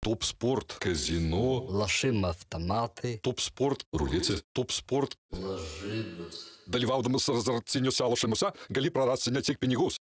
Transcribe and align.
Топ-спорт, 0.00 0.76
казино, 0.80 1.66
лашим 1.68 2.24
автомати, 2.24 3.20
топ-спорт, 3.22 3.84
рулица, 3.92 4.40
топ-спорт. 4.52 5.16
Лажидус. 5.32 6.36
Dalyvaudamas 6.70 7.28
azarciniuose 7.28 8.04
lošimuose 8.04 8.48
gali 8.70 8.90
prarasti 8.90 9.30
ne 9.30 9.42
tik 9.42 9.58
pinigus, 9.60 9.98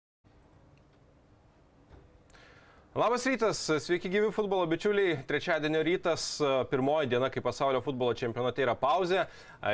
Labas 2.98 3.26
rytas, 3.30 3.60
sveiki 3.86 4.10
gyvi 4.10 4.32
futbolo 4.34 4.66
bičiuliai. 4.66 5.20
Trečiadienio 5.30 5.84
rytas, 5.86 6.24
pirmoji 6.72 7.12
diena, 7.12 7.28
kai 7.30 7.44
pasaulio 7.46 7.78
futbolo 7.86 8.16
čempionate 8.18 8.64
yra 8.66 8.74
pauzė. 8.74 9.28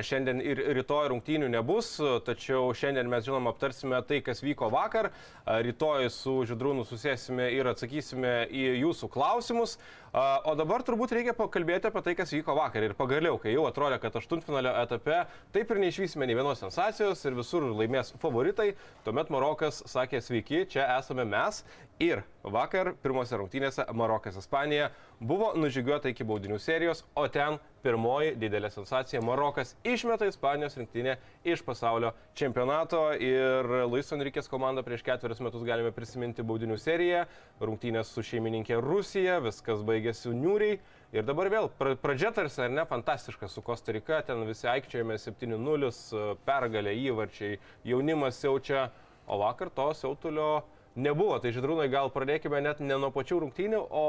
Šiandien 0.04 0.42
ir 0.44 0.60
rytoj 0.76 1.08
rungtynių 1.14 1.48
nebus, 1.54 1.94
tačiau 2.28 2.74
šiandien 2.76 3.08
mes 3.08 3.24
žinom 3.24 3.48
aptarsime 3.48 4.02
tai, 4.10 4.20
kas 4.28 4.44
vyko 4.44 4.68
vakar. 4.76 5.14
Rytoj 5.48 6.10
su 6.12 6.36
Židrūnu 6.52 6.84
susėsime 6.90 7.48
ir 7.56 7.72
atsakysime 7.72 8.42
į 8.52 8.66
jūsų 8.82 9.08
klausimus. 9.16 9.78
O 10.14 10.58
dabar 10.60 10.84
turbūt 10.86 11.16
reikia 11.16 11.34
pakalbėti 11.34 11.88
apie 11.90 12.04
tai, 12.04 12.18
kas 12.20 12.36
vyko 12.36 12.58
vakar. 12.60 12.84
Ir 12.86 12.98
pagaliau, 13.00 13.40
kai 13.42 13.56
jau 13.56 13.64
atrodė, 13.70 14.02
kad 14.04 14.20
aštuntfinalio 14.20 14.76
etape 14.84 15.24
taip 15.56 15.72
ir 15.72 15.82
neišvysime 15.82 16.28
nei 16.28 16.36
vienos 16.38 16.60
sensacijos 16.62 17.24
ir 17.24 17.40
visur 17.40 17.72
laimės 17.72 18.12
favoritai, 18.22 18.74
tuomet 19.08 19.32
Marokas 19.34 19.80
sakė 19.90 20.22
sveiki, 20.22 20.68
čia 20.76 20.92
esame 21.00 21.26
mes. 21.26 21.64
Ir 22.02 22.24
vakar 22.42 22.96
pirmose 23.04 23.38
rungtynėse 23.38 23.84
Marokas 23.94 24.36
Ispanija 24.40 24.88
buvo 25.22 25.52
nužygiuota 25.56 26.10
iki 26.10 26.26
baudinių 26.26 26.58
serijos, 26.60 27.04
o 27.16 27.28
ten 27.30 27.60
pirmoji 27.86 28.34
didelė 28.42 28.72
sensacija- 28.74 29.22
Marokas 29.30 29.76
išmeta 29.86 30.26
Ispanijos 30.26 30.76
rinktinę 30.78 31.18
iš 31.46 31.62
pasaulio 31.62 32.12
čempionato. 32.34 33.14
Ir 33.22 33.70
Luis 33.88 34.10
Enriquės 34.12 34.50
komanda 34.50 34.82
prieš 34.84 35.04
ketverius 35.04 35.40
metus 35.40 35.64
galime 35.64 35.92
prisiminti 35.92 36.42
baudinių 36.42 36.80
seriją, 36.82 37.26
rungtynės 37.62 38.10
su 38.10 38.22
šeimininkė 38.22 38.82
Rusija, 38.82 39.40
viskas 39.40 39.86
baigėsi 39.86 40.34
niūriai. 40.34 40.80
Ir 41.14 41.22
dabar 41.24 41.48
vėl 41.50 41.70
pra- 41.80 41.96
pradžia 41.96 42.34
tarsi, 42.34 42.60
ar 42.64 42.70
ne, 42.70 42.86
fantastiška 42.86 43.48
su 43.48 43.62
Kostarika, 43.62 44.24
ten 44.26 44.48
visi 44.48 44.66
aikčiojame 44.68 45.14
7-0, 45.14 46.36
pergalė 46.44 46.98
įvarčiai, 47.06 47.60
jaunimas 47.86 48.42
siaučia, 48.42 48.90
o 49.28 49.38
vakar 49.38 49.70
to 49.70 49.94
siautulio 49.94 50.64
nebuvo. 50.96 51.40
Tai 51.42 51.52
žydrūnai 51.56 51.90
gal 51.92 52.12
pradėkime 52.14 52.62
net 52.64 52.82
ne 52.84 52.98
nuo 53.00 53.12
pačių 53.14 53.44
rungtynių, 53.44 53.82
o 53.90 54.06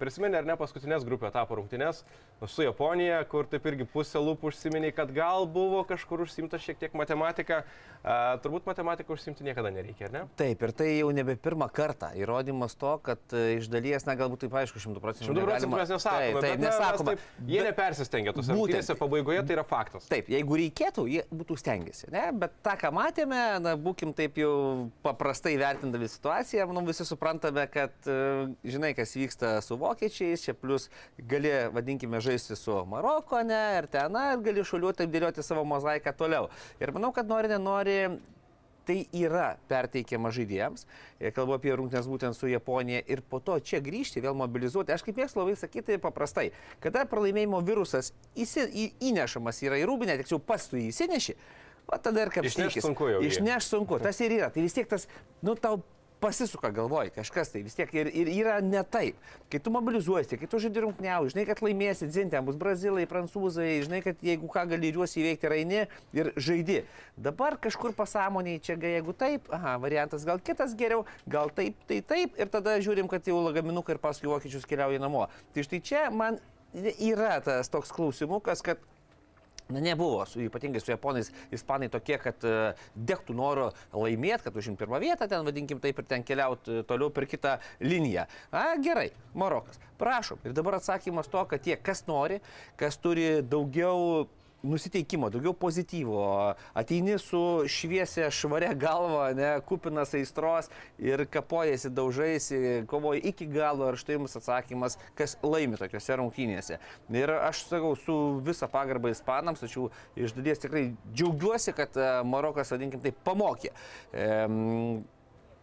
prisimeni 0.00 0.38
ar 0.38 0.46
ne 0.48 0.56
paskutinės 0.58 1.06
grupio 1.06 1.28
etapo 1.30 1.58
rungtynės 1.58 2.04
su 2.46 2.62
Japonija, 2.62 3.24
kur 3.30 3.48
taip 3.50 3.66
irgi 3.66 3.86
pusė 3.90 4.20
lūpų 4.22 4.52
užsiminiai, 4.52 4.94
kad 4.94 5.10
gal 5.14 5.46
buvo 5.50 5.82
kažkur 5.88 6.22
užsimta 6.22 6.60
šiek 6.62 6.78
tiek 6.78 6.94
matematika. 6.98 7.64
A, 8.06 8.38
turbūt 8.38 8.68
matematiką 8.68 9.16
užsimti 9.16 9.42
niekada 9.42 9.72
nereikia, 9.74 10.06
ar 10.06 10.12
ne? 10.14 10.20
Taip, 10.38 10.62
ir 10.62 10.72
tai 10.78 10.86
jau 11.00 11.08
nebe 11.14 11.34
pirmą 11.34 11.66
kartą. 11.74 12.12
Įrodymas 12.14 12.76
to, 12.78 12.92
kad 13.02 13.34
e, 13.34 13.56
iš 13.58 13.66
dalies, 13.72 14.06
na 14.06 14.14
galbūt 14.18 14.44
taip 14.44 14.54
aišku, 14.60 14.78
šimtų 14.84 15.02
procentų. 15.02 15.26
Šimtų 15.32 15.46
procentų 15.48 15.80
mes 15.80 15.90
nesakome, 15.96 16.28
Taip, 16.28 16.38
taip 16.44 16.62
bet, 16.62 16.62
na, 16.62 16.92
mes. 16.92 17.02
Taip, 17.08 17.24
jie 17.50 17.64
nepersistengia 17.66 18.34
Būtent. 18.36 18.54
rungtynėse, 18.54 18.96
pabaigoje 19.00 19.42
tai 19.48 19.56
yra 19.56 19.64
faktas. 19.66 20.06
Taip, 20.12 20.30
jeigu 20.30 20.60
reikėtų, 20.62 21.08
jie 21.10 21.24
būtų 21.34 21.58
stengiasi, 21.58 22.06
ne? 22.14 22.28
Bet 22.38 22.54
tą, 22.62 22.76
ką 22.78 22.92
matėme, 22.94 23.42
na, 23.66 23.74
būkim 23.74 24.14
taip 24.16 24.38
jau 24.38 24.54
paprastai 25.02 25.56
vertindami 25.58 26.06
situaciją, 26.12 26.68
manau, 26.70 26.86
visi 26.86 27.06
suprantame, 27.08 27.66
kad, 27.74 27.98
e, 28.06 28.46
žinai, 28.62 28.94
kas 28.94 29.16
vyksta 29.18 29.56
su 29.66 29.74
vokiečiais, 29.88 30.46
čia 30.46 30.54
plus 30.54 30.88
gali, 31.18 31.52
vadinkime, 31.74 32.22
žaisti 32.24 32.56
su 32.58 32.78
Maroko, 32.88 33.42
ne, 33.46 33.62
ir 33.80 33.90
ten, 33.90 34.12
na, 34.14 34.32
ir 34.34 34.42
gali 34.44 34.64
šuliuoti, 34.64 35.02
taip 35.02 35.14
dėlioti 35.14 35.44
savo 35.46 35.66
mozaiką 35.68 36.14
toliau. 36.18 36.52
Ir 36.82 36.94
manau, 36.94 37.12
kad 37.16 37.28
nori, 37.28 37.50
nenori, 37.50 38.00
tai 38.88 39.02
yra 39.16 39.52
perteikiama 39.68 40.30
žaidėjams. 40.32 40.86
Ir 41.20 41.34
kalbu 41.36 41.58
apie 41.58 41.74
rungtynes 41.76 42.08
būtent 42.08 42.36
su 42.36 42.48
Japonija 42.48 43.02
ir 43.10 43.20
po 43.20 43.40
to 43.44 43.58
čia 43.60 43.82
grįžti, 43.84 44.22
vėl 44.24 44.36
mobilizuoti. 44.38 44.94
Aš 44.94 45.04
kaip 45.06 45.20
mėgstu 45.20 45.42
labai 45.42 45.56
sakyti 45.60 45.98
paprastai, 46.02 46.48
kada 46.84 47.04
pralaimėjimo 47.10 47.60
virusas 47.66 48.14
įsi, 48.38 48.64
į, 48.64 48.86
įnešamas 49.10 49.60
yra 49.66 49.80
į 49.82 49.86
rūbinę, 49.90 50.16
tiksliau 50.22 50.40
pas 50.40 50.64
tu 50.70 50.80
jį 50.80 50.88
įsineši, 50.94 51.36
o 51.88 52.00
tada 52.00 52.24
ir 52.24 52.32
kaip 52.32 52.48
Išnešt 52.48 52.80
sunku 52.84 53.12
jau. 53.12 53.20
Išneš 53.28 53.68
sunku, 53.74 54.00
tas 54.02 54.20
ir 54.24 54.38
yra. 54.40 54.48
Tai 54.54 54.64
vis 54.64 54.76
tiek 54.76 54.88
tas, 54.88 55.08
nu 55.44 55.56
tau 55.60 55.82
pasisuka 56.20 56.70
galvoj 56.74 57.10
kažkas 57.14 57.52
tai 57.52 57.62
vis 57.62 57.76
tiek 57.78 57.92
ir, 57.94 58.10
ir 58.10 58.30
yra 58.32 58.58
ne 58.64 58.82
taip. 58.82 59.18
Kai 59.50 59.60
tu 59.62 59.72
mobilizuosi, 59.74 60.38
kai 60.40 60.48
tu 60.50 60.60
žaidži 60.62 60.82
rungtniau, 60.84 61.28
žinai, 61.30 61.46
kad 61.48 61.62
laimėsi, 61.64 62.08
dzintė, 62.10 62.42
bus 62.46 62.58
brazilai, 62.60 63.06
prancūzai, 63.10 63.70
žinai, 63.86 64.02
kad 64.04 64.20
jeigu 64.24 64.50
ką 64.52 64.66
gali 64.72 64.92
juos 64.94 65.16
įveikti, 65.18 65.50
raini 65.52 65.80
ir 66.16 66.32
žaidi. 66.36 66.82
Dabar 67.16 67.58
kažkur 67.62 67.94
pasąmoniai 67.98 68.62
čia, 68.64 68.76
jeigu 68.76 69.14
taip, 69.16 69.48
aha, 69.54 69.76
variantas 69.82 70.26
gal 70.28 70.42
kitas 70.42 70.76
geriau, 70.78 71.06
gal 71.30 71.52
taip, 71.54 71.78
tai 71.88 72.02
taip, 72.02 72.36
ir 72.38 72.52
tada 72.52 72.76
žiūrim, 72.82 73.10
kad 73.10 73.26
jau 73.26 73.40
lagaminukai 73.46 73.96
ir 73.96 74.02
paskui 74.02 74.30
vokiečius 74.30 74.68
keliauja 74.68 75.02
namo. 75.02 75.26
Tai 75.54 75.66
štai 75.66 75.82
čia 75.84 76.06
man 76.14 76.42
yra 76.74 77.38
tas 77.44 77.70
toks 77.72 77.92
klausimukas, 77.94 78.62
kad 78.64 78.82
Na 79.68 79.80
nebuvo, 79.84 80.22
su, 80.26 80.40
ypatingai 80.40 80.80
su 80.80 80.88
japonais, 80.88 81.28
ispanai 81.52 81.90
tokie, 81.92 82.16
kad 82.22 82.44
uh, 82.48 82.86
degtų 82.96 83.34
noro 83.36 83.66
laimėti, 83.92 84.46
kad 84.46 84.56
užimti 84.56 84.80
pirmą 84.80 84.96
vietą, 85.02 85.28
ten 85.28 85.44
vadinkim 85.44 85.82
taip 85.82 86.00
ir 86.00 86.06
ten 86.08 86.24
keliauti 86.24 86.78
uh, 86.78 86.86
toliau 86.88 87.12
per 87.12 87.26
kitą 87.28 87.58
liniją. 87.84 88.24
Na 88.54 88.62
gerai, 88.80 89.10
Marokas, 89.36 89.76
prašom. 90.00 90.40
Ir 90.48 90.56
dabar 90.56 90.78
atsakymas 90.78 91.28
to, 91.28 91.44
kad 91.50 91.60
tie, 91.66 91.76
kas 91.76 92.06
nori, 92.08 92.40
kas 92.80 92.96
turi 93.02 93.42
daugiau 93.44 94.24
nusiteikimo, 94.62 95.30
daugiau 95.30 95.54
pozityvo, 95.54 96.22
ateini 96.74 97.18
su 97.18 97.40
šviesia, 97.70 98.30
švaria 98.34 98.72
galva, 98.74 99.30
ne, 99.36 99.50
kupinas 99.66 100.14
aistros 100.18 100.70
ir 100.98 101.24
kapojasi, 101.30 101.90
daužaisi, 101.94 102.60
kovoji 102.90 103.22
iki 103.30 103.46
galo 103.52 103.90
ir 103.92 104.00
štai 104.00 104.18
jums 104.18 104.36
atsakymas, 104.40 104.98
kas 105.18 105.36
laimi 105.42 105.78
tokiuose 105.78 106.18
rungtynėse. 106.18 106.80
Ir 107.14 107.34
aš 107.38 107.64
sakau 107.68 107.94
su 107.98 108.16
visa 108.46 108.68
pagarba 108.70 109.12
ispanams, 109.14 109.62
tačiau 109.62 109.92
iš 110.18 110.34
dalies 110.36 110.62
tikrai 110.64 110.88
džiaugiuosi, 111.12 111.74
kad 111.76 111.94
e, 111.96 112.10
Marokas, 112.26 112.74
vadinkim 112.74 113.02
taip, 113.04 113.20
pamokė. 113.26 113.72
Ehm, 114.12 115.06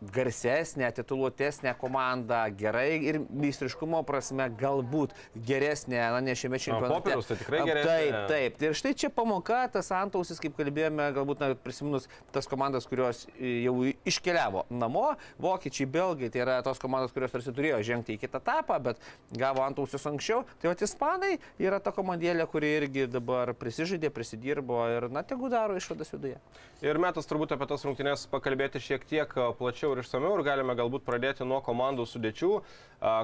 garsesnė, 0.01 0.89
tituluotesnė 0.95 1.75
komanda, 1.79 2.43
gerai 2.53 2.97
ir 3.07 3.19
meistriškumo 3.29 4.01
prasme 4.07 4.47
galbūt 4.59 5.15
geresnė, 5.47 5.99
na 6.13 6.21
ne 6.23 6.35
šiame 6.37 6.59
čempionate. 6.61 6.93
popieriaus 6.93 7.29
tai 7.29 7.37
tikrai 7.39 7.61
geresnė. 7.67 7.95
Taip, 8.29 8.29
taip. 8.31 8.65
Ir 8.67 8.77
štai 8.77 8.93
čia 8.97 9.09
pamoka, 9.13 9.61
tas 9.71 9.91
antausis, 9.95 10.39
kaip 10.43 10.57
kalbėjome, 10.59 11.07
galbūt 11.15 11.43
na, 11.43 11.51
prisiminus 11.55 12.09
tas 12.35 12.49
komandas, 12.51 12.87
kurios 12.89 13.25
e, 13.39 13.63
jau 13.65 13.75
iškeliavo 14.07 14.65
namo, 14.69 15.07
vokiečiai, 15.41 15.89
belgai, 15.89 16.31
tai 16.33 16.43
yra 16.43 16.59
tos 16.65 16.81
komandos, 16.81 17.13
kurios 17.15 17.33
tarsi 17.33 17.53
turėjo 17.55 17.81
žengti 17.85 18.15
į 18.15 18.21
kitą 18.25 18.43
etapą, 18.43 18.79
bet 18.83 19.01
gavo 19.35 19.63
antausius 19.65 20.05
anksčiau. 20.09 20.43
Tai 20.61 20.71
va, 20.71 20.77
ispanai 20.85 21.35
yra 21.61 21.79
ta 21.83 21.93
komandėlė, 21.95 22.45
kuri 22.51 22.75
irgi 22.81 23.07
dabar 23.11 23.53
prisižaidė, 23.57 24.11
prisidirbo 24.13 24.83
ir, 24.93 25.09
na, 25.13 25.23
tegu 25.25 25.49
daro 25.51 25.77
išvadas 25.79 26.13
viduje. 26.13 26.39
Ir 26.85 26.99
metas 27.01 27.27
turbūt 27.29 27.55
apie 27.55 27.67
tas 27.69 27.85
rungtynės 27.87 28.27
pakalbėti 28.31 28.81
šiek 28.83 29.05
tiek 29.07 29.31
a, 29.39 29.49
plačiau 29.85 29.93
ir 29.93 30.01
išsameu 30.01 30.33
ir 30.39 30.43
galime 30.45 30.75
galbūt 30.75 31.05
pradėti 31.05 31.45
nuo 31.45 31.61
komandų 31.61 32.05
sudėčių, 32.09 32.51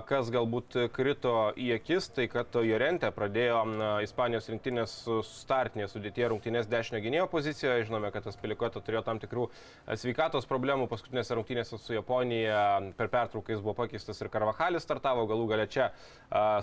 kas 0.05 0.29
galbūt 0.29 0.75
krito 0.93 1.53
į 1.57 1.71
akis, 1.77 2.09
tai 2.13 2.27
kad 2.29 2.53
Jorente 2.53 3.09
pradėjo 3.11 3.61
Ispanijos 4.03 4.49
rinktinės 4.51 4.93
startinėje 5.25 5.87
sudėtyje 5.93 6.27
rungtynės 6.29 6.67
dešinio 6.69 7.01
gynėjo 7.01 7.27
pozicijoje. 7.31 7.87
Žinome, 7.87 8.11
kad 8.13 8.27
tas 8.27 8.37
Pilikota 8.37 8.81
turėjo 8.83 9.01
tam 9.07 9.21
tikrų 9.21 9.47
sveikatos 9.95 10.45
problemų 10.45 10.89
paskutinėse 10.91 11.37
rungtynėse 11.37 11.79
su 11.81 11.95
Japonija. 11.95 12.91
Per 12.99 13.09
pertrauką 13.09 13.55
jis 13.55 13.63
buvo 13.63 13.73
pakeistas 13.79 14.21
ir 14.21 14.29
Karvahalis 14.29 14.85
startavo, 14.85 15.25
galų 15.29 15.47
gale 15.53 15.65
čia 15.71 15.89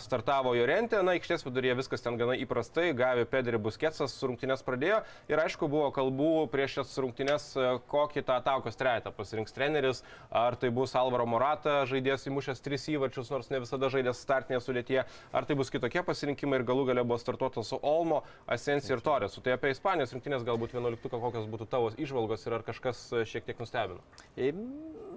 startavo 0.05 0.55
Jorente. 0.55 1.01
Na, 1.03 1.17
aikštės 1.17 1.43
viduryje 1.49 1.79
viskas 1.81 2.05
ten 2.05 2.21
gana 2.21 2.37
įprastai, 2.39 2.93
gavė 2.97 3.27
Pedri 3.29 3.59
Busketsas 3.59 4.15
rungtynės 4.23 4.63
pradėjo 4.67 5.01
ir 5.33 5.43
aišku 5.43 5.67
buvo 5.73 5.91
kalbų 5.97 6.47
prieš 6.53 6.79
šias 6.79 6.95
rungtynės, 7.03 7.51
a, 7.57 7.75
kokį 7.91 8.23
tą 8.29 8.39
atakos 8.39 8.79
trejetą 8.79 9.11
pasirinks 9.17 9.57
treneris, 9.57 9.88
ar 10.31 10.57
tai 10.61 10.71
bus 10.75 10.95
Alvaro 10.99 11.27
Morata, 11.29 11.81
žaidėjas 11.91 12.29
įmušęs 12.31 12.63
tris 12.65 12.87
įvarčius, 12.93 13.33
nors 13.35 13.51
ne 13.53 13.63
visada 13.65 13.91
žaidėjas 13.93 14.23
startinėje 14.25 14.63
sudėtyje, 14.67 15.07
ar 15.33 15.49
tai 15.49 15.59
bus 15.59 15.73
kitokie 15.75 16.05
pasirinkimai 16.07 16.61
ir 16.61 16.67
galų 16.69 16.89
gale 16.93 17.07
buvo 17.07 17.21
startuotas 17.23 17.73
su 17.73 17.81
Olmo, 17.83 18.23
Asensi 18.47 18.95
ir 18.95 19.05
Torresu. 19.05 19.43
Tai 19.45 19.57
apie 19.57 19.73
Ispanijos 19.75 20.15
rinktinės 20.17 20.47
galbūt 20.49 20.77
11, 20.77 21.11
kokios 21.11 21.51
būtų 21.51 21.69
tavo 21.71 21.93
išvalgos 21.97 22.47
ir 22.47 22.59
ar 22.61 22.67
kažkas 22.67 23.05
a, 23.13 23.27
šiek 23.29 23.49
tiek 23.49 23.61
nustebino. 23.63 24.05
E, 24.37 24.53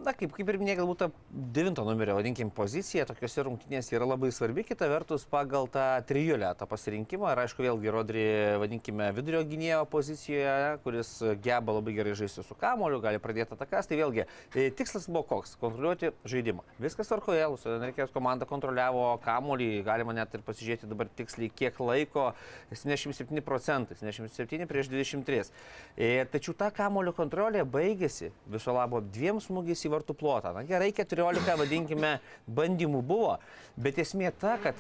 Na, 0.01 0.15
kaip, 0.17 0.31
kaip 0.33 0.47
ir 0.49 0.57
minėjai, 0.57 0.79
galbūt 0.79 0.97
ta 0.97 1.07
devinto 1.53 1.83
numerio, 1.85 2.15
vadinkim, 2.17 2.49
pozicija 2.57 3.03
tokiuose 3.05 3.43
rungtynėse 3.45 3.93
yra 3.93 4.07
labai 4.09 4.31
svarbi, 4.33 4.63
kita 4.65 4.87
vertus, 4.89 5.27
pagal 5.29 5.67
tą 5.69 5.83
trijulę, 6.09 6.47
tą 6.57 6.65
pasirinkimą, 6.69 7.27
ir 7.29 7.41
aišku, 7.43 7.61
vėlgi 7.61 7.93
Rodri, 7.93 8.23
vadinkime, 8.63 9.11
vidurio 9.13 9.43
gynėjo 9.45 9.83
pozicijoje, 9.91 10.79
kuris 10.81 11.11
geba 11.45 11.75
labai 11.77 11.93
gerai 11.99 12.15
žaisti 12.17 12.41
su 12.47 12.57
kamoliu, 12.57 12.97
gali 13.03 13.21
pradėti 13.21 13.53
atakas, 13.53 13.91
tai 13.91 13.99
vėlgi 14.01 14.25
e, 14.67 14.71
tikslas 14.71 15.07
buvo 15.09 15.23
koks- 15.29 15.55
kontroliuoti 15.61 16.11
žaidimą. 16.25 16.63
Viskas 16.81 17.09
tvarkoje, 17.09 17.43
Lusanarikės 17.53 18.13
komanda 18.13 18.45
kontroliavo 18.45 19.19
kamolį, 19.23 19.83
galima 19.87 20.13
net 20.13 20.33
ir 20.33 20.43
pasižiūrėti 20.45 20.89
dabar 20.89 21.09
tiksliai, 21.17 21.49
kiek 21.49 21.79
laiko, 21.79 22.33
77 22.71 23.41
procentai, 23.41 23.95
77 23.99 24.67
prieš 24.69 24.89
23. 24.89 25.51
E, 25.97 26.25
tačiau 26.31 26.53
ta 26.57 26.71
kamolio 26.71 27.13
kontrolė 27.13 27.65
baigėsi 27.65 28.31
viso 28.47 28.73
labo 28.73 29.01
dviem 29.01 29.39
smūgiais 29.41 29.85
į 29.85 29.93
vartų 29.95 30.17
plotą. 30.17 30.53
Na 30.53 30.63
gerai, 30.63 30.91
14, 30.91 31.57
vadinkime, 31.57 32.19
bandymų 32.47 33.01
buvo, 33.01 33.37
bet 33.77 33.97
esmė 33.97 34.31
ta, 34.31 34.57
kad 34.61 34.75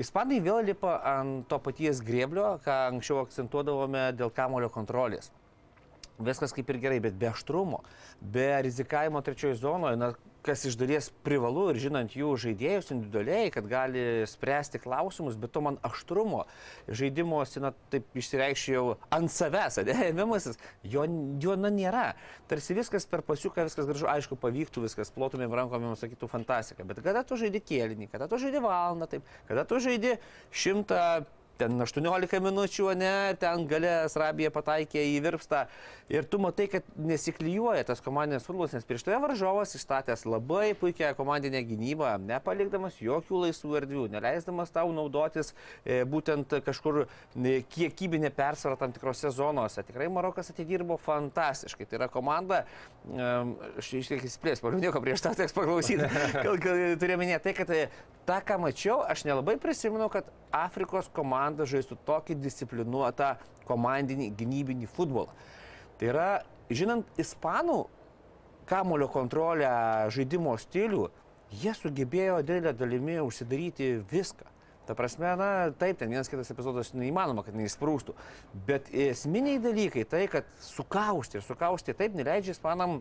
Ispanai 0.00 0.38
vėl 0.40 0.62
lipa 0.64 1.00
ant 1.04 1.48
to 1.50 1.58
paties 1.58 1.98
grėblio, 2.00 2.60
ką 2.64 2.76
anksčiau 2.92 3.24
akcentuodavome 3.24 4.12
dėl 4.16 4.30
kamulio 4.32 4.70
kontrolės 4.72 5.32
viskas 6.24 6.54
kaip 6.56 6.70
ir 6.70 6.80
gerai, 6.82 7.00
bet 7.02 7.16
be 7.18 7.30
aštrumo, 7.30 7.82
be 8.20 8.48
rizikavimo 8.66 9.22
trečiojo 9.24 9.58
zonoje, 9.60 9.98
na, 10.00 10.12
kas 10.42 10.64
iš 10.64 10.76
dalies 10.80 11.10
privalu 11.24 11.66
ir 11.70 11.78
žinant 11.82 12.14
jų 12.16 12.30
žaidėjus 12.40 12.90
individualiai, 12.94 13.50
kad 13.52 13.66
gali 13.68 14.24
spręsti 14.28 14.80
klausimus, 14.80 15.36
bet 15.40 15.52
to 15.52 15.62
man 15.64 15.76
aštrumo 15.86 16.46
žaidimuose, 16.88 17.60
na, 17.62 17.72
taip 17.92 18.08
išsireikščiau 18.16 18.94
ant 19.16 19.32
savęs, 19.32 19.80
ėmimasis, 20.10 20.60
jo, 20.84 21.04
jo 21.42 21.56
na, 21.60 21.72
nėra. 21.74 22.06
Tarsi 22.50 22.76
viskas 22.78 23.08
per 23.10 23.24
pasiuką, 23.26 23.66
viskas 23.68 23.88
gražu, 23.88 24.08
aišku, 24.10 24.38
pavyktų, 24.40 24.86
viskas 24.86 25.12
plotumėm 25.14 25.54
rankomėm, 25.60 25.96
sakytų 26.00 26.30
fantastika, 26.32 26.86
bet 26.88 27.02
kada 27.04 27.24
tu 27.26 27.38
žaidži 27.40 27.62
kėlinį, 27.72 28.08
kada 28.12 28.30
tu 28.30 28.40
žaidži 28.40 28.64
valandą, 28.64 29.10
taip, 29.10 29.28
kada 29.50 29.66
tu 29.68 29.82
žaidži 29.82 30.16
šimtą 30.62 31.04
ten 31.60 31.76
18 31.84 32.40
minučių, 32.44 32.90
ne, 32.98 33.14
ten 33.40 33.66
galės 33.70 34.16
Rabija 34.18 34.52
pataikė 34.54 35.02
į 35.12 35.18
virpstą 35.26 35.64
ir 36.10 36.26
tu 36.30 36.40
matai, 36.42 36.66
kad 36.72 36.86
nesiklyjuoja 36.98 37.84
tas 37.90 38.02
komandinės 38.04 38.46
futbolas, 38.48 38.74
nes 38.74 38.86
prieš 38.88 39.04
tai 39.06 39.18
varžovas 39.22 39.74
išstatęs 39.78 40.24
labai 40.28 40.72
puikią 40.78 41.12
komandinę 41.18 41.62
gynybą, 41.68 42.14
nepalikdamas 42.30 42.98
jokių 43.02 43.44
laisvų 43.44 43.76
erdvių, 43.82 44.06
neleisdamas 44.14 44.72
tau 44.74 44.90
naudotis 44.96 45.52
e, 45.84 46.02
būtent 46.08 46.56
kažkur 46.66 47.04
e, 47.04 47.60
kiekybinė 47.70 48.32
persvara 48.34 48.78
tam 48.80 48.94
tikrose 48.96 49.32
zonose. 49.34 49.84
Tikrai 49.86 50.08
Marokas 50.12 50.52
atidirbo 50.54 50.98
fantastiškai. 51.00 51.86
Tai 51.90 52.00
yra 52.00 52.10
komanda, 52.12 52.62
e, 53.06 53.30
aš 53.82 53.92
iš 54.00 54.12
tiek 54.14 54.26
įsiplės, 54.30 54.64
nieko 54.80 55.02
prieš 55.04 55.26
tą 55.26 55.34
teks 55.38 55.54
paklausyti. 55.56 56.08
Turėjau 56.40 57.20
minėti 57.20 57.48
tai, 57.48 57.56
kad 57.56 57.74
e, 57.74 57.86
tą, 58.28 58.40
ką 58.46 58.58
mačiau, 58.62 59.00
aš 59.10 59.24
nelabai 59.28 59.56
prisimenu, 59.60 60.08
kad 60.12 60.28
Afrikos 60.54 61.08
komanda 61.14 61.49
žaistų 61.58 61.98
tokį 62.08 62.36
disciplinuotą 62.40 63.34
komandinį 63.68 64.30
gynybinį 64.38 64.90
futbolą. 64.90 65.32
Tai 66.00 66.10
yra, 66.12 66.28
žinant 66.72 67.20
ispanų 67.20 67.82
kamulio 68.70 69.08
kontrolę, 69.10 69.70
žaidimo 70.14 70.54
stilių, 70.60 71.08
jie 71.62 71.74
sugebėjo 71.74 72.40
didelę 72.46 72.72
dalimi 72.78 73.18
užsidaryti 73.22 73.96
viską. 74.10 74.46
Ta 74.88 74.96
prasme, 74.98 75.28
na, 75.38 75.48
taip, 75.78 76.00
ten 76.00 76.10
vienas 76.10 76.30
kitas 76.30 76.50
epizodas 76.50 76.94
neįmanoma, 76.96 77.44
kad 77.46 77.54
neįsprūstų. 77.54 78.14
Bet 78.66 78.88
esminiai 78.90 79.60
dalykai, 79.62 80.02
tai, 80.08 80.24
kad 80.30 80.48
sukausti 80.64 81.38
ir 81.38 81.44
sukausti 81.46 81.94
taip 81.94 82.16
neleidžia 82.18 82.56
ispanam 82.56 83.00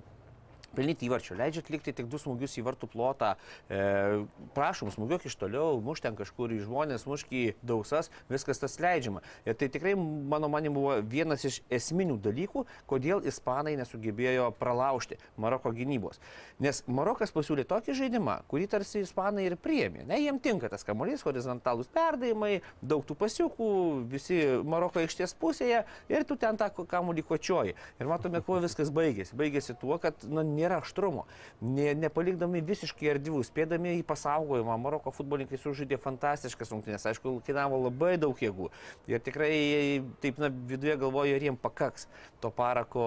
pelnyti 0.76 1.08
įvarčio, 1.08 1.38
leidžia 1.40 1.64
atlikti 1.64 1.94
tik 1.96 2.10
du 2.12 2.20
smūgius 2.22 2.58
į 2.60 2.66
vartų 2.68 2.90
plotą, 2.92 3.34
e, 3.70 4.26
prašom, 4.58 4.92
smūgiuok 4.94 5.28
iš 5.30 5.38
toliau, 5.40 5.80
muš 5.84 6.04
ten 6.06 6.18
kažkur 6.20 6.54
į 6.56 6.62
žmonės, 6.66 7.08
mušk 7.10 7.34
į 7.34 7.44
dausas, 7.66 8.12
viskas 8.30 8.62
tas 8.62 8.78
leidžiama. 8.82 9.24
Ir 9.46 9.58
tai 9.60 9.70
tikrai, 9.72 9.96
mano 9.96 10.50
manim, 10.52 10.76
buvo 10.78 11.00
vienas 11.02 11.46
iš 11.48 11.62
esminių 11.74 12.20
dalykų, 12.24 12.66
kodėl 12.90 13.24
ispanai 13.28 13.76
nesugebėjo 13.80 14.50
pralaužti 14.60 15.20
Maroko 15.38 15.72
gynybos. 15.76 16.20
Nes 16.60 16.84
Marokas 16.88 17.34
pasiūlė 17.36 17.66
tokį 17.70 17.96
žaidimą, 17.98 18.40
kurį 18.52 18.70
tarsi 18.72 19.04
ispanai 19.06 19.48
ir 19.48 19.58
priėmė. 19.60 20.06
Ne, 20.10 20.20
jiem 20.22 20.40
tinka 20.44 20.70
tas 20.72 20.86
kamuolys, 20.88 21.24
horizontalūs 21.28 21.92
perdavimai, 21.94 22.60
daug 22.82 23.06
tų 23.08 23.18
pasiūkų, 23.20 23.70
visi 24.12 24.40
Maroko 24.68 25.02
aikštės 25.02 25.36
pusėje 25.40 25.84
ir 26.12 26.28
tu 26.28 26.38
ten 26.40 26.60
tą 26.60 26.70
kamuolį 26.70 27.26
kočioji. 27.28 27.76
Ir 28.00 28.10
matome, 28.10 28.42
kuo 28.46 28.60
viskas 28.64 28.92
baigėsi. 28.94 29.38
Baigėsi 29.40 29.76
tuo, 29.80 29.98
kad 30.02 30.26
nu, 30.28 30.44
nėra 30.60 30.82
aštrumo, 30.84 31.26
ne, 31.64 31.94
nepalikdami 31.98 32.62
visiškai 32.68 33.14
erdvių, 33.16 33.42
spėdami 33.48 33.98
į 34.00 34.06
pasaugojimą. 34.10 34.78
Maroko 34.84 35.14
futbolininkai 35.16 35.60
sužaidė 35.62 36.00
fantastiškas 36.04 36.74
rungtynės, 36.76 37.08
aišku, 37.10 37.40
kainavo 37.48 37.80
labai 37.86 38.16
daug 38.22 38.40
jėgų. 38.40 38.70
Ir 39.10 39.24
tikrai, 39.26 39.54
taip, 40.24 40.40
na, 40.42 40.52
viduje 40.70 40.98
galvoju, 41.02 41.38
ar 41.38 41.48
jiems 41.50 41.64
pakaks 41.64 42.08
to 42.44 42.52
parako 42.56 43.06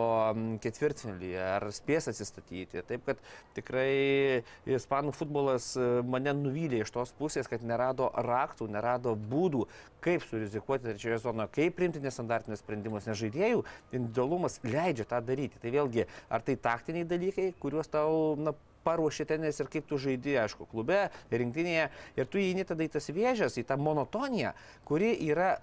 ketvirtfinalį, 0.64 1.32
ar 1.56 1.69
spės 1.75 2.10
atsistatyti. 2.12 2.82
Taip, 2.88 3.06
kad 3.06 3.22
tikrai 3.56 4.43
ispanų 4.69 5.14
futbolas 5.16 5.72
e, 5.76 5.88
mane 6.06 6.34
nuvylė 6.37 6.82
iš 6.82 6.93
tos 6.94 7.14
pusės, 7.19 7.48
kad 7.50 7.64
nerado 7.66 8.10
raktų, 8.26 8.69
nerado 8.72 9.14
būdų, 9.16 9.66
kaip 10.02 10.26
surizikuoti 10.26 10.88
trečioje 10.88 11.20
zonoje, 11.22 11.52
kaip 11.56 11.78
priimti 11.78 12.02
nesandartinius 12.02 12.62
sprendimus, 12.64 13.06
nes 13.08 13.20
žaidėjų 13.20 13.62
individualumas 13.93 14.58
leidžia 14.66 15.06
tą 15.08 15.22
daryti. 15.25 15.60
Tai 15.62 15.72
vėlgi, 15.75 16.06
ar 16.32 16.44
tai 16.46 16.58
taktiniai 16.60 17.08
dalykai, 17.08 17.52
kuriuos 17.62 17.90
tau 17.93 18.34
na, 18.40 18.54
paruošė 18.87 19.26
tenis 19.31 19.60
ir 19.62 19.70
kaip 19.72 19.87
tu 19.88 19.99
žaidži, 20.02 20.37
aišku, 20.43 20.66
klube, 20.72 21.04
rinktinėje. 21.31 21.88
Ir 22.19 22.28
tu 22.31 22.43
įeini 22.43 22.66
tada 22.69 22.87
į 22.87 22.93
tas 22.96 23.08
vėžės, 23.14 23.58
į 23.60 23.66
tą 23.69 23.78
monotoniją, 23.81 24.54
kuri 24.88 25.14
yra, 25.28 25.54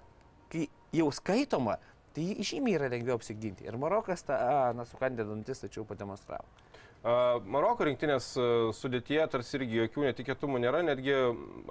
jau 0.96 1.10
skaitoma, 1.14 1.78
tai 2.16 2.32
žymiai 2.42 2.78
yra 2.78 2.90
lengviau 2.90 3.20
apsiginti. 3.20 3.68
Ir 3.68 3.78
Marokas 3.80 4.24
tą, 4.26 4.40
na, 4.76 4.88
sukandė 4.88 5.28
dantis, 5.28 5.62
tačiau 5.62 5.86
pademonstravo. 5.88 6.48
Maroko 7.00 7.86
rinktinės 7.88 8.26
sudėtyje 8.76 9.22
tarsi 9.32 9.54
irgi 9.56 9.78
jokių 9.78 10.02
netikėtumų 10.04 10.58
nėra, 10.60 10.82
netgi 10.84 11.14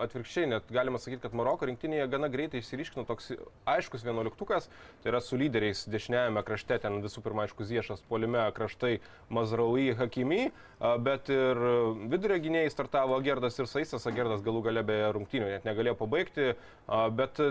atvirkščiai, 0.02 0.48
net 0.50 0.72
galima 0.74 0.98
sakyti, 0.98 1.22
kad 1.28 1.36
Maroko 1.38 1.68
rinktinėje 1.70 2.08
gana 2.10 2.32
greitai 2.34 2.64
išsiriškino 2.64 3.06
toks 3.06 3.36
aiškus 3.70 4.08
vienuoliktukas, 4.08 4.72
tai 5.04 5.12
yra 5.14 5.22
su 5.22 5.38
lyderiais 5.38 5.84
dešiniajame 5.86 6.42
krašte, 6.48 6.80
ten 6.82 6.98
visų 7.06 7.22
pirma 7.22 7.46
aiškus 7.46 7.70
Ziešas, 7.70 8.02
polime 8.10 8.48
kraštai 8.58 8.96
Mazraui, 9.30 9.92
Hakimi, 10.00 10.50
bet 11.06 11.30
ir 11.30 11.62
vidurio 12.10 12.42
gynėjai 12.50 12.74
startavo 12.74 13.22
Gerdas 13.22 13.62
ir 13.62 13.70
Saisas, 13.70 14.10
Gerdas 14.10 14.42
galų 14.42 14.66
gale 14.66 14.82
be 14.88 14.98
rungtynių 15.14 15.54
net 15.54 15.70
negalėjo 15.70 15.94
pabaigti, 16.02 16.56
bet 17.22 17.44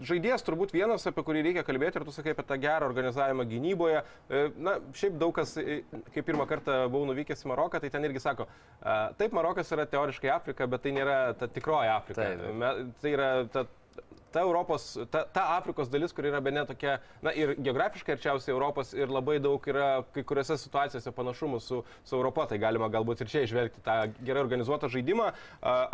žaidėjas 0.00 0.44
turbūt 0.46 0.74
vienas, 0.76 1.06
apie 1.08 1.24
kurį 1.26 1.44
reikia 1.46 1.64
kalbėti 1.66 2.00
ir 2.00 2.06
tu 2.06 2.14
sakai 2.14 2.34
apie 2.34 2.44
tą 2.48 2.58
gerą 2.60 2.88
organizavimą 2.90 3.46
gynyboje. 3.48 4.02
E, 4.28 4.42
na, 4.56 4.76
šiaip 4.96 5.16
daug 5.20 5.34
kas, 5.36 5.56
e, 5.60 5.80
kai 6.14 6.24
pirmą 6.26 6.46
kartą 6.50 6.82
buvau 6.92 7.08
nuvykęs 7.10 7.46
į 7.46 7.50
Maroką, 7.52 7.80
tai 7.82 7.92
ten 7.94 8.04
irgi 8.08 8.22
sako, 8.22 8.48
taip, 9.20 9.34
Marokas 9.36 9.72
yra 9.76 9.88
teoriškai 9.90 10.32
Afrika, 10.34 10.68
bet 10.70 10.84
tai 10.84 10.94
nėra 10.96 11.18
ta 11.38 11.48
tikroji 11.48 11.92
Afrika. 11.92 12.28
Taip. 12.28 12.94
Tai 13.02 13.12
yra 13.16 13.30
ta 13.52 13.66
ta 14.36 14.42
Europos, 14.44 14.98
ta, 15.10 15.24
ta 15.24 15.42
Afrikos 15.56 15.88
dalis, 15.88 16.12
kur 16.12 16.26
yra 16.28 16.42
be 16.44 16.52
ne 16.52 16.64
tokia, 16.68 16.98
na 17.24 17.32
ir 17.32 17.54
geografiškai 17.56 18.16
arčiausiai 18.18 18.52
Europos 18.52 18.92
ir 18.92 19.08
labai 19.08 19.38
daug 19.40 19.64
yra 19.70 20.02
kai 20.12 20.24
kuriuose 20.28 20.58
situacijose 20.60 21.12
panašumų 21.16 21.60
su, 21.64 21.78
su 22.04 22.18
Europa, 22.18 22.44
tai 22.50 22.58
galima 22.60 22.90
galbūt 22.92 23.22
ir 23.24 23.30
čia 23.32 23.44
išvelgti 23.46 23.80
tą 23.86 23.94
gerai 24.20 24.42
organizuotą 24.44 24.90
žaidimą. 24.92 25.30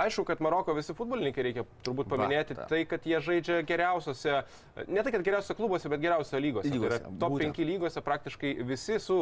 Aišku, 0.02 0.25
kad 0.26 0.42
Maroko 0.42 0.75
visi 0.75 0.96
futbolininkai 0.99 1.44
reikia 1.46 1.64
turbūt 1.87 2.11
paminėti 2.11 2.56
Va, 2.58 2.66
tai, 2.72 2.82
kad 2.90 3.06
jie 3.06 3.20
žaidžia 3.22 3.61
geriausiose, 3.68 4.40
ne 4.88 5.06
tai, 5.06 5.14
kad 5.14 5.22
geriausiose 5.22 5.58
klubuose, 5.61 5.92
bet 5.92 6.02
geriausiose 6.02 6.42
lygose. 6.42 6.72
lygose 6.75 6.99
tai 6.99 7.14
top 7.22 7.37
būtent. 7.37 7.54
5 7.62 7.68
lygose 7.70 8.02
praktiškai 8.02 8.52
visi 8.66 8.99
su 9.06 9.20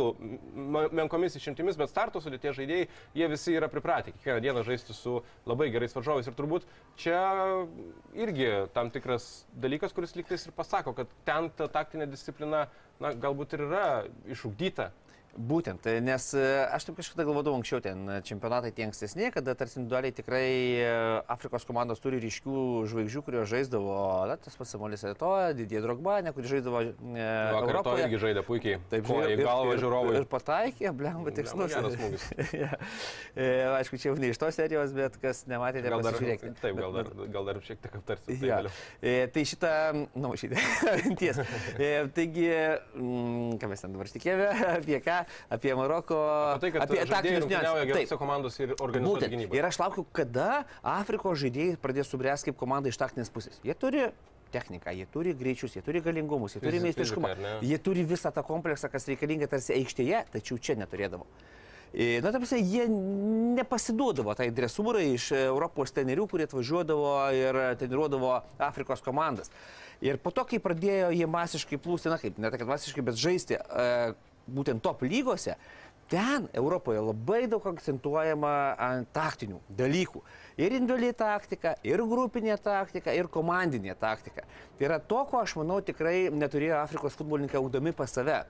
menkomis 0.97 1.37
išimtimis, 1.37 1.77
bet 1.77 1.93
starto 1.93 2.25
sudėtie 2.25 2.55
žaidėjai, 2.57 2.89
jie 3.21 3.31
visi 3.35 3.59
yra 3.59 3.69
pripratę 3.69 4.17
kiekvieną 4.17 4.41
dieną 4.49 4.65
žaisti 4.65 4.97
su 4.97 5.19
labai 5.45 5.69
gerais 5.75 5.93
varžovais 5.97 6.31
ir 6.31 6.39
turbūt 6.39 6.65
čia 7.01 7.21
irgi 8.17 8.51
tam 8.73 8.89
tikras 8.95 9.10
tikras 9.11 9.45
dalykas, 9.59 9.93
kuris 9.93 10.15
lygtais 10.15 10.47
ir 10.47 10.53
pasako, 10.55 10.93
kad 10.95 11.09
ten 11.27 11.51
ta 11.57 11.67
taktinė 11.69 12.07
disciplina, 12.11 12.67
na, 13.03 13.11
galbūt 13.13 13.57
ir 13.57 13.65
yra 13.67 13.87
išugdyta. 14.31 14.91
Būtent, 15.39 15.87
nes 16.03 16.25
e, 16.35 16.43
aš 16.75 16.89
taip 16.89 16.97
kažkada 16.99 17.23
galvodavau 17.23 17.61
anksčiau, 17.61 17.79
ten 17.85 18.09
čempionatai 18.27 18.73
tie 18.75 18.89
ankstesni, 18.89 19.29
kada 19.31 19.55
tarsi 19.55 19.79
individualiai 19.79 20.15
tikrai 20.15 20.47
e, 20.83 20.89
Afrikos 21.31 21.63
komandos 21.69 22.03
turi 22.03 22.19
ryškių 22.25 22.65
žvaigždžių, 22.91 23.23
kurio 23.23 23.45
žaisdavo, 23.47 23.95
na, 24.27 24.35
tas 24.43 24.59
pats 24.59 24.75
Samuelis 24.75 25.07
Eto, 25.07 25.31
Didie 25.55 25.83
Drogba, 25.85 26.17
ne, 26.27 26.33
kuris 26.35 26.51
žaisdavo 26.51 26.83
e, 26.83 27.29
Europoje. 27.61 28.09
irgi 28.09 28.21
žaidė 28.25 28.45
puikiai. 28.49 28.81
Taip, 28.91 29.07
žaidė 29.07 29.37
į 29.37 29.47
galvą 29.47 29.77
žiūrovui. 29.85 30.17
Ir, 30.17 30.25
ir 30.25 30.29
pataikė, 30.35 30.91
blemba 30.99 31.35
tikslus. 31.37 31.79
Ja. 32.61 32.75
e, 33.39 33.47
aišku, 33.79 33.99
čia 34.01 34.11
jau 34.11 34.17
ne 34.19 34.33
iš 34.33 34.39
tos 34.41 34.57
serijos, 34.59 34.91
bet 34.97 35.15
kas 35.23 35.45
nematėte, 35.49 35.89
gal 35.93 36.03
dar, 36.05 36.17
žiūrėkite. 36.19 36.57
Taip, 36.59 36.77
gal 36.81 36.97
dar, 36.97 37.11
gal 37.33 37.47
dar 37.47 37.61
šiek 37.65 37.79
tiek 37.85 37.95
aptarsime. 38.01 38.37
Tai, 38.41 38.49
ja. 38.51 38.59
e, 38.99 39.15
tai 39.33 39.45
šitą, 39.49 39.73
na, 39.95 40.25
nu, 40.25 40.33
šitą, 40.41 40.59
ties. 41.21 41.41
E, 41.77 41.93
taigi, 42.17 42.49
mm, 42.99 43.57
ką 43.63 43.71
mes 43.71 43.85
ten 43.85 43.95
dabar 43.95 44.11
tikėjome, 44.11 44.51
apie 44.75 45.01
ką? 45.05 45.20
Apie 45.53 45.75
Maroko. 45.79 46.19
Apie 46.55 46.71
tai, 46.71 46.83
apie 46.87 47.05
taktinius 47.11 47.47
niuansus. 47.51 48.17
Komandos 48.21 48.59
ir 48.61 48.75
organizuota 48.79 49.31
gynyba. 49.31 49.57
Ir 49.59 49.69
aš 49.71 49.81
laukiu, 49.83 50.05
kada 50.17 50.65
Afrikos 50.83 51.41
žaidėjai 51.43 51.79
pradės 51.81 52.11
subręs 52.13 52.45
kaip 52.47 52.59
komanda 52.61 52.93
iš 52.93 53.01
taktinės 53.01 53.33
pusės. 53.33 53.61
Jie 53.67 53.77
turi 53.79 54.09
techniką, 54.51 54.91
jie 54.91 55.07
turi 55.07 55.35
greičius, 55.39 55.77
jie 55.79 55.83
turi 55.87 56.03
galingumus, 56.05 56.57
jie 56.57 56.65
turi 56.65 56.83
meistriškumą. 56.83 57.33
Jie 57.63 57.79
turi 57.79 58.05
visą 58.07 58.33
tą 58.35 58.45
kompleksą, 58.47 58.91
kas 58.93 59.07
reikalinga 59.11 59.49
tarsi 59.51 59.77
aikštėje, 59.79 60.25
tačiau 60.35 60.59
čia 60.59 60.77
neturėdavo. 60.81 61.27
E, 61.91 62.21
na, 62.23 62.31
tam 62.31 62.45
prasme, 62.45 62.61
jie 62.63 62.85
nepasiduodavo 63.59 64.35
tai 64.39 64.51
dresūrai 64.55 65.09
iš 65.17 65.33
Europos 65.35 65.91
trenerių, 65.95 66.29
kurie 66.31 66.47
atvažiuodavo 66.47 67.15
ir 67.35 67.59
treniruodavo 67.81 68.37
Afrikos 68.63 69.03
komandas. 69.03 69.51
Ir 70.01 70.21
po 70.23 70.31
to, 70.33 70.47
kai 70.49 70.61
pradėjo 70.63 71.11
jie 71.13 71.27
masiškai 71.29 71.81
plūsti, 71.83 72.13
na 72.13 72.21
kaip, 72.23 72.39
ne 72.39 72.49
tai, 72.53 72.61
kad 72.63 72.71
masiškai, 72.71 73.05
bet 73.05 73.19
žaisti, 73.21 73.59
e, 73.59 74.13
būtent 74.55 74.83
top 74.85 75.03
lygose, 75.07 75.57
Ten 76.11 76.49
Europoje 76.53 76.99
labai 76.99 77.45
daug 77.47 77.63
akcentuojama 77.71 78.51
ant 78.83 79.13
taktinių 79.15 79.61
dalykų. 79.79 80.19
Ir 80.59 80.75
individuali 80.75 81.13
taktika, 81.15 81.77
ir 81.87 82.03
grupinė 82.03 82.57
taktika, 82.59 83.15
ir 83.15 83.29
komandinė 83.31 83.95
taktika. 83.95 84.43
Tai 84.75 84.89
yra 84.89 84.97
to, 84.99 85.21
ko 85.31 85.39
aš 85.39 85.55
manau 85.61 85.79
tikrai 85.87 86.25
neturėjo 86.35 86.81
Afrikos 86.81 87.15
futbolininkai 87.15 87.61
augdami 87.61 87.95
pas 87.95 88.11
save. 88.11 88.41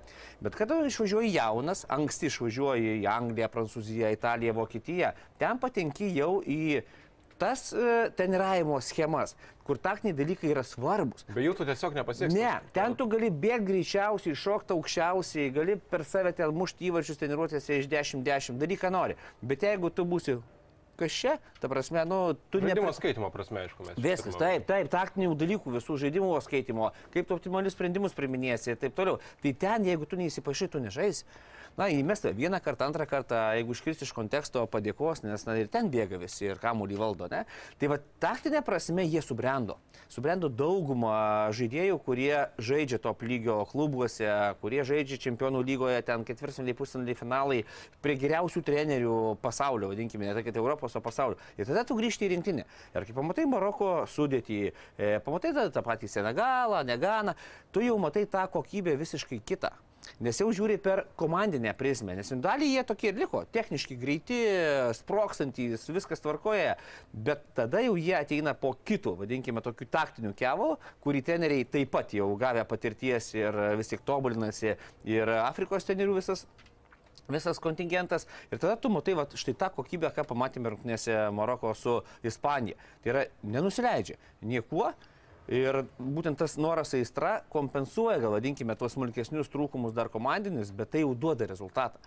Bet 0.40 0.56
kada 0.56 0.80
išvažiuoji 0.88 1.34
jaunas, 1.34 1.84
anksti 1.92 2.30
išvažiuoji 2.32 2.96
į 3.02 3.06
Angliją, 3.12 3.50
Prancūziją, 3.52 4.14
Italiją, 4.16 4.56
Vokietiją, 4.56 5.12
ten 5.36 5.60
patenki 5.60 6.08
jau 6.16 6.38
į 6.40 6.80
tas 7.40 7.70
e, 7.72 8.10
treniravimo 8.16 8.78
schemas, 8.84 9.34
kur 9.64 9.80
taktiniai 9.80 10.16
dalykai 10.18 10.52
yra 10.52 10.64
svarbus. 10.66 11.24
Be 11.32 11.44
jų 11.46 11.56
tu 11.58 11.66
tiesiog 11.68 11.96
nepasieksi. 11.96 12.36
Ne, 12.36 12.52
ten 12.76 12.96
tu 12.98 13.08
gali 13.10 13.32
bėgti 13.32 13.68
greičiausiai, 13.72 14.36
šokti 14.44 14.76
aukščiausiai, 14.76 15.50
gali 15.56 15.78
per 15.92 16.04
save 16.08 16.34
ten 16.36 16.52
mušti 16.56 16.90
įvarčius 16.90 17.20
treniruotėse 17.20 17.80
iš 17.80 17.90
10-10, 17.92 18.60
daryk 18.60 18.84
ką 18.84 18.92
nori. 18.94 19.18
Bet 19.40 19.64
jeigu 19.66 19.92
tu 19.94 20.06
būsi 20.08 20.38
kas 21.00 21.16
čia, 21.16 21.36
ta 21.62 21.70
prasme, 21.72 22.04
nu, 22.08 22.20
tu 22.52 22.60
ne... 22.62 22.74
Žaidimo 22.74 22.92
skaitimo 22.96 23.30
prasme, 23.34 23.64
aišku, 23.66 23.86
mes. 23.88 24.00
Viskas, 24.00 24.36
taip, 24.40 24.66
taip, 24.68 24.90
taktinių 24.92 25.32
dalykų, 25.40 25.76
visų 25.78 25.96
žaidimų 26.04 26.34
skaitimo, 26.44 26.90
kaip 27.14 27.30
tu 27.30 27.36
optimalius 27.36 27.76
sprendimus 27.76 28.16
priminėsi 28.16 28.74
ir 28.74 28.82
taip 28.82 28.98
toliau. 28.98 29.20
Tai 29.42 29.54
ten, 29.64 29.88
jeigu 29.88 30.08
tu 30.08 30.20
neįsipašai, 30.20 30.70
tu 30.74 30.84
nežaisi. 30.84 31.26
Na, 31.78 31.86
įmesta 31.88 32.32
vieną 32.34 32.58
kartą, 32.60 32.88
antrą 32.90 33.06
kartą, 33.06 33.36
jeigu 33.54 33.74
iškristi 33.76 34.04
iš 34.04 34.10
konteksto 34.12 34.64
padėkos, 34.68 35.22
nes 35.22 35.44
na, 35.46 35.54
ir 35.60 35.70
ten 35.70 35.86
bėga 35.92 36.18
visi 36.18 36.48
ir 36.48 36.58
kamuolį 36.60 36.98
valdo, 36.98 37.28
ne? 37.30 37.44
Tai 37.78 37.92
va, 37.92 37.98
taktinė 38.22 38.60
prasme 38.66 39.04
jie 39.06 39.22
subrendo. 39.22 39.78
Subrendo 40.10 40.50
daugumą 40.50 41.14
žaidėjų, 41.54 42.00
kurie 42.02 42.34
žaidžia 42.58 42.98
top 43.02 43.22
lygio 43.22 43.60
klubuose, 43.70 44.28
kurie 44.60 44.82
žaidžia 44.86 45.20
čempionų 45.28 45.62
lygoje, 45.68 46.02
ten 46.04 46.26
ketvirtfinaliai, 46.26 46.76
pusfinaliai, 46.76 47.18
finalai, 47.18 47.60
prie 48.02 48.18
geriausių 48.18 48.64
trenerių 48.66 49.16
pasaulio, 49.40 49.92
vadinkime, 49.94 50.26
ne 50.26 50.34
tai, 50.34 50.44
kad 50.48 50.58
Europos, 50.58 50.89
o 50.96 51.04
pasaulio. 51.04 51.38
Ir 51.58 51.68
tada 51.68 51.84
tu 51.88 51.98
grįžti 51.98 52.26
į 52.26 52.32
rinktinę. 52.34 52.64
Ir 52.94 53.06
kai 53.08 53.16
pamatai 53.16 53.46
Maroko 53.50 53.92
sudėtį, 54.10 54.62
e, 54.96 55.12
pamatai 55.26 55.54
tada 55.54 55.70
tą 55.74 55.84
patį 55.86 56.10
Senegalą, 56.10 56.82
Neganą, 56.88 57.36
tu 57.72 57.84
jau 57.84 57.98
matai 57.98 58.26
tą 58.30 58.46
kokybę 58.50 58.96
visiškai 59.00 59.42
kitą. 59.44 59.72
Nes 60.20 60.38
jau 60.40 60.48
žiūri 60.52 60.76
per 60.80 61.02
komandinę 61.20 61.72
prizmę, 61.76 62.14
nes 62.16 62.30
individualiai 62.32 62.74
jie 62.74 62.84
tokie 62.88 63.10
ir 63.10 63.18
liko, 63.20 63.42
techniški 63.52 63.96
greiti, 64.00 64.38
sprokstantys, 64.96 65.86
viskas 65.92 66.24
tvarkoja, 66.24 66.76
bet 67.12 67.44
tada 67.56 67.82
jau 67.84 67.96
jie 68.00 68.16
ateina 68.18 68.54
po 68.56 68.72
kitų, 68.88 69.14
vadinkime, 69.22 69.62
tokių 69.64 69.88
taktinių 69.92 70.32
kevalų, 70.36 70.78
kurį 71.04 71.24
treneriai 71.28 71.68
taip 71.68 71.92
pat 71.94 72.16
jau 72.16 72.30
gavę 72.40 72.64
patirties 72.68 73.32
ir 73.36 73.60
vis 73.80 73.92
tik 73.92 74.04
tobulinasi 74.08 74.74
ir 75.08 75.36
Afrikos 75.40 75.88
trenerių 75.88 76.18
visas 76.20 76.46
visas 77.34 77.60
kontingentas. 77.62 78.26
Ir 78.50 78.58
tada 78.58 78.76
tu 78.80 78.90
matai, 78.92 79.14
va, 79.18 79.26
štai 79.28 79.54
tą 79.58 79.70
kokybę, 79.76 80.12
ką 80.16 80.26
pamatėme 80.30 80.74
rungtynėse 80.74 81.16
Maroko 81.36 81.72
su 81.78 82.00
Ispanija. 82.26 82.78
Tai 83.02 83.14
yra 83.14 83.24
nenusileidžia 83.42 84.18
niekuo. 84.42 84.90
Ir 85.50 85.80
būtent 85.98 86.38
tas 86.38 86.54
noras 86.60 86.92
aistra 86.94 87.40
kompensuoja, 87.50 88.20
gal 88.22 88.36
vadinkime, 88.36 88.76
tuos 88.78 88.94
smulkesnius 88.94 89.50
trūkumus 89.50 89.96
dar 89.96 90.10
komandinis, 90.12 90.70
bet 90.70 90.92
tai 90.94 91.02
jau 91.02 91.14
duoda 91.18 91.48
rezultatą. 91.50 91.98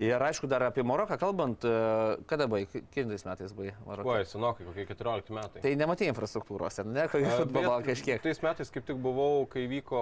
Ir 0.00 0.22
aišku, 0.24 0.48
dar 0.48 0.62
apie 0.64 0.80
Maroką 0.80 1.18
kalbant, 1.20 1.60
e, 1.60 2.20
kada 2.24 2.46
baigai, 2.48 2.80
kiekvienais 2.88 3.20
metais 3.28 3.52
baigai 3.52 3.74
Maroką. 3.84 4.08
Oi, 4.14 4.22
senokai, 4.24 4.64
kokie 4.64 4.86
14 4.88 5.34
metai. 5.36 5.60
Tai 5.60 5.72
nematė 5.76 6.06
infrastruktūros, 6.08 6.78
ar 6.80 6.86
ne, 6.88 7.02
kokio 7.12 7.28
futbolo 7.42 7.74
Bet 7.76 7.90
kažkiek. 7.90 8.22
Tais 8.24 8.40
metais 8.40 8.72
kaip 8.72 8.86
tik 8.88 8.96
buvau, 8.96 9.44
kai 9.52 9.66
vyko 9.68 10.00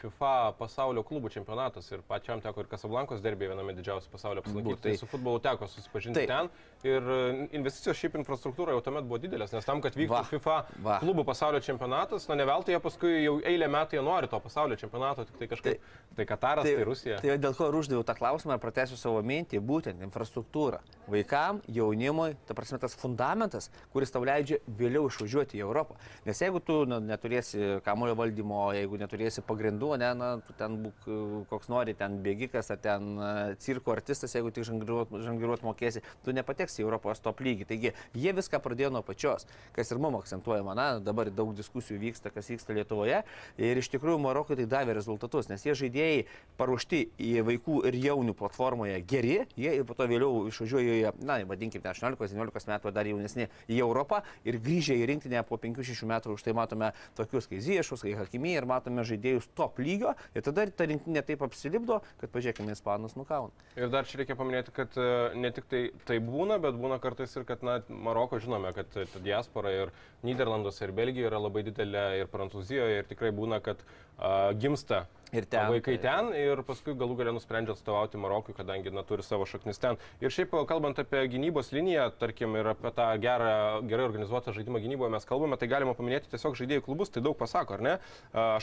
FIFA 0.00 0.30
pasaulio 0.56 1.04
klubų 1.04 1.28
čempionatas 1.34 1.90
ir 1.92 2.00
pačiam 2.08 2.40
teko 2.40 2.64
ir 2.64 2.70
Kasablankos 2.72 3.20
derbė 3.20 3.50
viename 3.52 3.74
didžiausių 3.76 4.08
pasaulio 4.14 4.40
apsilankyti. 4.40 4.80
Tai 4.80 4.94
tai- 4.94 5.02
su 5.02 5.10
futbolu 5.12 5.42
teko 5.44 5.68
susipažinti 5.68 6.22
Taip. 6.24 6.32
ten. 6.32 6.48
Ir 6.88 7.02
e, 7.02 7.48
investicijos 7.52 8.00
šiaip 8.00 8.16
infrastruktūra 8.22 8.72
jau 8.72 8.80
tuomet 8.80 9.04
buvo 9.04 9.18
didelės, 9.20 9.52
nes 9.52 9.64
tam, 9.68 9.82
kad 9.84 9.92
vyktų 9.92 10.08
Va, 10.08 10.22
FIFA 10.24 10.56
va. 10.80 10.98
klubų 11.04 11.26
pasaulio 11.28 11.60
čempionatas, 11.60 12.28
na 12.30 12.34
ne 12.34 12.44
veltui 12.48 12.72
jie 12.72 12.80
paskui 12.80 13.12
jau 13.26 13.36
eilę 13.44 13.68
metų 13.68 13.98
jie 13.98 14.02
nori 14.08 14.28
to 14.28 14.40
pasaulio 14.40 14.76
čempionato, 14.80 15.26
tik 15.26 15.36
tai 15.36 15.48
kažkaip. 15.52 15.80
Tai 16.16 16.24
Kataras, 16.24 16.64
tai, 16.64 16.74
tai 16.76 16.84
Rusija. 16.84 17.20
Tai 17.20 17.36
dėl 17.36 17.54
ko 17.54 17.68
ir 17.68 17.74
uždaviau 17.82 18.04
tą 18.06 18.14
klausimą 18.16 18.54
ir 18.56 18.62
pratęsiu 18.62 18.96
savo 18.96 19.17
mintį, 19.26 19.60
būtent 19.64 20.02
infrastruktūra. 20.04 20.80
Vaikam, 21.08 21.62
jaunimui, 21.72 22.34
ta 22.46 22.54
prasme 22.56 22.78
tas 22.82 22.94
fundamentas, 22.98 23.70
kuris 23.94 24.12
tau 24.12 24.24
leidžia 24.26 24.58
vėliau 24.78 25.08
išvažiuoti 25.08 25.56
į 25.56 25.62
Europą. 25.64 25.96
Nes 26.26 26.40
jeigu 26.42 26.60
tu 26.60 26.82
na, 26.88 26.98
neturėsi 27.00 27.78
kamulio 27.86 28.16
valdymo, 28.18 28.66
jeigu 28.76 29.00
neturėsi 29.00 29.44
pagrindų, 29.46 29.94
ne, 30.02 30.10
na, 30.18 30.30
tu 30.44 30.56
ten 30.58 30.76
būk 30.84 31.08
koks 31.48 31.70
nori, 31.72 31.96
ten 31.96 32.18
bėgikas 32.24 32.68
ar 32.74 32.80
ten 32.84 33.14
e, 33.16 33.30
cirko 33.64 33.94
artistas, 33.94 34.34
jeigu 34.36 34.52
tik 34.52 34.66
žangiruot, 34.68 35.14
žangiruot 35.24 35.64
mokėsi, 35.64 36.04
tu 36.24 36.34
nepateksi 36.36 36.82
į 36.82 36.86
Europos 36.86 37.24
top 37.24 37.40
lygį. 37.44 37.68
Taigi 37.72 37.94
jie 38.12 38.34
viską 38.36 38.60
pradėjo 38.64 38.92
nuo 38.94 39.02
pačios, 39.06 39.48
kas 39.76 39.92
ir 39.92 40.02
mums 40.02 40.20
akcentuojama. 40.22 40.76
Na, 40.78 40.88
dabar 41.02 41.32
daug 41.32 41.54
diskusijų 41.56 42.00
vyksta, 42.04 42.32
kas 42.34 42.50
vyksta 42.52 42.76
Lietuvoje. 42.76 43.22
Ir 43.56 43.80
iš 43.80 43.90
tikrųjų 43.94 44.20
Marokui 44.22 44.58
tai 44.58 44.68
davė 44.70 44.98
rezultatus, 44.98 45.48
nes 45.48 45.64
jie 45.64 45.74
žaidėjai 45.78 46.24
paruošti 46.60 47.04
į 47.22 47.32
vaikų 47.48 47.82
ir 47.88 47.98
jaunių 48.02 48.36
platformoje 48.38 48.97
geri, 49.06 49.38
jie 49.58 49.72
po 49.86 49.96
to 49.98 50.06
vėliau 50.10 50.46
išvažiuoja, 50.50 51.14
na, 51.26 51.38
vadinkime, 51.48 51.84
18-19 51.90 52.70
metų 52.72 52.90
ar 52.90 52.96
dar 52.96 53.08
jaunesni 53.08 53.48
į 53.68 53.80
Europą 53.84 54.22
ir 54.48 54.58
grįžę 54.62 54.96
į 54.98 55.06
rinktinę 55.12 55.42
po 55.48 55.58
5-6 55.60 56.04
metų 56.08 56.34
už 56.36 56.46
tai 56.46 56.54
matome 56.56 56.92
tokius 57.18 57.48
kaip 57.50 57.62
Ziešus, 57.64 58.04
kaip 58.06 58.18
Hakimi 58.22 58.54
ir 58.56 58.66
matome 58.68 59.04
žaidėjus 59.06 59.50
top 59.58 59.80
lygio 59.82 60.14
ir 60.34 60.46
tada 60.46 60.66
ta 60.70 60.88
rinktinė 60.88 61.24
taip 61.26 61.44
apsilipdo, 61.46 62.00
kad 62.20 62.32
pažiūrėkime, 62.34 62.74
Ispanus 62.76 63.16
nukauna. 63.18 63.52
Ir 63.78 63.90
dar 63.92 64.06
čia 64.08 64.22
reikia 64.22 64.36
paminėti, 64.38 64.74
kad 64.74 64.96
e, 64.98 65.08
ne 65.38 65.50
tik 65.54 65.68
tai, 65.70 65.82
tai 66.08 66.18
būna, 66.24 66.58
bet 66.62 66.78
būna 66.78 67.00
kartais 67.02 67.34
ir, 67.36 67.46
kad, 67.48 67.64
na, 67.66 67.78
Maroko 67.88 68.40
žinome, 68.42 68.72
kad 68.76 68.98
e, 68.98 69.06
ta 69.10 69.22
diaspora 69.24 69.72
ir 69.74 69.94
Niderlanduose, 70.26 70.84
ir 70.86 70.94
Belgijoje 70.96 71.30
yra 71.30 71.40
labai 71.42 71.64
didelė, 71.66 72.06
ir 72.22 72.30
Prancūzijoje, 72.32 73.02
ir 73.02 73.08
tikrai 73.10 73.32
būna, 73.34 73.60
kad 73.64 73.82
a, 74.18 74.52
gimsta 74.58 75.06
Ir 75.32 75.44
ten, 75.44 75.68
vaikai 75.68 75.98
tai- 75.98 76.08
ten 76.08 76.32
ir 76.32 76.62
paskui 76.64 76.94
galų 76.96 77.16
galę 77.18 77.32
nusprendžia 77.36 77.74
atstovauti 77.76 78.16
Marokui, 78.16 78.54
kadangi 78.56 78.90
na, 78.92 79.02
turi 79.02 79.22
savo 79.22 79.44
šaknis 79.44 79.78
ten. 79.78 79.98
Ir 80.20 80.30
šiaip 80.32 80.54
kalbant 80.66 80.96
apie 80.98 81.20
gynybos 81.28 81.68
liniją, 81.72 82.10
tarkim, 82.18 82.56
ir 82.56 82.64
apie 82.72 82.90
tą 82.96 83.08
gerą, 83.20 83.82
gerai 83.86 84.06
organizuotą 84.08 84.54
žaidimą 84.56 84.80
gynyboje 84.80 85.10
mes 85.12 85.24
kalbame, 85.28 85.58
tai 85.60 85.68
galima 85.68 85.92
paminėti 85.94 86.30
tiesiog 86.32 86.56
žaidėjų 86.56 86.82
klubus, 86.86 87.10
tai 87.12 87.20
daug 87.20 87.36
pasako, 87.36 87.74
ar 87.76 87.80
ne? 87.84 87.98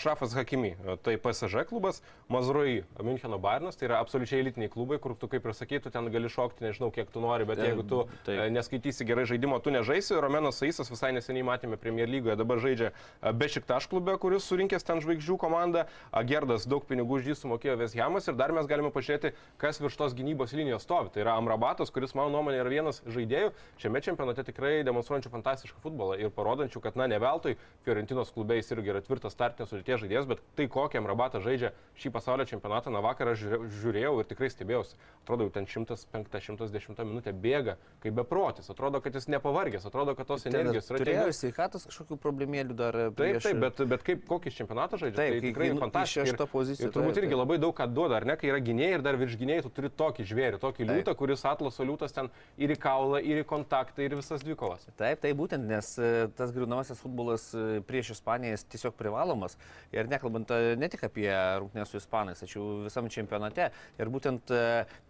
Šrafas 0.01 0.33
Hakimi, 0.33 0.75
tai 1.03 1.17
PSG 1.17 1.65
klubas, 1.69 2.01
Mazrui 2.29 2.83
Müncheno 2.97 3.37
Bayernas, 3.39 3.75
tai 3.77 3.87
yra 3.87 3.99
absoliučiai 4.01 4.41
elitiniai 4.41 4.69
klubai, 4.73 4.97
kur 4.99 5.13
tu, 5.15 5.27
kaip 5.27 5.45
ir 5.45 5.51
sakytų, 5.53 5.91
ten 5.93 6.09
gali 6.09 6.27
šokti, 6.29 6.65
nežinau, 6.65 6.91
kiek 6.91 7.11
tu 7.13 7.21
nori, 7.21 7.45
bet 7.45 7.59
jeigu 7.59 7.85
tu 7.87 8.07
taip. 8.25 8.39
e, 8.39 8.49
neskaitysi 8.49 9.05
gerai 9.05 9.25
žaidimo, 9.29 9.61
tu 9.61 9.69
nežaisi. 9.69 10.17
Romenas 10.19 10.57
Saisas 10.57 10.89
visai 10.89 11.11
neseniai 11.13 11.45
matėme 11.45 11.77
Premier 11.77 12.07
lygoje, 12.09 12.35
dabar 12.37 12.57
žaidžia 12.57 12.91
e, 13.21 13.31
Bešiktaš 13.33 13.87
klube, 13.87 14.17
kuris 14.17 14.43
surinkęs 14.49 14.83
ten 14.83 14.99
žvaigždžių 15.01 15.37
komandą. 15.37 15.85
A, 16.11 16.23
Gerdas 16.55 16.67
daug 16.71 16.85
pinigų 16.87 17.17
už 17.19 17.25
jį 17.27 17.33
sumokėjo 17.35 17.73
Veshemas 17.81 18.27
ir 18.31 18.35
dar 18.39 18.51
mes 18.55 18.67
galime 18.69 18.87
pažiūrėti, 18.93 19.33
kas 19.59 19.79
virš 19.83 19.97
tos 19.99 20.13
gynybos 20.15 20.53
linijos 20.55 20.85
stovi. 20.87 21.09
Tai 21.11 21.19
yra 21.25 21.33
Amrabatas, 21.35 21.91
kuris 21.91 22.13
mano 22.15 22.31
nuomonė 22.31 22.61
yra 22.63 22.71
vienas 22.71 23.01
žaidėjų 23.11 23.49
šiame 23.81 23.99
čempionate 24.05 24.45
tikrai 24.47 24.85
demonstruojančių 24.87 25.31
fantastišką 25.33 25.81
futbolą 25.83 26.15
ir 26.21 26.31
parodančių, 26.31 26.79
kad 26.85 26.95
na 26.95 27.07
ne 27.11 27.19
veltui 27.19 27.57
Fiorentinos 27.83 28.31
klube 28.31 28.55
jis 28.55 28.71
irgi 28.71 28.93
yra 28.93 29.01
tvirtas 29.03 29.35
startinės 29.35 29.73
sudėties 29.73 29.99
žaidėjas, 30.05 30.29
bet 30.31 30.43
tai 30.55 30.69
kokią 30.71 31.01
Amrabatą 31.03 31.41
žaidžia 31.43 31.73
šį 31.99 32.13
pasaulio 32.15 32.47
čempionatą, 32.47 32.93
na 32.95 33.03
vakar 33.03 33.33
aš 33.33 33.43
žiūrė- 33.43 33.69
žiūrėjau 33.81 34.15
ir 34.23 34.29
tikrai 34.31 34.49
stebėjausi. 34.55 34.95
Atrodo, 35.25 35.49
jau 35.49 35.51
ten 35.59 35.65
105-110 35.67 37.03
minutę 37.03 37.33
bėga 37.33 37.75
kaip 38.03 38.15
beprotis. 38.15 38.69
Atrodo, 38.71 39.01
kad 39.03 39.15
jis 39.19 39.27
nepavargęs, 39.27 39.85
atrodo, 39.89 40.15
kad 40.15 40.27
tos 40.29 40.45
energijos 40.47 40.87
yra 40.91 40.99
Turėjo 41.03 41.33
sveikatos 41.35 41.87
kažkokių 41.89 42.17
problemėlių 42.23 42.75
dar. 42.77 42.95
e, 42.95 43.09
Taip, 43.09 43.17
prieš- 43.19 43.43
taip, 43.49 43.59
bet, 43.59 43.81
bet 43.89 44.03
kaip 44.05 44.25
kokį 44.29 44.53
čempionatą 44.55 44.99
žaidžia, 45.01 45.17
Taip, 45.17 45.33
tai 45.33 45.41
tikrai 45.49 45.69
fantastiška. 45.81 46.44
Į 46.45 46.47
šeštą 46.47 46.51
poziciją, 46.51 46.87
Ir 46.87 46.93
turbūt 46.93 47.13
taip, 47.15 47.23
irgi 47.23 47.33
taip. 47.33 47.39
labai 47.41 47.57
daug 47.59 47.75
ką 47.75 47.87
duoda, 47.93 48.15
ar 48.19 48.25
ne, 48.25 48.35
kai 48.37 48.49
yra 48.51 48.59
gynėjai 48.63 48.97
ir 48.97 49.03
dar 49.05 49.17
virš 49.19 49.37
gynėjai 49.39 49.63
tu 49.65 49.71
turi 49.73 49.89
tokį 49.89 50.25
žvėrį, 50.29 50.59
tokį 50.61 50.85
Taip. 50.85 50.91
liūtą, 50.91 51.15
kuris 51.17 51.45
atlaso 51.45 51.83
liūtas 51.85 52.13
ten 52.15 52.29
ir 52.57 52.69
į 52.71 52.77
kaulą, 52.79 53.21
ir 53.23 53.41
į 53.41 53.45
kontaktą, 53.49 54.03
ir 54.05 54.15
visas 54.15 54.43
dvikovas. 54.45 54.87
Taip, 54.97 55.21
tai 55.21 55.33
būtent, 55.33 55.65
nes 55.65 55.97
e, 55.99 56.27
tas 56.37 56.53
griunamasis 56.55 56.99
futbolas 57.01 57.49
e, 57.53 57.81
prieš 57.85 58.13
Ispaniją 58.15 58.57
tiesiog 58.69 58.95
privalomas. 58.95 59.57
Ir 59.95 60.07
nekalbant 60.11 60.51
e, 60.51 60.75
ne 60.79 60.89
tik 60.91 61.03
apie 61.07 61.29
rungtynės 61.31 61.91
su 61.91 61.99
Ispanais, 62.01 62.41
tačiau 62.43 62.85
visam 62.85 63.09
čempionate. 63.09 63.71
Ir 63.99 64.11
būtent 64.13 64.51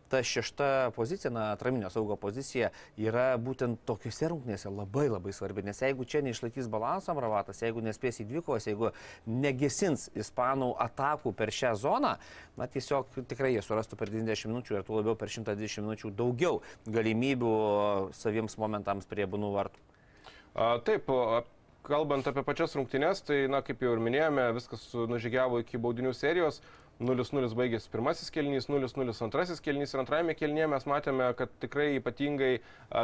ta 0.09 0.21
šešta 0.23 0.91
pozicija, 0.95 1.31
na, 1.31 1.51
atraminio 1.51 1.89
saugo 1.89 2.15
pozicija 2.19 2.69
yra 2.97 3.35
būtent 3.41 3.81
tokiuose 3.87 4.29
rungtynėse 4.31 4.69
labai 4.69 5.07
labai 5.09 5.33
svarbi. 5.33 5.63
Nes 5.65 5.81
jeigu 5.81 6.05
čia 6.05 6.21
neišlaikys 6.25 6.69
balansą 6.71 7.13
Amravatas, 7.15 7.61
jeigu 7.63 7.83
nespės 7.85 8.21
į 8.21 8.27
dvikovas, 8.29 8.67
jeigu 8.69 8.91
negesins 9.25 10.09
Ispanų 10.15 10.73
atakų 10.85 11.33
per 11.37 11.53
šią 11.55 11.73
zoną, 11.81 12.15
na, 12.59 12.69
tiesiog 12.69 13.17
tikrai 13.29 13.55
jie 13.55 13.65
surastų 13.65 13.99
per 13.99 14.13
90 14.13 14.51
minučių 14.51 14.79
ir 14.79 14.87
tuo 14.87 14.99
labiau 14.99 15.17
per 15.19 15.33
120 15.33 15.85
minučių 15.85 16.13
daugiau 16.15 16.61
galimybių 16.85 17.55
saviems 18.15 18.59
momentams 18.61 19.09
prie 19.09 19.27
bunų 19.29 19.51
vartų. 19.57 19.83
A, 20.55 20.77
taip, 20.87 21.09
kalbant 21.85 22.27
apie 22.27 22.43
pačias 22.45 22.73
rungtynes, 22.77 23.21
tai, 23.25 23.45
na, 23.51 23.61
kaip 23.65 23.83
jau 23.83 23.93
ir 23.95 24.01
minėjome, 24.01 24.47
viskas 24.57 24.87
nužygiavo 24.95 25.61
iki 25.63 25.81
baudinių 25.81 26.13
serijos. 26.17 26.61
0-0 27.03 27.51
baigėsi 27.59 27.89
pirmasis 27.91 28.31
kelnys, 28.31 28.69
0-0 28.71 29.11
antrasis 29.25 29.59
kelnys 29.59 29.91
ir 29.91 29.99
antrajame 29.99 30.35
kelnyje 30.37 30.67
mes 30.71 30.85
matėme, 30.87 31.27
kad 31.35 31.51
tikrai 31.59 31.89
ypatingai 31.97 32.51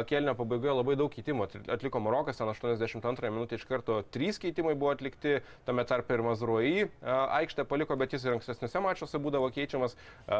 kelnio 0.08 0.32
pabaigoje 0.38 0.76
labai 0.78 0.94
daug 0.96 1.12
keitimų 1.12 1.44
Atli- 1.44 1.64
atliko 1.74 2.00
Marokas, 2.00 2.38
ten 2.40 2.48
82 2.48 3.32
minutė 3.34 3.58
iš 3.60 3.66
karto 3.68 3.98
3 4.16 4.40
keitimai 4.46 4.72
buvo 4.78 4.94
atlikti, 4.94 5.42
tame 5.66 5.84
tarp 5.84 6.08
ir 6.14 6.24
Mazruoji 6.24 6.86
aikštę 7.04 7.66
paliko, 7.68 7.96
bet 8.00 8.16
jis 8.16 8.24
ir 8.24 8.38
ankstesniuose 8.38 8.80
mačiuose 8.80 9.20
būdavo 9.20 9.50
keičiamas, 9.52 9.98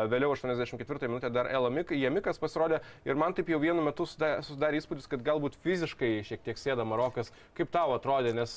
vėliau 0.09 0.32
84 0.32 1.11
minutė 1.12 1.32
dar 1.35 1.50
Elamik, 1.52 1.92
Jemikas 1.92 2.40
pasirodė 2.40 2.80
ir 3.04 3.21
man 3.21 3.37
taip 3.37 3.52
jau 3.52 3.61
vienu 3.61 3.85
metu 3.85 4.09
susidarė 4.09 4.80
įspūdis, 4.80 5.11
kad 5.12 5.21
galbūt 5.26 5.61
fiziškai 5.61 6.23
šiek 6.25 6.40
tiek 6.47 6.56
sėda 6.56 6.88
Marokas. 6.88 7.32
Kaip 7.59 7.68
tau 7.75 7.92
atrodė, 7.99 8.32
nes 8.32 8.56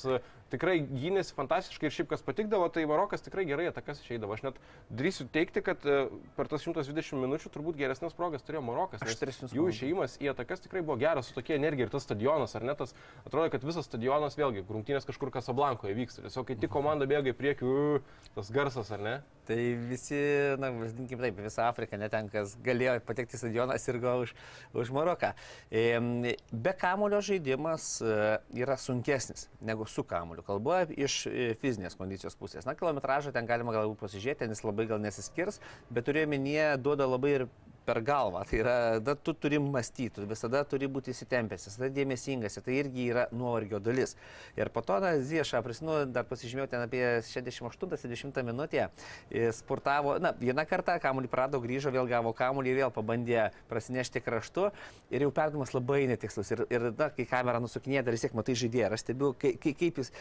tikrai 0.52 0.76
gynėsi 0.86 1.34
fantastiškai 1.36 1.88
ir 1.88 1.94
šiaip 1.94 2.10
kas 2.12 2.24
patikdavo, 2.26 2.68
tai 2.72 2.84
Marokas 2.88 3.24
tikrai 3.24 3.46
gerai 3.48 3.68
atakas 3.70 4.00
išeidavo. 4.02 4.36
Aš 4.36 4.44
net 4.46 4.60
drįsiu 4.94 5.26
teikti, 5.32 5.62
kad 5.66 5.82
e, 5.86 5.98
per 6.38 6.50
tas 6.50 6.64
120 6.66 7.20
minučių 7.22 7.52
turbūt 7.54 7.78
geresnės 7.80 8.16
progas 8.16 8.46
turėjo 8.46 8.62
Marokas. 8.66 9.02
Jų 9.56 9.68
išėjimas 9.72 10.18
į 10.22 10.30
atakas 10.34 10.62
tikrai 10.64 10.84
buvo 10.86 10.98
geras 11.00 11.30
su 11.30 11.36
tokia 11.36 11.58
energija 11.58 11.88
ir 11.88 11.94
tas 11.94 12.06
stadionas, 12.06 12.54
ar 12.58 12.66
ne 12.66 12.76
tas, 12.78 12.94
atrodo, 13.24 13.48
kad 13.54 13.66
visas 13.66 13.88
stadionas 13.88 14.38
vėlgi, 14.38 14.64
grumtynės 14.68 15.08
kažkur 15.08 15.32
Kasablankoje 15.34 15.96
vyksta. 15.98 16.26
Tiesiog 16.26 16.46
kai 16.50 16.58
tik 16.60 16.72
komanda 16.72 17.08
bėga 17.10 17.34
į 17.34 17.38
priekį, 17.38 17.72
tas 18.36 18.52
garsas, 18.54 18.92
ar 18.94 19.02
ne? 19.02 19.16
Tai 19.46 19.58
visi, 19.86 20.18
na, 20.58 20.72
vadinkim 20.74 21.20
taip, 21.22 21.36
visa 21.38 21.68
Afrika, 21.68 21.98
net 22.00 22.10
ten, 22.10 22.26
kas 22.32 22.56
galėjo 22.66 22.96
patekti 23.06 23.38
į 23.38 23.42
stadioną, 23.44 23.76
sirgo 23.78 24.16
už, 24.24 24.32
už 24.74 24.90
Maroką. 24.94 25.32
Be 25.70 26.72
kamulio 26.74 27.20
žaidimas 27.22 27.92
e, 28.02 28.16
yra 28.58 28.74
sunkesnis 28.80 29.46
negu 29.62 29.86
su 29.86 30.02
kamuliu. 30.36 30.46
Kalbu 30.46 30.94
iš 30.96 31.26
e, 31.26 31.54
fizinės 31.60 31.96
kondicijos 31.96 32.36
pusės. 32.36 32.66
Na, 32.66 32.74
kilometražą 32.74 33.32
ten 33.32 33.46
galima 33.46 33.72
galbūt 33.74 34.00
pasižiūrėti, 34.04 34.48
jis 34.50 34.64
labai 34.64 34.86
gal 34.86 35.00
nesiskirs, 35.02 35.60
bet 35.90 36.06
turiu 36.06 36.26
minėję, 36.30 36.76
duoda 36.78 37.06
labai 37.06 37.32
ir 37.40 37.46
per 37.86 38.02
galvą. 38.04 38.42
Tai 38.48 38.58
yra, 38.58 38.76
da, 39.00 39.14
tu 39.14 39.34
turi 39.34 39.60
mąstyti, 39.62 40.26
visada 40.28 40.62
turi 40.68 40.88
būti 40.90 41.12
įsitempęs, 41.14 41.68
visada 41.70 41.90
dėmesingas. 41.94 42.58
Tai 42.64 42.74
irgi 42.74 43.08
yra 43.12 43.26
nuovargio 43.34 43.80
dalis. 43.82 44.16
Ir 44.58 44.70
po 44.74 44.82
to, 44.86 44.98
na, 45.02 45.14
Ziešą, 45.22 45.62
prisimenu, 45.64 46.10
dar 46.12 46.26
pasižymėjau 46.28 46.68
ten 46.72 46.84
apie 46.84 47.02
68-70 47.26 48.42
minutę. 48.46 48.88
e, 49.30 49.52
Sportavo, 49.54 50.16
na, 50.22 50.32
vieną 50.36 50.66
kartą 50.68 50.98
kamuolį 51.02 51.30
prado, 51.30 51.60
grįžo, 51.62 51.92
vėl 51.94 52.08
gavo 52.10 52.32
kamuolį, 52.36 52.74
vėl 52.80 52.94
pabandė 52.94 53.50
prasinešti 53.70 54.22
kraštu 54.24 54.70
ir 55.10 55.26
jau 55.26 55.30
perdamas 55.34 55.74
labai 55.74 56.06
netikslus. 56.10 56.50
Ir, 56.54 56.66
ir 56.70 56.88
na, 56.98 57.10
kai 57.14 57.26
kamera 57.28 57.60
nusukinėja, 57.62 58.04
dar 58.06 58.16
vis 58.16 58.26
tiek 58.26 58.36
matai 58.36 58.56
žaidėją. 58.58 58.92
Aš 58.96 59.06
stebiu, 59.06 59.32
kaip, 59.38 59.62
kaip 59.62 60.02
jis, 60.02 60.12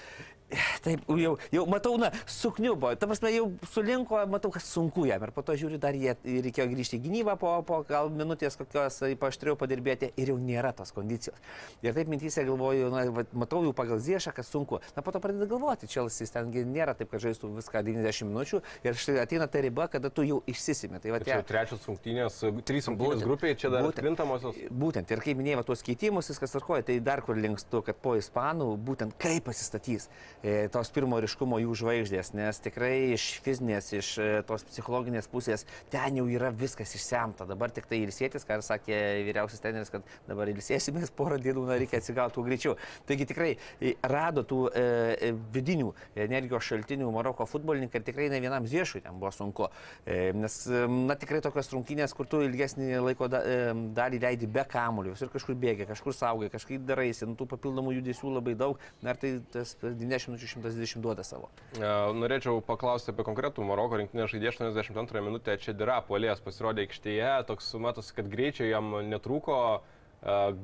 taip, 0.86 1.06
jau, 1.22 1.36
jau 1.54 1.66
matau, 1.70 1.96
na, 2.02 2.12
sukniubo. 2.30 2.94
Ta 3.00 3.10
prasme, 3.10 3.32
jau 3.34 3.50
sulinko, 3.74 4.22
matau, 4.32 4.52
kad 4.54 4.66
sunku 4.66 5.08
jam. 5.10 5.24
Ir 5.26 5.34
po 5.36 5.44
to 5.46 5.58
žiūriu, 5.58 5.80
dar 5.82 5.98
jie 5.98 6.16
reikėjo 6.24 6.68
grįžti 6.72 7.00
į 7.00 7.06
gynybą 7.08 7.38
po, 7.42 7.55
po 7.64 7.82
gal 7.88 8.10
minutės 8.10 8.58
kokios, 8.60 8.98
ypač 9.14 9.38
turėjau 9.40 9.58
padirbėti 9.62 10.12
ir 10.20 10.32
jau 10.34 10.38
nėra 10.42 10.74
tos 10.76 10.92
kondicijos. 10.96 11.38
Ir 11.86 11.94
taip 11.96 12.10
mintysė 12.12 12.44
galvoju, 12.48 12.90
na, 12.94 13.06
vat 13.16 13.34
matau 13.34 13.64
jau 13.64 13.74
pagal 13.78 14.00
Ziešą, 14.04 14.34
kad 14.36 14.46
sunku. 14.48 14.82
Na, 14.96 15.04
po 15.06 15.14
to 15.16 15.22
pradeda 15.24 15.48
galvoti, 15.50 15.88
Čelsis 15.88 16.34
tengi 16.34 16.66
nėra 16.68 16.96
taip, 16.98 17.12
kad 17.14 17.24
žaistų 17.24 17.54
viską 17.56 17.84
90 17.86 18.30
minučių 18.32 18.62
ir 18.84 19.00
štai 19.00 19.20
ateina 19.24 19.48
ta 19.48 19.62
riba, 19.64 19.88
kada 19.92 20.10
tu 20.10 20.26
jau 20.26 20.42
išsisimi. 20.50 21.00
Tai 21.04 21.14
va, 21.16 21.22
Čia 21.26 21.40
jau 21.40 21.48
trečias 21.48 21.86
rungtynės, 21.88 22.40
trys 22.66 22.90
rungtynės 22.90 23.22
Būtent. 23.22 23.26
grupiai, 23.30 23.56
čia 23.56 23.70
dar 23.74 23.86
Būtent. 23.86 24.02
krintamosios. 24.04 24.60
Būtent, 24.72 25.12
ir 25.12 25.22
kaip 25.24 25.38
minėjau, 25.40 25.64
tuos 25.70 25.84
keitimus 25.86 26.30
viskas 26.34 26.54
tvarkoja, 26.56 26.86
tai 26.90 27.00
dar 27.00 27.22
kur 27.26 27.38
linkstu, 27.40 27.82
kad 27.86 27.98
po 28.02 28.16
ispanų 28.20 28.72
būtent 28.86 29.16
kaip 29.22 29.46
pasistatys 29.48 30.10
e, 30.44 30.68
tos 30.74 30.90
pirmo 30.96 31.20
ryškumo 31.24 31.60
jų 31.64 31.76
žvaigždės, 31.82 32.34
nes 32.38 32.60
tikrai 32.64 33.14
iš 33.16 33.28
fizinės, 33.46 33.92
iš 33.94 34.10
e, 34.18 34.28
tos 34.48 34.64
psichologinės 34.70 35.30
pusės 35.32 35.66
ten 35.94 36.18
jau 36.20 36.26
yra 36.32 36.50
viskas 36.56 36.96
išsemta. 36.98 37.45
Dabar 37.50 37.74
tik 37.76 37.90
tai 37.90 38.02
ilsėtis, 38.04 38.46
ką 38.48 38.60
ir 38.60 38.66
sakė 38.66 39.00
vyriausias 39.28 39.64
treneris, 39.64 39.94
kad 39.94 40.06
dabar 40.30 40.52
ilsėsimės 40.52 41.14
porą 41.20 41.40
dienų, 41.42 41.66
na, 41.70 41.80
reikia 41.82 42.02
atsigauti 42.02 42.40
kuo 42.40 42.46
greičiau. 42.48 42.76
Taigi 43.10 43.30
tikrai 43.32 43.54
e, 43.56 43.96
rado 44.06 44.46
tų 44.48 44.62
e, 44.70 44.86
e, 45.30 45.34
vidinių 45.56 45.92
energijos 46.26 46.70
šaltinių 46.72 47.12
Maroko 47.16 47.48
futbolininkai 47.50 48.02
ir 48.02 48.08
tikrai 48.08 48.30
ne 48.34 48.42
vienam 48.44 48.68
ziešui 48.70 49.04
ten 49.06 49.20
buvo 49.20 49.32
sunku. 49.32 49.70
E, 50.06 50.34
nes, 50.34 50.58
e, 50.68 50.86
na, 50.88 51.16
tikrai 51.20 51.42
tokios 51.44 51.70
rungtynės, 51.74 52.14
kur 52.16 52.28
tu 52.30 52.42
ilgesnį 52.46 53.02
laiko 53.04 53.30
da, 53.32 53.42
e, 53.42 53.74
dalį 53.98 54.22
leidi 54.24 54.50
be 54.52 54.66
kamuolių, 54.70 55.16
visur 55.16 55.32
kažkur 55.34 55.58
bėgi, 55.60 55.88
kažkur 55.90 56.16
saugai, 56.16 56.50
kažkaip 56.54 56.86
daraisi, 56.88 57.28
nu, 57.30 57.38
tų 57.40 57.48
papildomų 57.54 57.96
judesių 58.00 58.36
labai 58.38 58.56
daug, 58.60 58.82
na, 59.06 59.14
ir 59.14 59.22
tai 59.22 59.34
tas 59.54 59.76
90 59.82 60.34
minučių 60.34 60.52
120 60.56 61.04
duoda 61.04 61.26
savo. 61.28 61.52
Norėčiau 61.80 62.62
paklausti 62.66 63.14
apie 63.14 63.26
konkretų 63.28 63.66
Maroko 63.68 64.00
rinktinės 64.02 64.34
žaidėją 64.34 64.56
82 64.56 65.24
minutę. 65.26 65.58
Čia 65.62 65.76
Dira 65.78 66.00
polės 66.06 66.42
pasirodė 66.44 66.86
aikštėje, 66.86 67.32
toks 67.44 67.74
matosi, 67.82 68.14
kad 68.16 68.30
greičio 68.32 68.68
jam 68.70 68.94
netrūko. 69.10 69.58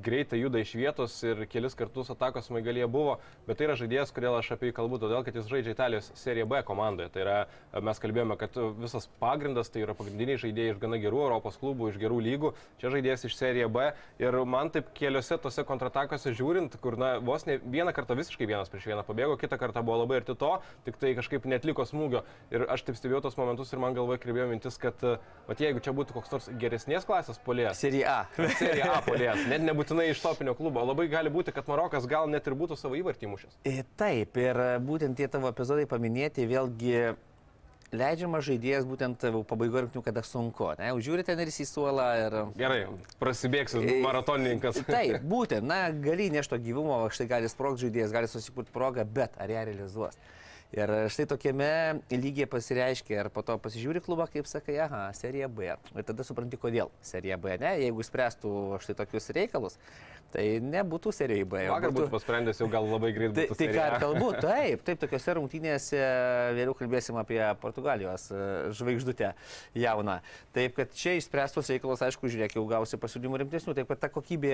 Greitai 0.02 0.40
juda 0.42 0.58
iš 0.62 0.74
vietos 0.74 1.16
ir 1.22 1.44
kelis 1.46 1.76
kartus 1.78 2.10
atakos 2.10 2.50
maigalyje 2.50 2.88
buvo, 2.90 3.18
bet 3.46 3.60
tai 3.60 3.68
yra 3.68 3.76
žaidėjas, 3.78 4.14
kodėl 4.16 4.40
aš 4.40 4.56
apie 4.56 4.72
jį 4.72 4.76
kalbu, 4.80 4.98
todėl 5.04 5.22
kad 5.28 5.36
jis 5.38 5.50
žaidžia 5.52 5.76
Italijos 5.76 6.08
Serie 6.18 6.48
B 6.50 6.64
komandoje. 6.66 7.12
Tai 7.14 7.22
yra, 7.22 7.36
mes 7.86 8.02
kalbėjome, 8.02 8.38
kad 8.42 8.58
visas 8.82 9.06
pagrindas 9.22 9.70
tai 9.70 9.84
yra 9.86 9.94
pagrindiniai 9.98 10.40
žaidėjai 10.42 10.74
iš 10.74 10.80
gana 10.82 10.98
gerų 11.02 11.22
Europos 11.28 11.60
klubų, 11.62 11.92
iš 11.92 12.00
gerų 12.02 12.18
lygų. 12.26 12.54
Čia 12.82 12.94
žaidėjas 12.96 13.28
iš 13.30 13.38
Serie 13.38 13.68
B 13.70 13.92
ir 14.22 14.40
man 14.50 14.74
taip 14.74 14.90
keliose 14.98 15.38
tose 15.42 15.66
kontratakose 15.68 16.34
žiūrint, 16.34 16.80
kur 16.82 16.98
na, 16.98 17.14
vos 17.22 17.46
ne 17.46 17.60
vieną 17.62 17.94
kartą 17.94 18.18
visiškai 18.18 18.50
vienas 18.50 18.72
prieš 18.74 18.90
vieną 18.90 19.06
pabėgo, 19.06 19.38
kitą 19.38 19.62
kartą 19.62 19.86
buvo 19.86 20.02
labai 20.02 20.24
arti 20.24 20.34
to, 20.42 20.52
tik 20.88 20.98
tai 21.02 21.14
kažkaip 21.20 21.46
netliko 21.46 21.86
smūgio. 21.86 22.24
Ir 22.50 22.66
aš 22.66 22.88
taip 22.88 22.98
stebėjau 22.98 23.22
tos 23.28 23.38
momentus 23.38 23.70
ir 23.74 23.84
man 23.84 23.94
galvoje 23.98 24.24
kribėjo 24.26 24.50
mintis, 24.50 24.82
kad 24.82 24.98
vat, 25.06 25.62
jeigu 25.62 25.86
čia 25.86 25.94
būtų 25.94 26.18
koks 26.18 26.34
nors 26.34 26.50
geresnės 26.62 27.06
klasės 27.06 27.38
polės, 27.46 27.78
Serija 27.82 28.22
A. 28.24 28.50
Serija 28.58 28.92
A 28.98 29.02
polės, 29.06 29.46
net 29.52 29.66
nebūtinai 29.68 30.10
iš 30.12 30.22
topinio 30.24 30.56
klubo, 30.58 30.84
labai 30.88 31.08
gali 31.12 31.32
būti, 31.34 31.54
kad 31.56 31.68
Marokas 31.70 32.08
gal 32.10 32.30
net 32.32 32.48
ir 32.48 32.56
būtų 32.58 32.78
savo 32.80 32.98
įvartį 33.00 33.32
mušęs. 33.32 33.60
E, 33.68 33.84
Taip, 34.00 34.40
ir 34.40 34.64
e, 34.64 34.72
būtent 34.84 35.20
tie 35.20 35.28
tavo 35.32 35.52
epizodai 35.52 35.88
paminėti 35.90 36.48
vėlgi 36.50 37.12
leidžiamas 37.92 38.46
žaidėjas 38.48 38.86
būtent 38.88 39.26
pabaigoje 39.50 39.86
rungtynių, 39.86 40.04
kada 40.06 40.24
sunku. 40.26 40.70
Ne, 40.80 40.92
užžiūri 40.96 41.26
ten 41.28 41.40
ir 41.44 41.52
į 41.52 41.68
suolą 41.68 42.08
ir... 42.22 42.38
Gerai, 42.60 42.82
prasibėgsiu 43.20 43.84
maratonininkas. 44.04 44.82
Taip, 44.88 45.20
būtent, 45.28 45.68
na, 45.68 45.84
gali 45.92 46.30
nešto 46.34 46.60
gyvumo, 46.64 47.04
štai 47.12 47.28
gali 47.32 47.52
sprogti 47.52 47.88
žaidėjas, 47.88 48.16
gali 48.16 48.32
susikurti 48.32 48.74
progą, 48.76 49.06
bet 49.20 49.36
ar 49.42 49.52
ją 49.52 49.66
realizuos? 49.68 50.20
Ir 50.72 50.92
štai 51.12 51.26
tokiame 51.28 51.68
lygiai 52.14 52.48
pasireiškia 52.48 53.26
ir 53.26 53.30
po 53.36 53.44
to 53.44 53.58
pasižiūri 53.60 54.00
klubą, 54.04 54.24
kaip 54.32 54.48
sakai, 54.48 54.78
aha, 54.86 55.02
serija 55.18 55.50
B. 55.52 55.68
Ir 55.68 56.06
tada 56.08 56.24
supranti, 56.24 56.60
kodėl 56.60 56.94
serija 57.04 57.36
B, 57.42 57.58
ne? 57.60 57.74
Jeigu 57.82 58.06
spręstų 58.08 58.54
štai 58.86 58.96
tokius 59.02 59.28
reikalus, 59.36 59.76
tai 60.34 60.46
nebūtų 60.64 61.14
serija 61.16 61.48
B. 61.48 61.66
Vakar 61.72 61.94
būtų 61.96 62.10
pasprendęs 62.14 62.62
jau 62.62 62.68
gal 62.72 62.88
labai 62.88 63.12
greit. 63.16 63.36
Tai, 63.38 63.46
tai 63.58 63.68
ką 63.74 63.88
kalbu, 64.02 64.30
taip, 64.42 64.84
taip, 64.88 65.02
tokiuose 65.02 65.36
rungtynėse 65.38 66.02
vėliau 66.58 66.76
kalbėsim 66.78 67.20
apie 67.22 67.40
Portugalijos 67.62 68.28
e, 68.32 68.42
žvaigždutę 68.78 69.34
jauną. 69.78 70.20
Taip, 70.56 70.76
kad 70.78 70.96
čia 70.98 71.16
išspręstos 71.20 71.72
reikalos, 71.74 72.04
aišku, 72.06 72.30
žiūrėk, 72.32 72.56
jau 72.58 72.66
gausi 72.70 73.00
pasiūlymų 73.02 73.42
rimtesnių, 73.44 73.76
taip, 73.78 73.90
kad 73.92 74.02
ta 74.06 74.12
kokybė, 74.14 74.54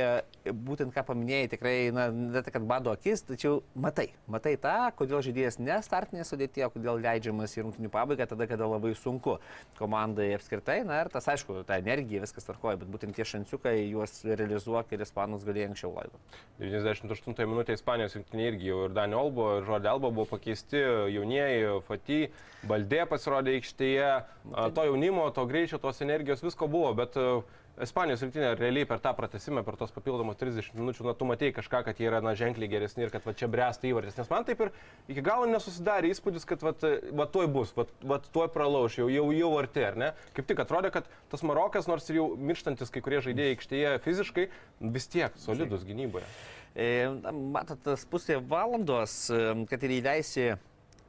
būtent 0.67 0.95
ką 0.95 1.05
paminėjai, 1.07 1.51
tikrai, 1.55 1.75
na, 1.95 2.07
ne 2.13 2.43
tai, 2.43 2.53
kad 2.55 2.65
bado 2.67 2.93
akis, 2.93 3.23
tačiau 3.27 3.61
matai, 3.77 4.09
matai 4.31 4.55
tą, 4.61 4.75
kodėl 4.97 5.23
žaidėjas 5.25 5.59
ne 5.61 5.79
startinė 5.85 6.25
sudėtė, 6.27 6.67
kodėl 6.73 7.01
leidžiamas 7.03 7.55
į 7.57 7.67
rungtynių 7.67 7.93
pabaigą, 7.93 8.29
tada, 8.29 8.49
kada 8.49 8.69
labai 8.69 8.93
sunku 8.97 9.37
komandai 9.79 10.31
apskritai, 10.37 10.81
na 10.87 11.01
ir 11.03 11.11
tas, 11.13 11.27
aišku, 11.33 11.61
ta 11.67 11.79
energija, 11.81 12.23
viskas 12.23 12.47
tvarkoja, 12.47 12.81
bet 12.81 12.91
būtent 12.91 13.17
tie 13.17 13.25
šanciukai 13.27 13.75
juos 13.87 14.19
realizuok 14.27 14.93
ir 14.95 15.05
ispanus 15.05 15.45
galėjo 15.47 15.66
anksčiau 15.69 15.93
laidoti. 15.95 16.41
98 16.61 17.45
minutė 17.45 17.75
Ispanijos 17.77 18.15
rinktinė 18.17 18.47
irgi 18.51 18.71
jau 18.71 18.85
ir 18.87 18.95
Dani 18.97 19.17
Olbo, 19.17 19.49
ir 19.59 19.67
Žodė 19.67 19.91
Alba 19.91 20.09
buvo 20.09 20.25
pakeisti, 20.31 20.79
jaunieji, 21.13 21.77
Fati, 21.85 22.19
Baldė 22.67 23.03
pasirodė 23.09 23.53
aikštėje, 23.59 24.09
a, 24.09 24.67
to 24.73 24.87
jaunimo, 24.89 25.27
to 25.35 25.45
greičio, 25.49 25.77
tos 25.83 26.01
energijos, 26.05 26.41
visko 26.45 26.69
buvo, 26.71 26.93
bet 26.97 27.19
a, 27.21 27.41
Ispanijos 27.77 28.23
rinktinė 28.23 28.55
realiai 28.57 28.87
per 28.89 28.97
tą 29.03 29.11
pratesimą, 29.13 29.61
per 29.61 29.75
tos 29.77 29.91
papildomus 29.93 30.39
30 30.39 30.73
minučių, 30.79 31.03
na, 31.05 31.13
tu 31.13 31.27
matei 31.29 31.51
kažką, 31.53 31.83
kad 31.85 31.99
jie 32.01 32.07
yra, 32.09 32.23
na, 32.25 32.31
ženkliai 32.37 32.69
geresni 32.71 33.03
ir 33.05 33.11
kad 33.13 33.25
va 33.27 33.35
čia 33.37 33.45
bręsta 33.53 33.85
įvartis. 33.85 34.15
Nes 34.17 34.29
man 34.31 34.47
taip 34.47 34.63
ir 34.65 34.71
iki 35.13 35.21
galo 35.21 35.45
nesusidarė 35.51 36.09
įspūdis, 36.09 36.47
kad 36.49 36.63
va, 36.65 36.71
va 37.19 37.27
tuoj 37.29 37.45
bus, 37.53 37.75
va, 37.77 37.85
va 38.01 38.17
tuoj 38.33 38.47
pralauš, 38.55 38.97
jau, 39.03 39.05
jau, 39.13 39.27
jau 39.37 39.51
arti, 39.59 39.83
ar 39.85 39.99
ne? 40.01 40.07
Kaip 40.33 40.49
tik 40.49 40.63
atrodė, 40.63 40.89
kad 40.95 41.05
tas 41.29 41.45
Marokas, 41.45 41.85
nors 41.91 42.09
ir 42.09 42.17
jau 42.17 42.25
mirštantis 42.49 42.89
kai 42.93 43.03
kurie 43.05 43.19
žaidėjai 43.27 43.53
aikštėje 43.53 43.91
fiziškai, 44.07 44.47
vis 44.97 45.07
tiek 45.13 45.37
solidus 45.43 45.85
gynyboje. 45.85 46.25
E, 46.73 46.89
Matot, 47.29 47.77
tas 47.85 48.07
pusė 48.09 48.39
valandos, 48.41 49.19
e, 49.29 49.43
kad 49.69 49.85
ir 49.85 49.99
įleisi 49.99 50.47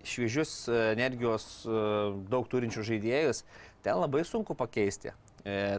šviežius 0.05 0.53
e, 0.69 0.77
energijos 0.93 1.49
e, 1.65 1.81
daug 2.29 2.45
turinčių 2.53 2.85
žaidėjus, 2.93 3.43
ten 3.89 4.05
labai 4.05 4.27
sunku 4.29 4.53
pakeisti 4.59 5.17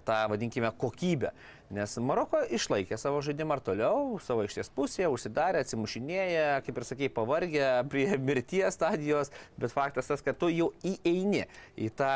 tą, 0.05 0.19
vadinkime, 0.32 0.71
kokybę. 0.77 1.34
Nes 1.69 1.93
Maroko 2.01 2.39
išlaikė 2.49 2.97
savo 2.97 3.19
žaidimą 3.21 3.60
ir 3.60 3.62
toliau, 3.62 3.97
savo 4.25 4.41
aikštės 4.41 4.71
pusėje, 4.73 5.12
užsidarė, 5.13 5.62
atsimušinėja, 5.62 6.63
kaip 6.65 6.82
ir 6.82 6.88
sakei, 6.88 7.10
pavargę 7.13 7.67
prie 7.91 8.08
mirties 8.17 8.73
stadijos, 8.73 9.29
bet 9.60 9.73
faktas 9.75 10.10
tas, 10.10 10.25
kad 10.25 10.39
tu 10.41 10.49
jau 10.49 10.71
įeini 10.82 11.45
į 11.77 11.91
tą 11.99 12.13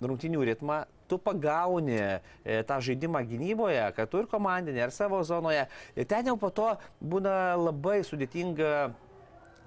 rungtinių 0.00 0.46
ritmą, 0.48 0.84
tu 1.10 1.18
pagauni 1.20 2.00
e, 2.00 2.62
tą 2.64 2.80
žaidimą 2.80 3.20
gynyboje, 3.28 3.84
kad 3.96 4.08
tu 4.08 4.22
ir 4.22 4.30
komandinė, 4.30 4.86
ir 4.86 4.94
savo 4.94 5.20
zonoje. 5.26 5.66
Ir 5.98 6.08
ten 6.08 6.32
jau 6.32 6.38
po 6.40 6.48
to 6.48 6.72
būna 7.04 7.58
labai 7.60 8.00
sudėtinga 8.08 8.94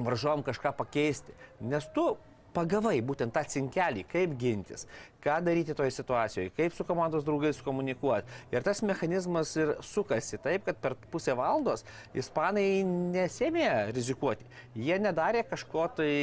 varžovom 0.01 0.41
kažką 0.45 0.73
pakeisti. 0.77 1.37
Nes 1.61 1.85
tu 1.93 2.15
pagavai 2.57 2.97
būtent 3.05 3.35
tą 3.35 3.43
cinkelį, 3.47 4.05
kaip 4.11 4.33
gintis, 4.41 4.87
ką 5.23 5.37
daryti 5.45 5.75
toje 5.77 5.93
situacijoje, 5.93 6.53
kaip 6.57 6.75
su 6.75 6.85
komandos 6.87 7.25
draugais 7.27 7.61
komunikuoti. 7.65 8.27
Ir 8.53 8.65
tas 8.65 8.81
mechanizmas 8.85 9.53
ir 9.59 9.75
sukasi 9.85 10.41
taip, 10.41 10.65
kad 10.65 10.81
per 10.81 10.97
pusę 11.13 11.37
valandos 11.37 11.85
ispanai 12.17 12.81
nesėmė 12.87 13.69
rizikuoti. 13.93 14.47
Jie 14.75 14.97
nedarė 15.03 15.45
kažko 15.47 15.87
tai 15.99 16.13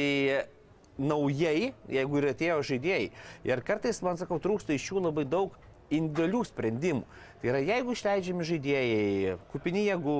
naujai, 0.97 1.73
jeigu 1.91 2.19
ir 2.21 2.29
atėjo 2.31 2.59
žaidėjai. 2.71 3.07
Ir 3.47 3.63
kartais, 3.67 4.01
man 4.05 4.19
sakau, 4.19 4.39
trūksta 4.41 4.75
iš 4.75 4.91
jų 4.91 5.07
labai 5.07 5.25
daug 5.27 5.55
individualių 5.93 6.43
sprendimų. 6.49 7.03
Tai 7.41 7.51
yra, 7.51 7.61
jeigu 7.61 7.93
išleidžiami 7.93 8.47
žaidėjai, 8.47 9.35
kupini 9.51 9.85
jėgų, 9.85 10.19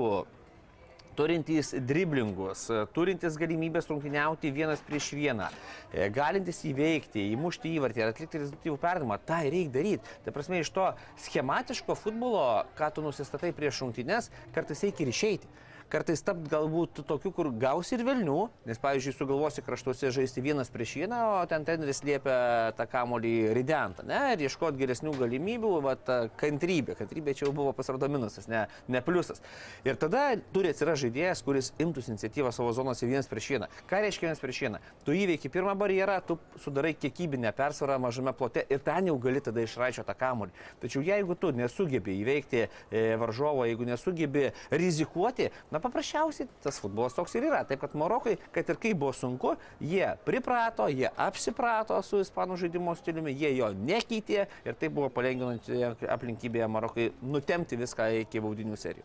turintys 1.18 1.74
driblingus, 1.88 2.68
turintys 2.96 3.38
galimybės 3.40 3.90
rungtyniauti 3.92 4.52
vienas 4.56 4.84
prieš 4.86 5.12
vieną, 5.18 5.50
e, 5.92 6.10
galintys 6.14 6.64
įveikti, 6.70 7.30
įmušti 7.36 7.76
įvartį 7.80 8.04
ir 8.04 8.12
atlikti 8.12 8.42
rezultatyvų 8.44 8.80
perdavimą, 8.82 9.20
tą 9.28 9.42
reikia 9.46 9.74
daryti. 9.76 10.18
Tai 10.26 10.36
prasme, 10.36 10.62
iš 10.64 10.74
to 10.76 10.90
schematiško 11.28 11.98
futbolo, 12.00 12.66
ką 12.78 12.92
tu 12.96 13.06
nusistatai 13.06 13.54
prieš 13.56 13.84
rungtynes, 13.86 14.32
kartais 14.56 14.84
reikia 14.86 15.08
ir 15.08 15.16
išeiti 15.16 15.56
kartais 15.92 16.24
tapt 16.26 16.48
galbūt 16.52 17.04
tokiu, 17.08 17.32
kur 17.36 17.52
gausi 17.60 17.96
ir 17.98 18.04
vilnių, 18.08 18.38
nes, 18.68 18.80
pavyzdžiui, 18.82 19.14
sugalvosi 19.16 19.64
kraštuose 19.66 20.12
žaisti 20.16 20.44
vienas 20.44 20.72
prieš 20.74 20.96
vieną, 21.02 21.20
o 21.38 21.46
ten 21.50 21.66
treneris 21.68 22.02
liepia 22.06 22.74
tą 22.78 22.88
kamolį 22.90 23.34
ridentą, 23.56 24.06
ne, 24.08 24.22
ir 24.34 24.46
ieškoti 24.48 24.82
geresnių 24.82 25.16
galimybių, 25.20 25.74
va, 25.86 25.96
kantrybė, 26.40 26.98
kantrybė 27.00 27.36
čia 27.38 27.48
jau 27.48 27.54
buvo 27.56 27.74
pasirodo 27.78 28.10
minusas, 28.12 28.50
ne, 28.52 28.66
ne 28.92 29.02
pliusas. 29.06 29.44
Ir 29.88 30.00
tada 30.02 30.28
turi 30.56 30.74
atsirasti 30.74 31.06
žaidėjas, 31.06 31.44
kuris 31.46 31.72
imtųsi 31.82 32.14
iniciatyvą 32.14 32.52
savo 32.56 32.74
zonose 32.76 33.08
vienas 33.10 33.30
prieš 33.30 33.52
vieną. 33.56 33.70
Ką 33.90 34.02
reiškia 34.06 34.30
vienas 34.30 34.42
prieš 34.42 34.62
vieną? 34.66 34.82
Tu 35.06 35.16
įveiki 35.22 35.52
pirmą 35.54 35.76
barjerą, 35.80 36.18
tu 36.26 36.40
sudarai 36.64 36.94
kiekybinę 36.98 37.52
persvarą 37.56 37.98
mažame 38.02 38.34
plote 38.38 38.66
ir 38.70 38.82
ten 38.86 39.10
jau 39.12 39.18
gali 39.22 39.44
tada 39.44 39.64
išraičio 39.66 40.06
tą 40.08 40.16
kamolį. 40.18 40.56
Tačiau 40.82 41.04
jeigu 41.06 41.36
tu 41.40 41.52
nesugebi 41.56 42.18
įveikti 42.22 42.64
e, 42.66 43.04
varžovo, 43.22 43.66
jeigu 43.68 43.88
nesugebi 43.90 44.50
rizikuoti, 44.72 45.52
Na 45.76 45.82
paprasčiausiai 45.84 46.48
tas 46.64 46.78
futbolas 46.80 47.18
toks 47.18 47.34
ir 47.36 47.50
yra. 47.50 47.66
Taip 47.68 47.82
kad 47.82 47.98
Marokui, 48.00 48.38
kad 48.56 48.70
ir 48.72 48.78
kaip 48.80 48.96
buvo 49.02 49.12
sunku, 49.12 49.58
jie 49.84 50.08
priprato, 50.24 50.88
jie 50.88 51.10
apsiprato 51.20 51.98
su 52.00 52.22
ispanų 52.24 52.56
žaidimo 52.62 52.94
stiliumi, 52.96 53.34
jie 53.36 53.52
jo 53.58 53.74
nekeitė 53.76 54.46
ir 54.48 54.78
tai 54.80 54.88
buvo 54.88 55.10
palengvinanti 55.12 55.84
aplinkybė 56.16 56.64
Marokui 56.72 57.10
nutemti 57.28 57.76
viską 57.82 58.08
iki 58.22 58.40
baudinių 58.46 58.80
serijų. 58.80 59.04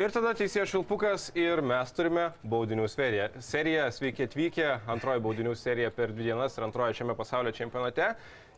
Ir 0.00 0.12
tada 0.12 0.32
teisėjas 0.40 0.72
Šilpukas 0.72 1.28
ir 1.36 1.60
mes 1.64 1.92
turime 1.96 2.30
baudinių 2.48 2.88
seriją. 2.88 3.28
Serija 3.44 3.86
sveiki 3.92 4.24
atvykę, 4.24 4.72
antroji 4.96 5.24
baudinių 5.28 5.52
serija 5.56 5.92
per 5.92 6.16
dvi 6.16 6.30
dienas 6.30 6.56
ir 6.56 6.64
antroji 6.70 6.96
šiame 7.02 7.16
pasaulio 7.20 7.52
čempionate. 7.60 8.14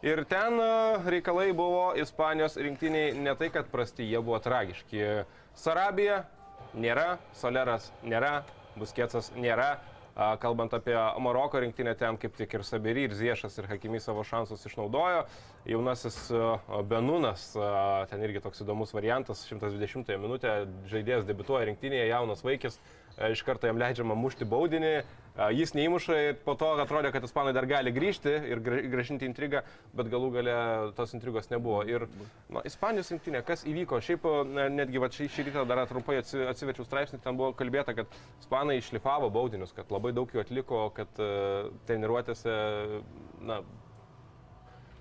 Ir 0.07 0.23
ten 0.31 0.62
e, 0.62 0.73
reikalai 1.11 1.51
buvo 1.59 1.92
Ispanijos 1.99 2.55
rinktiniai 2.62 3.18
ne 3.18 3.35
tai, 3.38 3.51
kad 3.55 3.66
prasti, 3.71 4.07
jie 4.07 4.18
buvo 4.23 4.38
tragiški. 4.42 5.07
Sarabija 5.59 6.21
nėra, 6.79 7.19
Soleras 7.37 7.91
nėra, 8.07 8.43
Busketsas 8.79 9.33
nėra. 9.37 9.77
Kalbant 10.43 10.73
apie 10.75 10.97
Maroko 11.23 11.61
rinktinę, 11.62 11.93
ten 11.95 12.17
kaip 12.19 12.33
tik 12.35 12.57
ir 12.59 12.64
Sabiri, 12.67 13.05
ir 13.07 13.12
Ziešas, 13.14 13.55
ir 13.61 13.69
Hakimi 13.71 14.01
savo 14.03 14.25
šansus 14.27 14.64
išnaudojo. 14.67 15.21
Jaunasis 15.71 16.17
Benunas, 16.91 17.53
ten 18.11 18.25
irgi 18.27 18.43
toks 18.43 18.64
įdomus 18.64 18.91
variantas, 18.97 19.45
120 19.47 20.11
minutę 20.19 20.57
žaidėjas 20.91 21.29
debituoja 21.29 21.69
rinktinėje, 21.71 22.09
jaunas 22.11 22.43
vaikis, 22.43 22.81
iš 23.33 23.43
karto 23.43 23.67
jam 23.67 23.79
leidžiama 23.81 24.15
mušti 24.19 24.47
baudinį, 24.49 24.93
jis 25.55 25.73
neįmuša 25.75 26.19
ir 26.23 26.39
po 26.45 26.55
to 26.59 26.71
atrodė, 26.83 27.11
kad 27.15 27.25
ispanai 27.27 27.55
dar 27.55 27.67
gali 27.71 27.93
grįžti 27.95 28.35
ir 28.51 28.63
gražinti 28.63 29.27
intrigą, 29.29 29.63
bet 29.97 30.11
galų 30.11 30.31
gale 30.35 30.55
tos 30.99 31.15
intrigos 31.15 31.51
nebuvo. 31.53 31.85
Ir 31.87 32.07
nu, 32.51 32.63
Ispanijos 32.69 33.13
rinktinė, 33.15 33.43
kas 33.47 33.65
įvyko, 33.69 34.01
šiaip 34.05 34.27
netgi 34.75 35.03
va, 35.03 35.11
šį, 35.15 35.29
šį 35.35 35.49
rytą 35.49 35.67
dar 35.71 35.85
trumpai 35.91 36.21
atsiverčiau 36.23 36.87
straipsnį, 36.87 37.23
ten 37.25 37.39
buvo 37.39 37.53
kalbėta, 37.59 37.95
kad 37.99 38.19
ispanai 38.43 38.79
išlifavo 38.83 39.31
baudinius, 39.35 39.75
kad 39.77 39.91
labai 39.95 40.15
daug 40.17 40.31
jų 40.35 40.43
atliko, 40.43 40.89
kad 40.97 41.23
uh, 41.23 41.71
treniruotėse, 41.87 42.57
na, 43.47 43.63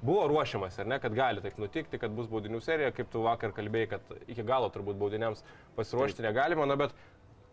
buvo 0.02 0.28
ruošiamas, 0.30 0.78
ar 0.80 0.88
ne, 0.88 1.00
kad 1.02 1.16
gali 1.18 1.42
taip 1.42 1.58
nutikti, 1.62 1.98
kad 2.02 2.14
bus 2.14 2.30
baudinių 2.30 2.62
serija, 2.62 2.94
kaip 2.96 3.10
tu 3.14 3.24
vakar 3.26 3.54
kalbėjai, 3.58 3.90
kad 3.96 4.12
iki 4.30 4.46
galo 4.46 4.70
turbūt 4.74 5.00
baudiniams 5.00 5.44
pasiruošti 5.78 6.26
negalima, 6.26 6.68
na, 6.70 6.78
bet 6.78 6.94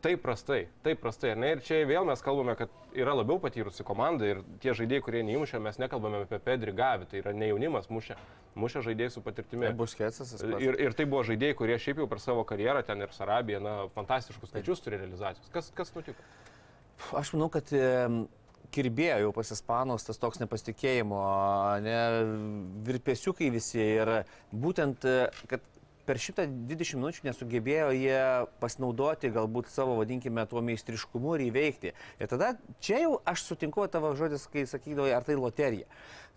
taip 0.04 0.20
prastai, 0.22 0.66
taip 0.84 1.00
prastai. 1.00 1.32
Ne? 1.38 1.54
Ir 1.54 1.62
čia 1.64 1.80
vėl 1.88 2.06
mes 2.08 2.22
kalbame, 2.24 2.54
kad 2.58 2.72
yra 2.96 3.14
labiau 3.16 3.40
patyrusi 3.42 3.86
komanda 3.86 4.28
ir 4.28 4.42
tie 4.62 4.74
žaidėjai, 4.76 5.04
kurie 5.06 5.22
neįmušė, 5.26 5.60
mes 5.64 5.80
nekalbame 5.80 6.24
apie 6.26 6.40
Pedri 6.44 6.74
Gavį, 6.76 7.08
tai 7.10 7.22
yra 7.22 7.34
ne 7.36 7.48
jaunimas, 7.50 7.88
mušė, 7.92 8.18
mušė 8.60 8.84
žaidėjai 8.88 9.14
su 9.16 9.24
patirtimi. 9.24 9.68
Tai 9.70 9.78
bus 9.80 9.96
ketsas. 9.98 10.36
Ir, 10.44 10.78
ir 10.86 10.96
tai 10.96 11.08
buvo 11.08 11.24
žaidėjai, 11.26 11.58
kurie 11.58 11.80
šiaip 11.80 12.04
jau 12.04 12.08
per 12.10 12.22
savo 12.22 12.44
karjerą 12.48 12.84
ten 12.86 13.04
ir 13.04 13.16
Sarabija, 13.16 13.62
na, 13.64 13.74
fantastiškus 13.96 14.52
skaičius 14.52 14.84
turi 14.84 15.00
realizacijos. 15.00 15.50
Kas, 15.54 15.72
kas 15.76 15.94
nutiko? 15.96 16.28
Aš 17.18 17.34
manau, 17.34 17.50
kad 17.52 17.72
kirbėjo 18.74 19.20
jau 19.26 19.34
pasispanos 19.34 20.06
tas 20.06 20.18
toks 20.20 20.40
nepasitikėjimo, 20.42 21.20
ne, 21.84 21.98
virpesiukai 22.86 23.50
visi 23.54 23.80
ir 23.82 24.10
būtent, 24.50 25.06
kad 25.50 25.64
per 26.06 26.20
šitą 26.20 26.46
20 26.68 26.98
minučių 27.00 27.26
nesugebėjo 27.28 27.90
jie 27.96 28.20
pasinaudoti 28.62 29.32
galbūt 29.34 29.70
savo, 29.72 29.96
vadinkime, 30.00 30.44
tuo 30.50 30.62
meistriškumu 30.64 31.36
ir 31.38 31.46
įveikti. 31.48 31.94
Ir 32.20 32.30
tada 32.30 32.54
čia 32.84 33.02
jau 33.06 33.18
aš 33.28 33.46
sutinku 33.48 33.86
tavo 33.92 34.14
žodis, 34.18 34.46
kai 34.52 34.66
sakydavai, 34.68 35.14
ar 35.16 35.26
tai 35.26 35.38
loterija. 35.40 35.88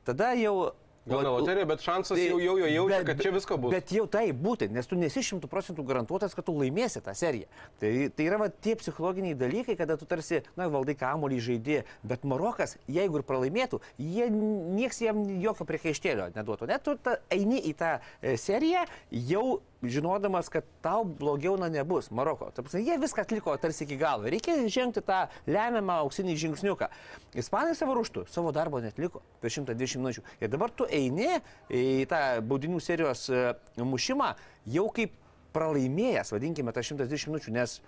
Tada 0.07 0.31
jau 0.39 0.71
Gal 1.07 1.23
ne 1.23 1.31
loterija, 1.31 1.65
bet 1.69 1.83
šansas 1.83 2.17
tai, 2.17 2.25
jau, 2.27 2.39
jau, 2.41 2.57
jau 2.59 2.69
jaučia, 2.71 2.99
kad 3.07 3.21
čia 3.23 3.31
visko 3.31 3.57
bus. 3.61 3.71
Bet 3.71 3.91
jau 3.95 4.03
tai 4.11 4.25
būtent, 4.35 4.73
nes 4.75 4.89
tu 4.89 4.97
nesi 4.99 5.23
šimtų 5.23 5.47
procentų 5.51 5.85
garantuotas, 5.87 6.35
kad 6.35 6.45
tu 6.47 6.55
laimėsi 6.57 7.01
tą 7.05 7.13
seriją. 7.15 7.47
Tai, 7.81 7.91
tai 8.15 8.27
yra 8.27 8.39
va, 8.41 8.49
tie 8.51 8.75
psichologiniai 8.79 9.37
dalykai, 9.39 9.77
kada 9.79 9.95
tu 9.99 10.07
tarsi, 10.09 10.41
na, 10.59 10.67
valdai 10.73 10.97
kamuolį 10.99 11.39
žaidži, 11.47 11.79
bet 12.07 12.27
Marokas, 12.27 12.75
jeigu 12.91 13.21
ir 13.21 13.27
pralaimėtų, 13.27 13.79
jie, 14.03 14.27
nieks 14.33 14.99
jam 15.05 15.23
jokio 15.43 15.67
priekaištėlio 15.69 16.31
neduotų. 16.35 16.67
Net 16.73 16.83
tu 16.83 16.97
ta, 16.99 17.17
eini 17.33 17.61
į 17.71 17.73
tą 17.79 17.95
e, 17.97 18.35
seriją 18.41 18.83
jau 19.31 19.47
žinodamas, 19.83 20.49
kad 20.49 20.65
tau 20.81 21.03
blogiau 21.05 21.57
na 21.57 21.69
nebus 21.69 22.09
Maroko. 22.11 22.49
Prasme, 22.55 22.81
jie 22.81 22.97
viską 22.97 23.21
atliko 23.21 23.53
tarsi 23.61 23.85
iki 23.85 23.97
galo. 23.99 24.29
Reikia 24.29 24.57
žengti 24.71 25.03
tą 25.05 25.25
lemiamą 25.47 25.99
auksinį 26.05 26.37
žingsniuką. 26.43 26.89
Ispanai 27.37 27.75
savo 27.77 27.97
ruštų 27.97 28.25
savo 28.31 28.53
darbo 28.55 28.81
netliko 28.81 29.21
per 29.41 29.53
120 29.53 30.01
minučių. 30.01 30.25
Ir 30.41 30.51
dabar 30.53 30.73
tu 30.73 30.87
eini 30.89 31.37
į 31.69 32.07
tą 32.09 32.21
baudinių 32.47 32.81
serijos 32.83 33.27
e, 33.29 33.53
mušimą 33.77 34.33
jau 34.73 34.89
kaip 34.93 35.13
pralaimėjęs, 35.57 36.33
vadinkime, 36.37 36.73
tą 36.75 36.85
120 36.85 37.33
minučių, 37.33 37.55
nes 37.57 37.79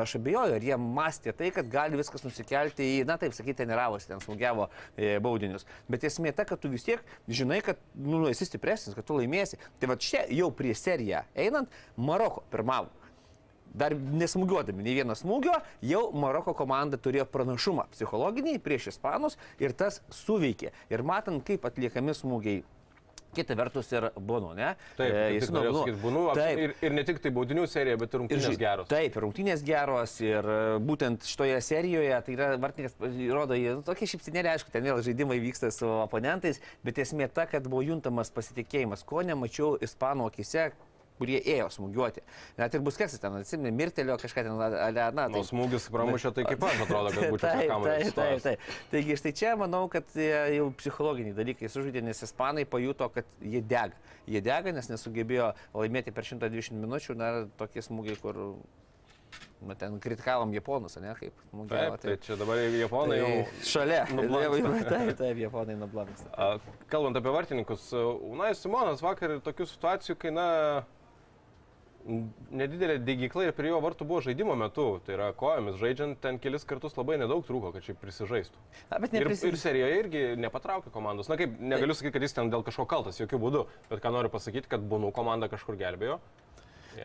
Aš 0.00 0.14
abejoju, 0.16 0.56
ar 0.56 0.64
jie 0.64 0.76
mąstė 0.80 1.32
tai, 1.36 1.50
kad 1.52 1.66
gali 1.68 1.98
viskas 1.98 2.22
nusikelti 2.24 2.84
į, 2.94 3.00
na 3.08 3.18
taip 3.20 3.34
sakyti, 3.36 3.58
treniravosi, 3.58 4.08
ten 4.08 4.22
smūgiavo 4.22 4.68
e, 4.96 5.16
baudinius. 5.22 5.66
Bet 5.90 6.06
esmė 6.08 6.32
ta, 6.36 6.46
kad 6.48 6.62
tu 6.62 6.70
vis 6.72 6.86
tiek 6.86 7.02
žinai, 7.28 7.58
kad 7.66 7.80
nu, 7.92 8.22
esi 8.30 8.48
stipresnis, 8.48 8.96
kad 8.96 9.04
tu 9.04 9.18
laimėsi. 9.18 9.58
Tai 9.80 9.90
va 9.92 9.98
čia 10.00 10.22
jau 10.32 10.48
prie 10.54 10.72
seriją 10.76 11.26
einant, 11.36 11.72
Maroko 11.96 12.46
pirmavo. 12.52 12.88
Dar 13.76 13.92
nesmūgiuodami 13.92 14.86
nei 14.86 14.94
vieno 14.96 15.12
smūgio, 15.18 15.58
jau 15.84 16.06
Maroko 16.16 16.54
komanda 16.56 16.96
turėjo 16.96 17.26
pranašumą 17.28 17.90
psichologinį 17.92 18.56
prieš 18.64 18.94
Ispanus 18.94 19.36
ir 19.60 19.76
tas 19.76 20.00
suveikė. 20.22 20.72
Ir 20.88 21.04
matant, 21.04 21.44
kaip 21.44 21.66
atliekami 21.68 22.16
smūgiai 22.16 22.62
kita 23.36 23.56
vertus 23.58 23.90
ir 23.94 24.08
Bunu, 24.16 24.52
ne? 24.56 24.72
Taip, 24.98 25.12
e, 25.12 25.26
jis 25.36 25.50
nu, 25.52 25.62
sakyti, 25.66 25.96
Bunu, 26.02 26.24
taip. 26.36 26.62
Ir, 26.64 26.74
ir 26.88 26.96
ne 26.96 27.04
tik 27.08 27.20
tai 27.24 27.32
baudinių 27.36 27.66
serija, 27.70 27.98
bet 28.00 28.14
ir 28.14 28.22
rungtynės 28.22 28.48
ir, 28.50 28.58
geros. 28.62 28.90
Taip, 28.90 29.18
rungtynės 29.24 29.64
geros 29.66 30.16
ir 30.24 30.50
e, 30.56 30.58
būtent 30.88 31.28
šitoje 31.28 31.60
serijoje, 31.64 32.16
tai 32.26 32.36
yra 32.36 32.50
vartininkas, 32.62 32.96
rodo, 33.36 33.58
nu, 33.78 33.84
tokia 33.86 34.10
šipsinėlė, 34.14 34.54
aišku, 34.56 34.72
ten 34.74 34.86
vėl 34.88 35.02
žaidimai 35.06 35.38
vyksta 35.42 35.70
su 35.74 35.88
oponentais, 36.00 36.62
bet 36.86 37.00
esmė 37.04 37.28
ta, 37.32 37.46
kad 37.50 37.68
buvo 37.68 37.84
juntamas 37.86 38.32
pasitikėjimas, 38.34 39.04
ko 39.06 39.24
nemačiau 39.26 39.76
ispanų 39.84 40.30
akise, 40.32 40.70
kurie 41.18 41.38
ėjo 41.40 41.68
smūgiuoti. 41.76 42.22
Net 42.58 42.76
ir 42.76 42.84
buskesas 42.84 43.22
ten, 43.22 43.38
atsimė, 43.40 43.72
mirtelio 43.74 44.18
kažką 44.20 44.44
ten, 44.46 44.62
ale, 44.68 45.08
na, 45.16 45.26
Nu, 45.32 45.42
smūgis 45.46 45.88
pramušė, 45.92 46.32
tai 46.36 46.46
kaip 46.48 46.64
aš 46.68 46.82
atrodo, 46.86 47.12
kad 47.14 47.28
būčiau 47.34 47.50
taip, 47.50 47.60
čia 47.60 47.68
taip, 47.68 47.86
taip, 47.86 48.14
kamuolį. 48.16 48.40
taip. 48.46 48.70
Taigi 48.92 49.18
štai 49.20 49.34
čia 49.40 49.52
manau, 49.60 49.84
kad 49.92 50.16
e, 50.18 50.30
jau 50.56 50.70
psichologiniai 50.80 51.36
dalykai 51.36 51.70
sužaidė, 51.72 52.04
nes 52.06 52.24
ispanai 52.28 52.66
pajuto, 52.68 53.08
kad 53.14 53.28
jie 53.40 53.62
dega. 53.64 53.96
Jie 54.26 54.42
dega, 54.42 54.72
nes 54.74 54.90
nesugebėjo 54.90 55.52
laimėti 55.76 56.14
per 56.14 56.26
120 56.26 56.82
minučių, 56.82 57.16
na, 57.18 57.30
tokie 57.60 57.84
smūgiai, 57.84 58.18
kur, 58.22 58.40
na, 59.66 59.76
ten 59.78 60.00
kritikavom 60.02 60.52
japonus, 60.56 60.98
ne, 61.02 61.14
kaip 61.18 61.44
smūgiavo. 61.50 62.00
Taip, 62.02 62.18
tai 62.18 62.26
čia 62.26 62.38
dabar 62.40 62.60
japonai 62.60 63.20
jau... 63.20 63.30
šalia. 63.70 64.02
nublanksta. 64.18 64.90
Taip, 64.90 65.12
taip, 65.20 65.40
japonai 65.44 65.78
nublanksta. 65.80 66.50
Kalbant 66.92 67.20
apie 67.20 67.34
vartininkus, 67.34 67.88
Unai 68.26 68.52
Simonas 68.58 69.04
vakar 69.04 69.38
tokių 69.46 69.68
situacijų, 69.70 70.18
kai, 70.20 70.34
na, 70.34 70.48
nedidelė 72.06 72.96
degykla 73.02 73.48
ir 73.48 73.54
prie 73.56 73.70
jo 73.72 73.80
vartų 73.82 74.06
buvo 74.08 74.22
žaidimo 74.24 74.54
metu, 74.58 74.86
tai 75.06 75.16
yra 75.16 75.28
kojomis 75.36 75.78
žaidžiant, 75.80 76.18
ten 76.22 76.38
kelis 76.42 76.66
kartus 76.68 76.96
labai 76.98 77.18
nedaug 77.20 77.44
trūko, 77.46 77.72
kad 77.74 77.86
šiaip 77.86 77.98
prisižaistų. 78.02 78.62
Na, 78.92 79.00
bet 79.02 79.14
Ir, 79.16 79.24
neprisi... 79.24 79.50
ir 79.50 79.58
serijoje 79.60 80.00
irgi 80.00 80.24
nepatraukė 80.40 80.92
komandos. 80.94 81.30
Na 81.32 81.38
kaip, 81.40 81.58
negaliu 81.58 81.96
sakyti, 81.96 82.14
kad 82.16 82.26
jis 82.28 82.36
ten 82.38 82.52
dėl 82.52 82.64
kažko 82.66 82.86
kaltas, 82.90 83.20
jokių 83.22 83.42
būdų, 83.42 83.64
bet 83.90 84.02
ką 84.04 84.14
noriu 84.14 84.32
pasakyti, 84.32 84.70
kad 84.70 84.84
Bunų 84.86 85.12
komanda 85.16 85.50
kažkur 85.52 85.78
gelbėjo. 85.80 86.20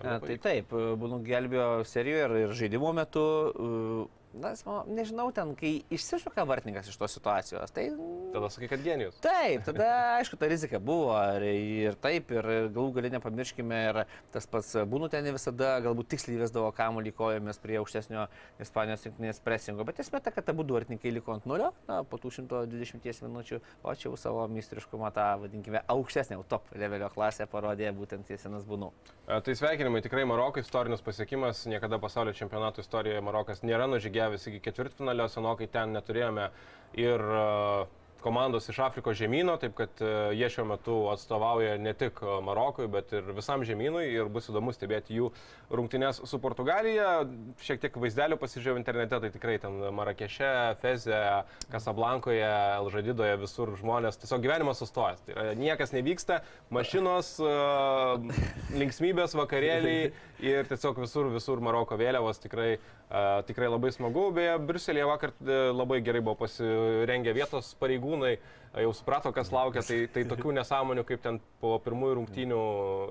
Na, 0.05 0.19
tai 0.23 0.37
taip, 0.39 0.71
būnu 0.71 1.19
gelbėjo 1.25 1.83
serijoje 1.89 2.27
ir, 2.27 2.35
ir 2.45 2.53
žaidimo 2.55 2.93
metu, 2.95 3.25
e, 3.51 4.05
na, 4.34 4.54
nežinau, 4.88 5.28
ten, 5.36 5.54
kai 5.60 5.74
išsisuka 5.94 6.46
vartininkas 6.48 6.89
iš 6.91 6.98
tos 7.00 7.15
situacijos, 7.17 7.74
tai... 7.76 7.89
Tada 8.32 8.48
sakai, 8.54 8.70
kad 8.72 8.84
genijus. 8.86 9.17
Taip, 9.24 9.65
tada 9.67 9.88
aišku, 10.17 10.39
ta 10.39 10.48
rizika 10.48 10.80
buvo 10.80 11.15
ir, 11.36 11.48
ir 11.91 11.98
taip, 12.00 12.32
ir 12.32 12.48
galų 12.72 12.94
galę 12.96 13.12
nepamirškime, 13.17 13.82
ir 13.89 14.02
tas 14.32 14.48
pats 14.48 14.74
būnų 14.88 15.12
ten 15.12 15.28
visada 15.34 15.74
galbūt 15.84 16.13
tiksliai 16.13 16.39
vesdavo 16.39 16.72
kamuolį 16.76 17.12
kojomis 17.17 17.60
prie 17.62 17.80
aukštesnio 17.82 18.28
Ispanijos 18.63 19.04
rinktinės 19.08 19.41
presingo, 19.44 19.84
bet 19.88 20.00
esmė 20.04 20.22
ta, 20.24 20.32
kad 20.34 20.48
abu 20.54 20.63
vartininkai 20.72 21.12
liko 21.12 21.36
ant 21.36 21.48
nulio, 21.50 21.72
na, 21.89 22.02
po 22.08 22.20
tų 22.22 22.32
120 22.39 23.26
minučių, 23.26 23.60
o 23.84 23.96
čia 23.96 24.08
jau 24.10 24.17
savo 24.20 24.46
mistriškumą 24.52 25.12
tą, 25.15 25.28
vadinkime, 25.44 25.84
aukštesnę, 25.91 26.39
jau 26.39 26.48
top 26.56 26.72
levelio 26.78 27.12
klasę 27.12 27.48
parodė 27.52 27.91
būtent 27.96 28.32
Jesinas 28.32 28.63
būnų. 28.67 28.91
E, 29.28 29.41
Tai 29.41 29.56
sveikinimai 29.58 30.04
tikrai 30.06 30.24
Marokui, 30.30 30.63
istorinis 30.63 31.04
pasiekimas, 31.04 31.65
niekada 31.67 32.00
pasaulio 32.00 32.34
čempionato 32.38 32.84
istorijoje 32.84 33.24
Marokas 33.26 33.63
nėra 33.65 33.89
nužygiavęs 34.21 34.47
iki 34.47 34.62
ketvirtfinalio, 34.62 35.27
senokai 35.29 35.67
ten 35.71 35.93
neturėjome 35.95 36.51
ir 36.99 37.19
e, 37.19 37.88
komandos 38.21 38.67
iš 38.69 38.77
Afrikos 38.86 39.17
žemynų, 39.17 39.55
taip 39.60 39.73
kad 39.75 40.01
e, 40.01 40.10
jie 40.38 40.49
šiuo 40.53 40.65
metu 40.69 40.97
atstovauja 41.10 41.77
ne 41.81 41.93
tik 41.97 42.21
Marokui, 42.45 42.86
bet 42.91 43.12
ir 43.17 43.31
visam 43.34 43.63
žemynui 43.65 44.05
ir 44.13 44.29
bus 44.29 44.49
įdomu 44.51 44.73
stebėti 44.75 45.17
jų 45.17 45.31
rungtynes 45.71 46.21
su 46.29 46.39
Portugalija. 46.39 47.23
Šiek 47.65 47.81
tiek 47.81 47.97
vaizdelių 47.97 48.38
pasižiūrėjau 48.38 48.77
internete, 48.77 49.19
tai 49.23 49.31
tikrai 49.34 49.57
ten 49.63 49.79
Marakeše, 49.97 50.51
Feze, 50.84 51.21
Kasablankoje, 51.73 52.45
Elžadidoje 52.77 53.39
visur 53.41 53.73
žmonės, 53.79 54.21
tiesiog 54.21 54.45
gyvenimas 54.45 54.84
sustojęs. 54.84 55.25
Tai 55.25 55.36
yra, 55.36 55.47
niekas 55.57 55.95
nevyksta, 55.95 56.43
mašinos, 56.69 57.39
e, 57.41 57.55
linksmybės, 58.77 59.34
vakarėliai 59.39 60.12
ir 60.41 60.67
tiesiog 60.69 60.97
visur, 61.04 61.27
visur 61.34 61.62
Maroko 61.63 61.95
vėliavos 61.99 62.39
tikrai, 62.41 62.71
e, 62.77 63.21
tikrai 63.47 63.69
labai 63.69 63.91
smagu. 63.93 64.27
Beje, 64.36 64.56
Briuselėje 64.67 65.08
vakar 65.10 65.34
e, 65.41 65.58
labai 65.73 65.99
gerai 66.06 66.21
buvo 66.25 66.36
pasirengę 66.41 67.34
vietos 67.38 67.71
pareigūnai, 67.82 68.34
jau 68.82 68.93
suprato, 68.95 69.32
kas 69.36 69.51
laukia, 69.54 69.84
tai, 69.86 69.99
tai 70.13 70.23
tokių 70.30 70.54
nesąmonių 70.60 71.04
kaip 71.10 71.21
ten 71.25 71.39
po 71.62 71.75
pirmųjų 71.86 72.17
rungtynių, 72.21 72.62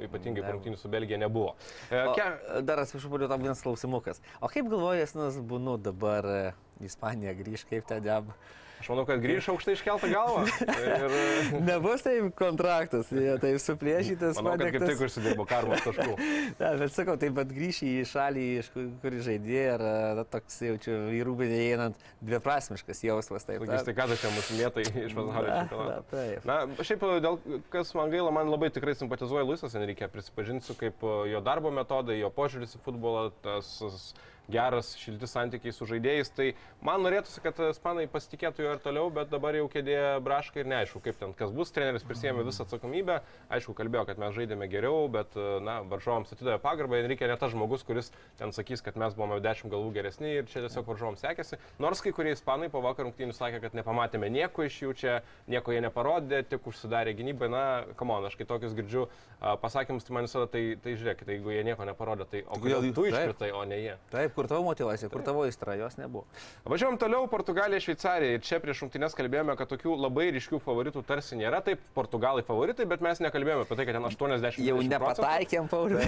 ypatingai 0.09 0.45
po 0.47 0.55
rungtynių 0.57 0.81
su 0.81 0.91
Belgija, 0.93 1.19
nebuvo. 1.21 1.53
O, 1.91 2.15
ke- 2.17 2.63
dar 2.67 2.83
atsiprašau, 2.85 3.13
buvo 3.13 3.29
tam 3.31 3.45
vienas 3.45 3.63
klausimukas. 3.65 4.23
O 4.41 4.49
kaip 4.53 4.71
galvoja 4.73 5.05
Jesinas 5.05 5.39
būnu 5.39 5.77
dabar 5.85 6.27
e, 6.27 6.41
į 6.81 6.89
Ispaniją 6.91 7.37
grįž, 7.43 7.67
kaip 7.71 7.87
ten 7.91 8.09
jam? 8.09 8.33
Aš 8.81 8.89
manau, 8.89 9.03
kad 9.05 9.21
grįžo 9.21 9.53
aukštai 9.53 9.75
iškeltą 9.77 10.09
galvą. 10.09 10.43
Ir 10.81 11.15
e, 11.17 11.61
Nebus 11.67 12.01
taip 12.05 12.31
kontraktas, 12.39 13.11
jie 13.13 13.35
taip 13.43 13.59
suplėšytas. 13.61 14.39
manau, 14.41 14.55
kad 14.57 14.73
kaip 14.77 14.87
tik 14.89 15.03
užsidirbo 15.05 15.45
karmos 15.49 15.83
taškų. 15.85 16.15
Ja, 16.61 16.71
bet 16.81 16.95
sakau, 16.95 17.17
taip 17.21 17.35
pat 17.37 17.51
grįžti 17.53 17.91
į 18.01 18.07
šalį, 18.09 18.45
iš 18.63 18.71
kur, 18.75 18.87
kur 19.03 19.17
žaidė, 19.27 19.61
ir 19.75 19.85
na, 20.17 20.25
toks 20.33 20.57
jaučiu 20.65 20.97
į 21.17 21.21
rūbinį 21.29 21.61
einant 21.75 22.07
dviprasmiškas 22.25 23.05
jausmas. 23.05 23.45
Taip, 23.49 23.65
Sakys, 23.67 23.87
tai 23.87 23.95
ką 23.97 24.09
tu 24.11 24.19
čia 24.23 24.33
mūsų 24.35 24.59
mėtai 24.61 24.87
iš 24.89 25.15
pasaulio 25.19 25.47
Na, 25.51 25.59
čempionato. 25.61 25.85
na, 25.91 26.01
taip. 26.11 26.49
Na, 26.49 26.59
šiaip 26.85 27.07
dėl 27.27 27.41
kas 27.73 27.93
man 27.99 28.13
gaila, 28.13 28.33
man 28.35 28.51
labai 28.53 28.73
tikrai 28.75 28.97
simpatizuoja 28.99 29.45
Luisas 29.49 29.77
Enrique, 29.79 30.09
prisipažinsiu, 30.13 30.77
kaip 30.81 31.05
e, 31.05 31.15
jo 31.35 31.45
darbo 31.45 31.73
metodai, 31.75 32.19
jo 32.23 32.33
požiūris 32.35 32.77
į 32.79 32.85
futbolą, 32.89 33.29
tas 33.45 33.71
tas 33.81 34.15
geras, 34.53 34.93
šilti 35.01 35.29
santykiai 35.31 35.75
su 35.75 35.87
žaidėjais. 35.89 36.33
Tai 36.37 36.49
man 36.87 37.05
norėtųsi, 37.05 37.43
kad 37.45 37.59
ispanai 37.71 38.07
pasitikėtų 38.11 38.65
jo 38.65 38.75
ir 38.77 38.83
toliau, 38.85 39.11
bet 39.15 39.31
dabar 39.33 39.57
jau 39.57 39.69
kėdė 39.71 39.97
braška 40.25 40.63
ir 40.63 40.71
neaišku, 40.71 41.03
kaip 41.05 41.19
ten 41.21 41.35
kas 41.37 41.53
bus. 41.55 41.73
Treneris 41.75 42.07
prisėmė 42.07 42.45
visą 42.47 42.67
atsakomybę. 42.67 43.21
Aišku, 43.53 43.75
kalbėjo, 43.79 44.07
kad 44.11 44.21
mes 44.23 44.35
žaidėme 44.37 44.69
geriau, 44.71 45.07
bet, 45.13 45.37
e, 45.39 45.61
na, 45.65 45.81
varžovams 45.87 46.35
atidavė 46.35 46.61
pagarbą. 46.63 47.01
Enrique 47.01 47.29
ne 47.31 47.39
tas 47.41 47.55
žmogus, 47.55 47.85
kuris 47.87 48.13
ten 48.41 48.55
sakys, 48.57 48.83
kad 48.85 48.99
mes 49.01 49.17
buvome 49.19 49.41
dešimt 49.45 49.73
galvų 49.73 49.95
geresni 49.97 50.35
ir 50.41 50.49
čia 50.51 50.65
tiesiog 50.67 50.89
varžovams 50.91 51.23
sekėsi. 51.25 51.61
Nors 51.83 52.03
kai 52.05 52.13
kurie 52.17 52.35
ispanai 52.37 52.71
po 52.73 52.83
vakar 52.85 53.07
rungtynių 53.09 53.37
sakė, 53.37 53.63
kad 53.65 53.77
nepamatėme 53.79 54.31
nieko 54.33 54.67
iš 54.67 54.81
jų 54.85 54.95
čia, 54.99 55.19
nieko 55.51 55.75
jie 55.75 55.85
neparodė, 55.87 56.43
tik 56.49 56.67
užsidarė 56.71 57.15
gynybai. 57.19 57.51
Na, 57.51 57.65
kamon, 57.99 58.27
aš 58.29 58.37
kai 58.39 58.47
tokius 58.47 58.77
girdžiu 58.79 59.09
pasakymus, 59.41 60.05
tai 60.07 60.15
man 60.15 60.29
visada 60.29 60.47
tai, 60.51 60.63
tai 60.83 60.95
žiūrėkit, 60.99 61.27
tai 61.27 61.37
jeigu 61.39 61.55
jie 61.55 61.65
nieko 61.67 61.87
neparodė, 61.89 62.27
tai 62.31 62.43
o 62.47 62.59
Kodėl 62.61 62.91
tu 62.95 63.07
iškritai, 63.09 63.51
o 63.57 63.63
ne 63.69 63.79
jie? 63.81 63.95
Taip, 64.13 64.40
kur 64.41 64.49
tavo 64.49 64.65
motivacija, 64.65 65.11
kur 65.13 65.21
tavo 65.25 65.45
įstra, 65.45 65.75
jos 65.77 65.99
nebuvo. 66.01 66.25
Važiuojam 66.65 66.97
toliau, 67.01 67.27
Portugalija, 67.29 67.81
Šveicarija. 67.85 68.39
Ir 68.39 68.45
čia 68.45 68.57
prieš 68.63 68.81
rungtynės 68.87 69.17
kalbėjome, 69.19 69.53
kad 69.59 69.69
tokių 69.69 69.97
labai 70.01 70.31
ryškių 70.33 70.63
favoritų 70.65 71.03
tarsi 71.05 71.37
nėra. 71.37 71.61
Taip, 71.67 71.83
Portugalai 71.97 72.45
favoritai, 72.47 72.87
bet 72.89 73.05
mes 73.05 73.21
nekalbėjome 73.21 73.67
apie 73.67 73.77
tai, 73.77 73.87
kad 73.89 73.99
ten 73.99 74.09
80 74.09 74.61
Jau 74.65 74.79
nepataikėm, 74.81 75.69
Pauliu. 75.69 76.01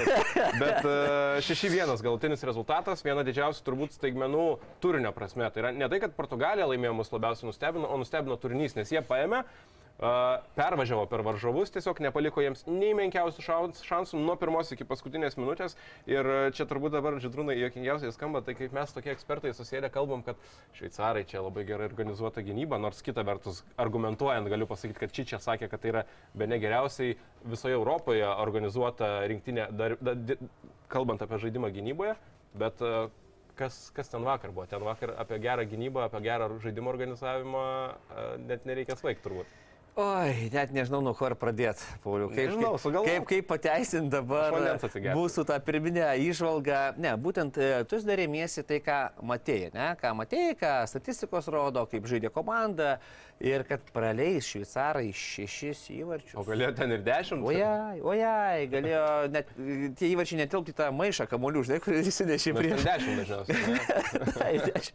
Bet 0.63 0.89
e, 0.89 0.97
6-1 1.45 1.93
galutinis 2.07 2.47
rezultatas, 2.49 3.05
viena 3.05 3.25
didžiausių 3.27 3.67
turbūt 3.67 3.99
staigmenų 3.99 4.47
turinio 4.81 5.13
prasme. 5.13 5.51
Tai 5.53 5.67
yra 5.67 5.75
ne 5.77 5.91
tai, 5.93 6.01
kad 6.07 6.17
Portugalija 6.17 6.71
laimėjo 6.71 6.97
mus 7.03 7.13
labiausiai 7.13 7.51
nustebino, 7.51 7.91
o 7.93 8.01
nustebino 8.01 8.39
turinys, 8.41 8.79
nes 8.79 8.95
jie 8.95 9.05
paėmė, 9.05 9.43
e, 9.45 9.72
pervažiavo 10.03 11.05
per 11.07 11.23
varžovus, 11.23 11.71
tiesiog 11.71 12.01
nepaliko 12.03 12.43
jiems 12.43 12.65
nei 12.67 12.91
menkiausių 12.99 13.45
šans- 13.45 13.83
šansų 13.87 14.19
nuo 14.19 14.35
pirmos 14.41 14.73
iki 14.75 14.87
paskutinės 14.89 15.37
minutės. 15.39 15.77
Ir 16.11 16.27
e, 16.27 16.39
čia 16.57 16.67
turbūt 16.67 16.97
dabar 16.97 17.19
žydrūnai 17.23 17.55
jokingiausiai 17.61 18.15
skamba, 18.15 18.43
tai 18.43 18.57
kaip 18.59 18.75
mes 18.75 18.95
tokie 18.95 19.13
ekspertai 19.15 19.55
susėdę 19.55 19.93
kalbam, 19.95 20.25
kad 20.27 20.41
šveicarai 20.79 21.23
čia 21.29 21.45
labai 21.45 21.65
gerai 21.69 21.87
organizuota 21.87 22.43
gynyba, 22.43 22.81
nors 22.83 23.03
kita 23.07 23.23
vertus 23.27 23.63
argumentuojant 23.79 24.51
galiu 24.51 24.67
pasakyti, 24.71 25.05
kad 25.05 25.15
Čičia 25.15 25.39
sakė, 25.43 25.71
kad 25.71 25.83
tai 25.85 25.95
yra 25.95 26.05
be 26.35 26.51
ne 26.51 26.59
geriausiai 26.59 27.15
visoje 27.47 27.79
Europoje 27.79 28.27
organizuota 28.27 29.21
rinktinė, 29.31 29.71
dar, 29.77 29.95
da, 30.03 30.17
di, 30.19 30.39
kalbant 30.91 31.23
apie 31.23 31.39
žaidimą 31.47 31.71
gynyboje, 31.75 32.17
bet 32.59 32.83
e, 32.83 32.95
kas, 33.55 33.85
kas 33.95 34.11
ten 34.11 34.27
vakar 34.27 34.51
buvo? 34.51 34.67
Ten 34.67 34.83
vakar 34.83 35.15
apie 35.23 35.39
gerą 35.47 35.67
gynybą, 35.69 36.09
apie 36.09 36.27
gerą 36.27 36.51
žaidimo 36.65 36.91
organizavimą 36.91 37.67
e, 37.87 38.31
net 38.51 38.67
nereikia 38.67 38.99
svaigti 38.99 39.29
turbūt. 39.29 39.62
Oi, 39.93 40.49
net 40.49 40.71
nežinau, 40.73 41.03
nuo 41.05 41.13
ko 41.13 41.27
ir 41.29 41.35
pradėti, 41.37 41.85
Pauliu. 42.01 42.31
Kaip, 42.31 42.47
Nežinau, 42.49 42.71
kaip, 42.79 42.81
sugalvok. 42.81 43.09
kaip, 43.11 43.25
kaip 43.29 43.49
pateisinti 43.51 44.09
dabar 44.15 44.55
mūsų 45.13 45.45
tą 45.51 45.59
pirminę 45.61 46.07
išvalgą. 46.31 46.79
Ne, 46.97 47.13
būtent 47.21 47.59
e, 47.61 47.69
tu 47.85 48.01
darėmiesi 48.09 48.65
tai, 48.65 48.79
ką 48.81 48.97
matėjai, 49.21 49.69
ne? 49.77 49.91
Ką 50.01 50.15
matėjai, 50.17 50.55
ką 50.63 50.71
statistikos 50.89 51.51
rodo, 51.53 51.85
kaip 51.93 52.09
žaidė 52.09 52.33
komanda 52.33 52.95
ir 53.43 53.65
kad 53.67 53.83
praleis 53.95 54.47
šveicarai 54.47 55.09
šešis 55.17 55.81
įvarčius. 55.97 56.37
O 56.39 56.45
galėjo 56.47 56.71
ten 56.79 56.95
ir 56.95 57.03
dešimt? 57.07 57.43
Ojai, 57.51 57.99
ojai, 57.99 58.69
galėjo 58.71 59.03
net 59.35 59.51
tie 59.99 60.13
įvarčiai 60.13 60.39
netilpti 60.45 60.75
tą 60.79 60.89
maišą 60.95 61.27
kamolių, 61.31 61.65
žinai, 61.67 61.81
kurį 61.83 62.05
įsinešė 62.13 62.55
prieš. 62.59 62.87
dešimt 62.87 63.23
dažniausiai. 63.23 63.59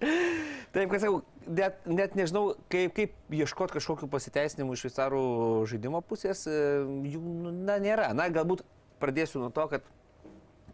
Taip, 0.78 0.88
kad 0.94 1.04
sakau, 1.04 1.22
net, 1.48 1.84
net 1.90 2.16
nežinau, 2.20 2.46
kaip, 2.72 2.96
kaip 2.96 3.38
ieškoti 3.42 3.78
kažkokiu 3.78 4.10
pasiteisinimu 4.12 4.78
iš 4.78 4.86
šveicarų 4.86 5.28
žaidimo 5.72 6.04
pusės, 6.08 6.46
e, 6.48 6.58
jų 7.12 7.22
nu, 7.22 7.54
na, 7.68 7.80
nėra. 7.84 8.14
Na, 8.16 8.30
galbūt 8.34 8.64
pradėsiu 9.02 9.44
nuo 9.44 9.52
to, 9.54 9.68
kad 9.72 9.86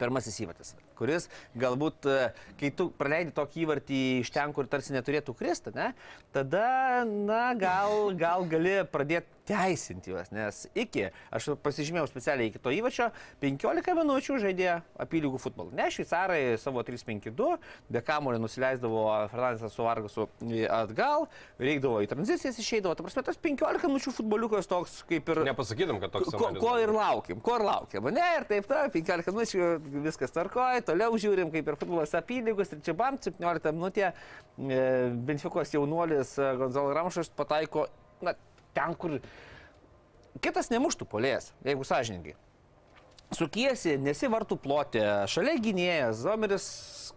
pirmasis 0.04 0.40
įvartis, 0.44 0.74
kuris 1.00 1.30
galbūt, 1.60 2.10
e, 2.12 2.32
kai 2.60 2.74
tu 2.76 2.90
praleidi 3.00 3.34
tokį 3.36 3.64
įvartį 3.66 4.02
iš 4.22 4.34
ten, 4.36 4.54
kur 4.56 4.70
tarsi 4.70 4.96
neturėtų 4.96 5.36
kristi, 5.40 5.74
ne, 5.76 5.94
tada, 6.36 6.68
na, 7.08 7.46
gal, 7.60 8.12
gal 8.20 8.46
gali 8.52 8.82
pradėti 8.92 9.33
teisinti 9.48 10.12
juos, 10.14 10.30
nes 10.34 10.64
iki, 10.78 11.10
aš 11.34 11.50
pasižymėjau 11.64 12.08
specialiai 12.10 12.52
iki 12.52 12.62
to 12.64 12.72
įvačio, 12.74 13.10
15 13.44 13.96
minučių 14.00 14.40
žaidė 14.44 14.70
apylygų 15.04 15.42
futbolą. 15.44 15.74
Ne, 15.76 15.90
šveicarai 15.94 16.56
savo 16.62 16.84
3-5-2, 16.86 17.50
be 17.92 18.04
kamulio 18.06 18.40
nusileisdavo 18.44 19.04
Fernandesas 19.34 19.76
su 19.76 19.86
Vargasu 19.86 20.28
atgal, 20.72 21.28
reikdavo 21.62 22.02
į 22.04 22.10
tranzicijas 22.12 22.60
išeidavo. 22.64 22.96
Ta 22.96 23.06
prasme, 23.06 23.26
tas 23.28 23.40
15 23.44 23.90
minučių 23.92 24.16
futboliukas 24.20 24.70
toks 24.72 25.02
kaip 25.10 25.34
ir... 25.34 25.44
Nepasakytum, 25.50 26.00
kad 26.04 26.16
toks 26.16 26.32
Ko, 26.34 26.50
ko 26.58 26.74
ir 26.82 26.90
laukiam, 26.96 27.42
ko 27.44 27.58
ir 27.60 27.66
laukiam. 27.68 28.08
Ne, 28.16 28.24
ir 28.40 28.48
taip, 28.50 28.66
ta, 28.70 28.86
15 28.94 29.36
minučių 29.36 29.68
viskas 30.08 30.34
tvarkoja, 30.34 30.86
toliau 30.88 31.20
žiūrim, 31.20 31.52
kaip 31.54 31.68
ir 31.70 31.78
futbolas 31.80 32.16
apylygus, 32.18 32.74
ir 32.74 32.82
čia 32.86 32.96
bam, 32.98 33.20
17 33.22 33.76
minutė 33.76 34.14
Benfikos 35.28 35.74
jaunuolis 35.74 36.36
e, 36.38 36.50
Gonzalo 36.60 36.94
Ramšas 36.94 37.32
pataiko, 37.38 37.88
na, 38.24 38.36
ten, 38.78 38.96
kur 39.00 39.20
kitas 40.44 40.72
nemuštų 40.74 41.08
polės, 41.10 41.52
jeigu 41.66 41.86
sąžininkai. 41.88 42.36
Sukiesi, 43.34 43.96
nesi 43.98 44.30
vartų 44.30 44.60
plotė, 44.62 45.04
šalia 45.32 45.56
gynėjas, 45.62 46.20
Zomeris 46.22 46.68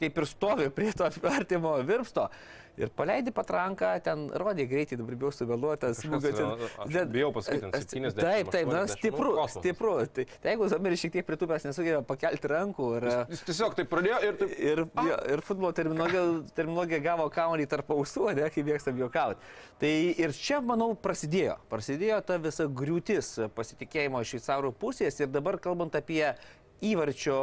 kaip 0.00 0.16
ir 0.16 0.28
stovi 0.28 0.68
prie 0.72 0.92
to 0.96 1.08
artimo 1.36 1.76
virpsto. 1.86 2.28
Ir 2.76 2.90
paleidi 2.92 3.32
patranką, 3.32 3.88
ten 4.04 4.26
rodė 4.36 4.66
greitai, 4.68 4.98
dabar 5.00 5.16
bijau 5.16 5.30
suveluotas. 5.32 6.02
Bijau 6.04 7.30
pasakyti, 7.32 7.70
70. 7.72 8.18
Taip, 8.20 8.50
taip, 8.52 8.68
na, 8.68 8.82
stipru, 8.90 9.32
stipru. 9.48 9.94
Tai, 10.12 10.26
tai 10.42 10.52
jeigu 10.52 10.68
Zameris 10.68 11.00
šiek 11.00 11.14
tiek 11.14 11.28
pritūpęs 11.28 11.64
nesugebėjo 11.70 12.02
pakelti 12.08 12.50
rankų. 12.52 12.88
Ir, 12.98 13.06
jis 13.32 13.44
tiesiog 13.48 13.78
taip 13.78 13.88
pradėjo 13.92 14.18
ir 14.28 14.36
taip. 14.42 14.52
Ir, 14.60 14.82
jo, 15.08 15.16
ir 15.32 15.44
futbolo 15.46 15.72
terminologija, 15.76 17.00
gavo 17.06 17.30
kamuolį 17.32 17.68
tarp 17.72 17.94
ausų, 17.96 18.28
ne, 18.36 18.50
kaip 18.52 18.68
mėgsta 18.68 18.92
juokauti. 18.96 19.40
Tai 19.80 19.94
ir 20.26 20.36
čia, 20.36 20.60
manau, 20.64 20.90
prasidėjo. 21.00 21.56
Prasidėjo 21.72 22.20
ta 22.28 22.36
visa 22.42 22.68
griūtis 22.68 23.32
pasitikėjimo 23.56 24.20
iš 24.20 24.36
šveicarų 24.36 24.74
pusės 24.76 25.16
ir 25.22 25.32
dabar 25.32 25.56
kalbant 25.64 25.96
apie 25.96 26.26
įvarčio 26.84 27.40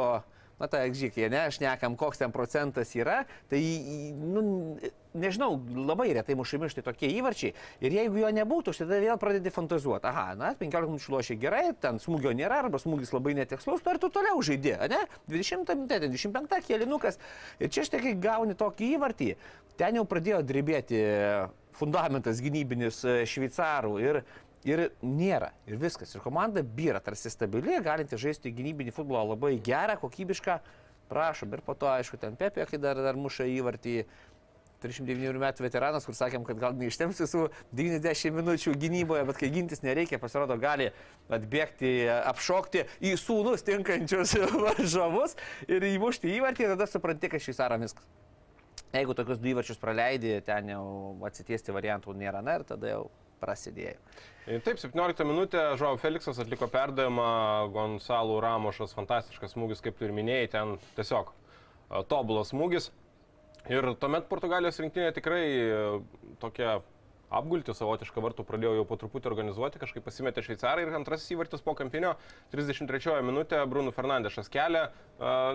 na 0.60 0.68
ta 0.70 0.84
egžikė, 0.86 1.28
ne, 1.32 1.46
aš 1.50 1.60
nekam, 1.62 1.96
koks 1.98 2.20
ten 2.22 2.34
procentas 2.34 2.92
yra, 2.96 3.22
tai, 3.50 3.60
nu, 4.20 4.44
nežinau, 5.14 5.56
labai 5.88 6.10
retai 6.16 6.36
mušami 6.38 6.70
štai 6.72 6.84
tokie 6.86 7.10
įvarčiai. 7.18 7.54
Ir 7.84 7.96
jeigu 7.96 8.20
jo 8.22 8.30
nebūtų, 8.34 8.74
tada 8.78 9.00
vėl 9.02 9.18
pradedi 9.20 9.52
fantazuoti. 9.54 10.10
Aha, 10.10 10.26
na, 10.38 10.52
15 10.58 10.90
minučių 10.90 11.16
lošia 11.16 11.38
gerai, 11.40 11.64
ten 11.80 12.00
smūgio 12.02 12.34
nėra, 12.36 12.62
arba 12.64 12.80
smūgis 12.82 13.14
labai 13.14 13.36
netikslus, 13.38 13.82
tu 13.82 13.92
ar 13.92 14.00
tu 14.02 14.10
toliau 14.14 14.42
žaidži, 14.44 14.76
ne? 14.90 15.02
20 15.30 15.74
minutė, 15.74 16.00
25 16.06 16.70
kėlinukas. 16.70 17.20
Ir 17.62 17.74
čia 17.74 17.86
štai, 17.86 18.02
kai 18.06 18.16
gauni 18.18 18.58
tokį 18.58 18.94
įvartį, 18.98 19.34
ten 19.78 20.00
jau 20.00 20.06
pradėjo 20.08 20.42
drebėti 20.46 21.04
fundamentas 21.74 22.40
gynybinis 22.42 23.00
e, 23.06 23.22
šveicarų. 23.28 23.94
Ir 24.02 24.20
Ir 24.64 24.86
nėra. 25.04 25.50
Ir 25.68 25.76
viskas. 25.80 26.14
Ir 26.16 26.24
komanda 26.24 26.62
byra, 26.64 27.02
tarsi 27.04 27.32
stabili, 27.32 27.76
galinti 27.84 28.16
žaisti 28.20 28.52
gynybinį 28.54 28.94
futbolą 28.96 29.26
labai 29.34 29.58
gerą, 29.64 29.98
kokybišką. 30.00 30.60
Prašom. 31.10 31.52
Ir 31.52 31.60
po 31.64 31.74
to, 31.76 31.90
aišku, 31.92 32.16
ten 32.20 32.36
Pepė, 32.40 32.64
kai 32.70 32.80
dar, 32.80 32.96
dar 33.04 33.18
muša 33.20 33.48
įvartį. 33.52 34.04
39 34.84 35.40
metų 35.40 35.64
veteranas, 35.64 36.04
kur 36.04 36.16
sakėm, 36.16 36.42
kad 36.44 36.58
gal 36.60 36.74
neištems 36.76 37.22
visų 37.22 37.46
90 37.72 38.34
minučių 38.36 38.74
gynyboje, 38.82 39.22
bet 39.30 39.38
kai 39.40 39.48
gintis 39.54 39.80
nereikia, 39.80 40.18
pasirodo, 40.20 40.58
gali 40.60 40.90
atbėgti, 41.32 41.94
apšokti 42.28 42.84
į 43.08 43.14
sūnus 43.20 43.64
tinkančius 43.64 44.36
varžovus 44.66 45.38
ir 45.68 45.88
įmušti 45.94 46.34
įvartį 46.36 46.66
ir 46.66 46.74
tada 46.74 46.90
supranti, 46.90 47.32
kad 47.32 47.40
šis 47.40 47.62
aras 47.64 47.80
viskas. 47.86 48.04
Jeigu 48.94 49.16
tokius 49.16 49.40
du 49.42 49.54
įvarčius 49.54 49.80
praleidi, 49.80 50.36
ten 50.46 50.68
jau 50.70 50.84
atsitiesti 51.26 51.72
variantų 51.74 52.12
nėra, 52.20 52.44
na 52.44 52.60
ir 52.60 52.68
tada 52.68 52.92
jau 52.92 53.06
prasidėjo. 53.44 54.00
Taip, 54.44 54.76
17 54.80 55.24
minutė 55.24 55.60
Žuau 55.80 55.96
Feliksas 56.00 56.40
atliko 56.42 56.68
perdavimą, 56.72 57.28
Gonsalų 57.72 58.40
Ramošas, 58.44 58.92
fantastiškas 58.96 59.54
smūgis, 59.54 59.80
kaip 59.84 59.96
tu 59.96 60.08
ir 60.08 60.12
minėjai, 60.16 60.50
ten 60.52 60.74
tiesiog 60.98 61.30
tobulas 62.10 62.52
smūgis. 62.52 62.90
Ir 63.72 63.88
tuomet 63.96 64.26
Portugalijos 64.28 64.76
rinktinė 64.82 65.14
tikrai 65.16 65.44
tokia 66.42 66.74
apgulti 67.34 67.74
savotišką 67.74 68.22
vartų 68.24 68.44
pradėjo 68.48 68.74
jau 68.78 68.86
po 68.88 68.98
truputį 69.00 69.30
organizuoti, 69.32 69.80
kažkaip 69.82 70.04
pasimetė 70.06 70.44
šveicarai 70.46 70.84
ir 70.86 70.94
antrasis 70.96 71.34
įvartis 71.34 71.64
po 71.64 71.74
kampinio, 71.78 72.14
33 72.54 73.20
minutė 73.26 73.60
Bruno 73.70 73.92
Fernandešas 73.94 74.50
kelia, 74.52 74.86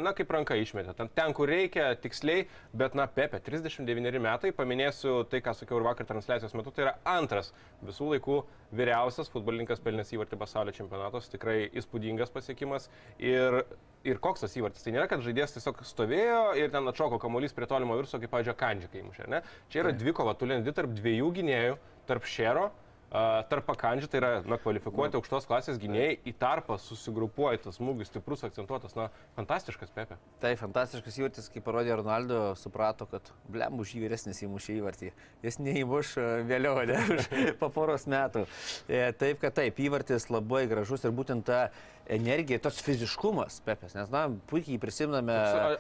na 0.04 0.14
kaip 0.18 0.32
ranka 0.34 0.58
išmetė, 0.60 0.96
ten, 0.98 1.12
ten 1.16 1.36
kur 1.38 1.52
reikia, 1.52 1.92
tiksliai, 2.02 2.46
bet 2.78 2.96
na 2.98 3.08
Pepe, 3.12 3.42
39 3.44 4.22
metai, 4.24 4.54
paminėsiu 4.56 5.24
tai, 5.32 5.44
ką 5.46 5.56
sakiau 5.58 5.80
ir 5.80 5.88
vakar 5.90 6.08
transliacijos 6.10 6.56
metu, 6.58 6.74
tai 6.76 6.88
yra 6.88 6.96
antras 7.18 7.54
visų 7.86 8.14
laikų 8.16 8.40
vyriausias 8.76 9.32
futbolininkas 9.34 9.82
pelnęs 9.84 10.14
įvartį 10.16 10.40
pasaulio 10.40 10.76
čempionatos, 10.76 11.30
tikrai 11.34 11.64
įspūdingas 11.80 12.34
pasiekimas 12.34 12.90
ir 13.18 13.64
ir 14.08 14.20
koks 14.24 14.46
tas 14.46 14.56
įvartis. 14.56 14.84
Tai 14.86 14.94
nėra, 14.96 15.08
kad 15.12 15.24
žaidėjas 15.26 15.56
tiesiog 15.58 15.82
stovėjo 15.88 16.44
ir 16.60 16.72
ten 16.74 16.88
atšoko 16.92 17.20
kamuolys 17.22 17.56
prie 17.56 17.68
tolimo 17.70 17.98
virso, 18.00 18.20
kaip, 18.22 18.32
pavyzdžiui, 18.34 18.58
Kandžikai 18.60 19.04
mušė. 19.08 19.28
Ne? 19.32 19.42
Čia 19.72 19.84
yra 19.84 19.96
dvikova, 19.96 20.36
tu 20.40 20.50
lendi 20.50 20.74
tarp 20.76 20.94
dviejų 20.96 21.34
gynėjų, 21.40 21.80
tarp 22.10 22.30
Šero 22.30 22.70
tarp 23.10 23.66
pakandžių, 23.66 24.08
tai 24.10 24.20
yra 24.22 24.32
na, 24.46 24.60
kvalifikuoti 24.62 25.16
nu. 25.16 25.22
aukštos 25.22 25.48
klasės 25.50 25.80
gynėjai, 25.82 26.20
į 26.30 26.34
tarpą 26.38 26.78
susigrupuoja 26.82 27.62
tas 27.64 27.80
smūgis, 27.80 28.12
stiprus, 28.12 28.44
akcentuotas, 28.46 28.94
na, 28.98 29.08
fantastiškas 29.38 29.94
Pepe. 29.96 30.20
Tai 30.44 30.54
fantastiškas 30.60 31.18
įvartis, 31.22 31.50
kaip 31.54 31.66
parodė 31.66 31.98
Ronaldo, 31.98 32.42
suprato, 32.60 33.10
kad 33.10 33.34
blem 33.50 33.82
už 33.82 33.96
jį 33.96 34.06
vyresnis 34.06 34.44
įmušė 34.46 34.78
įvartį. 34.78 35.14
Jis 35.46 35.62
neįmuš 35.66 36.16
vėliau, 36.50 36.78
ne, 36.90 37.00
po 37.62 37.72
poros 37.74 38.06
metų. 38.10 38.46
E, 38.86 39.08
taip, 39.18 39.42
kad 39.42 39.58
taip, 39.58 39.82
įvartis 39.82 40.30
labai 40.30 40.68
gražus 40.70 41.08
ir 41.08 41.16
būtent 41.16 41.50
ta 41.50 41.70
energija, 42.10 42.60
tas 42.62 42.80
fiziškumas, 42.84 43.60
Pepės, 43.66 43.94
nes, 43.98 44.10
na, 44.14 44.26
puikiai 44.50 44.80
prisimname. 44.82 45.36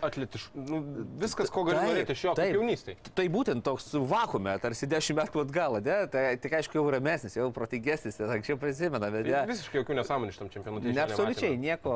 Atletiškumas, 0.05 0.69
nu, 0.69 1.05
viskas, 1.21 1.49
ko 1.53 1.63
gali 1.67 1.81
norėti 1.81 2.15
iš 2.15 2.25
jo, 2.27 2.35
jaunystėje. 2.37 3.13
Tai 3.17 3.25
būtent 3.33 3.65
toks 3.65 3.89
vakume, 4.09 4.53
tarsi 4.61 4.89
dešimt 4.89 5.19
metų 5.23 5.43
atgal, 5.45 5.79
ne, 5.85 5.97
tai 6.13 6.25
tik 6.41 6.59
aišku 6.59 6.77
jau 6.77 6.85
ramesnis, 7.19 7.35
jau 7.37 7.51
protingesnis, 7.51 8.19
anksčiau 8.19 8.57
prisimena, 8.59 9.09
bet 9.11 9.27
ne. 9.27 9.41
Visiškai 9.49 9.81
jokių 9.81 9.97
nesąmonių 9.99 10.35
šitam 10.35 10.51
čempionatui. 10.53 10.93
Ne, 10.95 11.03
absoliučiai 11.03 11.57
nieko. 11.59 11.95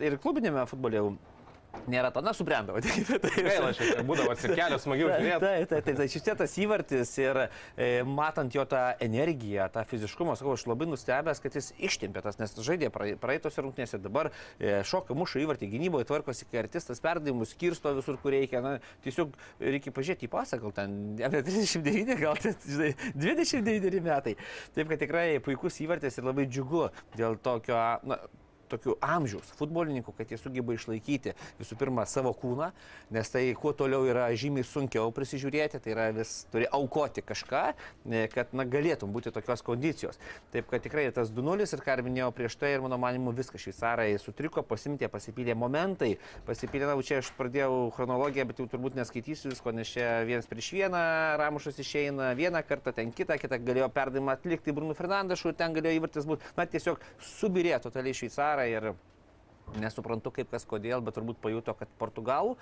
Ir 0.00 0.18
klubinėme 0.22 0.64
futbole 0.70 0.96
jau 0.96 1.10
nėra 1.90 2.10
to, 2.14 2.22
na, 2.24 2.32
vadinkime. 2.36 3.18
Tai 3.24 3.44
gaila, 3.46 3.72
šiek 3.76 3.92
tiek 3.92 4.06
būdavo 4.08 4.32
atsikelęs 4.34 4.84
smagiau 4.86 5.10
žiūrėti. 5.10 5.40
Taip, 5.42 5.68
taip, 5.70 5.84
taip, 5.86 5.98
tai 6.00 6.06
šitie 6.12 6.34
tas 6.38 6.56
įvartis 6.62 7.12
ir 7.22 7.40
e, 7.42 7.88
matant 8.08 8.54
jo 8.54 8.64
tą 8.68 8.82
energiją, 9.02 9.68
tą 9.74 9.84
fiziškumą, 9.88 10.36
sakau, 10.38 10.54
aš 10.56 10.66
labai 10.70 10.88
nustebęs, 10.90 11.42
kad 11.44 11.58
jis 11.58 11.72
ištimpė 11.88 12.22
tas, 12.24 12.38
nes 12.40 12.56
žaidė 12.66 12.90
praeitos 12.92 13.58
rungtynėse, 13.60 14.00
dabar 14.02 14.30
e, 14.30 14.80
šoka 14.86 15.16
muša 15.18 15.42
įvartį 15.44 15.70
gynyboje, 15.74 16.08
tvarkosi, 16.10 16.48
kai 16.50 16.62
artistas 16.64 17.02
perdavimus 17.04 17.54
skirsto 17.56 17.94
visur, 17.96 18.20
kur 18.22 18.34
reikia. 18.36 18.62
Na, 18.64 18.76
tiesiog 19.04 19.36
reikia 19.62 19.92
pažiūrėti 19.94 20.28
į 20.28 20.32
pasą, 20.32 20.60
gal 20.62 20.74
ten 20.76 20.96
apie 21.26 21.44
39, 21.46 22.16
gal 22.22 22.40
ten, 22.40 22.56
žinai, 22.66 22.92
29 23.14 24.02
metai. 24.06 24.36
Taip, 24.76 24.90
kad 24.90 25.00
tikrai 25.02 25.28
puikus 25.44 25.80
įvartis 25.84 26.18
ir 26.18 26.26
labai 26.26 26.48
džiugu 26.50 26.88
dėl 27.16 27.38
tokio, 27.42 27.78
na, 28.06 28.20
tokių 28.70 28.96
amžiaus 29.04 29.52
futbolininkų, 29.58 30.14
kad 30.16 30.32
jie 30.32 30.38
sugeba 30.40 30.74
išlaikyti 30.76 31.34
visų 31.60 31.78
pirma 31.80 32.06
savo 32.08 32.32
kūną, 32.36 32.70
nes 33.14 33.30
tai 33.32 33.44
kuo 33.58 33.72
toliau 33.76 34.06
yra 34.08 34.28
žymiai 34.36 34.66
sunkiau 34.66 35.12
prisižiūrėti, 35.14 35.80
tai 35.82 35.94
yra 35.94 36.08
vis 36.16 36.44
turi 36.52 36.68
aukoti 36.72 37.24
kažką, 37.26 37.62
e, 38.10 38.24
kad 38.32 38.52
na, 38.56 38.66
galėtum 38.68 39.12
būti 39.14 39.32
tokios 39.34 39.64
kondicijos. 39.66 40.20
Taip 40.54 40.68
kad 40.70 40.84
tikrai 40.84 41.08
tas 41.14 41.30
2-0 41.34 41.66
ir 41.66 41.84
ką 41.84 41.98
ir 41.98 42.04
minėjau 42.06 42.30
prieš 42.36 42.58
tai 42.60 42.74
ir 42.74 42.84
mano 42.84 42.98
manimu 43.00 43.34
viskas 43.36 43.62
šveicarai 43.62 44.08
sutriko, 44.22 44.64
pasimtė, 44.66 45.10
pasipylė 45.12 45.56
momentai, 45.58 46.16
pasipylė, 46.48 46.88
na, 46.90 46.96
čia 47.06 47.20
aš 47.22 47.30
pradėjau 47.38 47.90
chronologiją, 47.96 48.46
bet 48.50 48.62
jau 48.62 48.68
turbūt 48.70 48.98
neskaitysiu 48.98 49.52
visko, 49.52 49.74
nes 49.76 49.90
čia 49.92 50.22
vienas 50.28 50.48
prieš 50.50 50.72
vieną 50.76 51.02
Ramušas 51.40 51.78
išeina 51.82 52.32
vieną 52.38 52.62
kartą, 52.66 52.94
ten 52.96 53.12
kitą, 53.14 53.38
kitą 53.40 53.60
galėjo 53.62 53.88
perdavimą 53.94 54.34
atlikti 54.34 54.74
Bruno 54.74 54.96
Fernandešu, 54.96 55.52
ten 55.56 55.76
galėjo 55.76 56.00
įvartis 56.00 56.26
būti, 56.28 56.52
na, 56.56 56.66
tiesiog 56.70 57.02
subirėjo 57.36 57.82
totaliai 57.86 58.16
šveicarai 58.16 58.55
karą 58.56 58.68
ir 58.70 58.94
nesuprantu 59.82 60.30
kaip 60.32 60.50
kas 60.52 60.64
kodėl, 60.68 61.02
bet 61.02 61.16
turbūt 61.16 61.40
pajuto, 61.42 61.74
kad 61.74 61.90
Portugalų 62.00 62.56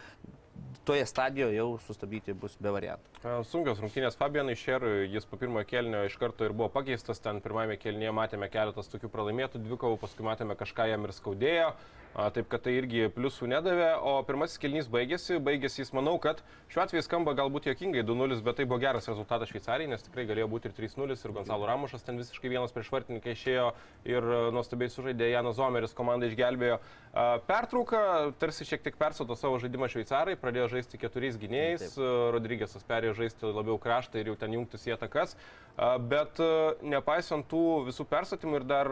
toje 0.84 1.04
stadijoje 1.06 1.56
jau 1.56 1.78
sustabdyti 1.86 2.34
bus 2.36 2.56
be 2.60 2.72
variantų. 2.74 3.32
Sunkios 3.48 3.80
rungtynės 3.80 4.16
Fabianai 4.18 4.56
Šerui, 4.58 5.08
jis 5.12 5.26
po 5.28 5.38
pirmojo 5.40 5.66
kelnio 5.68 6.02
iš 6.08 6.16
karto 6.20 6.46
ir 6.46 6.54
buvo 6.56 6.68
pakeistas, 6.72 7.20
ten 7.24 7.40
pirmame 7.44 7.76
kelnyje 7.80 8.12
matėme 8.14 8.48
keletas 8.52 8.90
tokių 8.92 9.10
pralaimėtų 9.12 9.62
dvikovų, 9.64 9.98
paskui 10.02 10.26
matėme 10.26 10.56
kažką 10.58 10.88
jam 10.90 11.06
ir 11.06 11.14
skaudėjo. 11.16 11.70
Taip 12.14 12.46
kad 12.46 12.62
tai 12.62 12.76
irgi 12.78 13.08
pliusų 13.10 13.48
nedavė, 13.50 13.88
o 14.06 14.12
pirmasis 14.26 14.60
kelnys 14.62 14.86
baigėsi, 14.90 15.40
baigėsi 15.42 15.80
jis, 15.80 15.90
manau, 15.96 16.14
kad 16.22 16.44
šiuo 16.70 16.84
atveju 16.84 17.02
skamba 17.02 17.32
galbūt 17.34 17.66
jokingai 17.66 18.04
2-0, 18.06 18.38
bet 18.46 18.60
tai 18.60 18.66
buvo 18.70 18.78
geras 18.84 19.08
rezultatas 19.10 19.50
Šveicarijai, 19.50 19.90
nes 19.90 20.06
tikrai 20.06 20.22
galėjo 20.28 20.46
būti 20.52 20.70
ir 20.70 20.76
3-0 20.76 21.10
ir 21.10 21.34
Gonzalo 21.34 21.66
Ramušas 21.66 22.06
ten 22.06 22.20
visiškai 22.22 22.52
vienas 22.52 22.74
prieš 22.74 22.92
vartininką 22.94 23.34
išėjo 23.34 23.66
ir 24.06 24.28
e, 24.30 24.38
nuostabiai 24.54 24.92
sužaidė 24.94 25.32
Janas 25.32 25.58
Zomeris, 25.58 25.96
komanda 25.98 26.30
išgelbėjo. 26.30 26.78
A, 26.78 27.26
Pertrauka, 27.50 28.04
tarsi 28.38 28.68
šiek 28.68 28.86
tiek 28.86 29.00
persoto 29.00 29.34
savo 29.34 29.58
žaidimą 29.58 29.90
Šveicarai, 29.90 30.38
pradėjo 30.38 30.70
žaisti 30.76 31.02
keturiais 31.02 31.40
gynėjais, 31.42 31.98
Rodrygėsas 32.34 32.86
perėjo 32.86 33.18
žaisti 33.24 33.50
labiau 33.50 33.80
kraštą 33.82 34.22
ir 34.22 34.30
jau 34.30 34.38
ten 34.38 34.54
jungtis 34.54 34.86
į 34.86 34.94
atakas, 34.94 35.34
bet 35.76 36.38
nepaisant 36.86 37.46
tų 37.50 37.64
visų 37.88 38.06
persatymų 38.06 38.60
ir 38.60 38.66
dar 38.68 38.90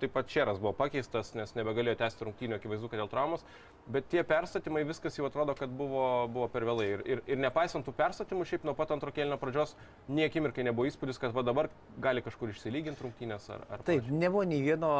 taip 0.00 0.14
pat 0.14 0.30
Čeras 0.32 0.60
buvo 0.62 0.72
pakeistas, 0.76 1.34
nes 1.36 1.52
nebegalėjo 1.58 1.98
tęsti 2.00 2.24
rungtynių, 2.24 2.56
akivaizdu, 2.56 2.88
kad 2.88 3.02
dėl 3.02 3.10
traumos, 3.12 3.44
bet 3.92 4.08
tie 4.08 4.22
perstatymai 4.24 4.84
viskas 4.88 5.18
jau 5.18 5.26
atrodo, 5.28 5.54
kad 5.58 5.72
buvo, 5.76 6.28
buvo 6.32 6.48
per 6.52 6.64
vėlai. 6.64 6.86
Ir, 6.94 7.02
ir, 7.04 7.22
ir 7.34 7.40
nepaisant 7.42 7.84
tų 7.84 7.92
perstatymų, 7.98 8.46
šiaip 8.48 8.64
nuo 8.64 8.74
pat 8.78 8.94
antro 8.94 9.12
kelnio 9.14 9.36
pradžios 9.40 9.74
niekimirkai 10.08 10.64
nebuvo 10.64 10.88
įspūdis, 10.88 11.20
kad 11.20 11.34
va 11.36 11.44
dabar 11.44 11.68
gali 12.02 12.22
kažkur 12.24 12.52
išsilyginti 12.54 13.04
rungtynės 13.04 13.50
ar, 13.52 13.66
ar 13.68 13.84
Taip, 13.86 14.08
nebuvo 14.08 14.46
nei 14.48 14.62
vieno 14.64 14.92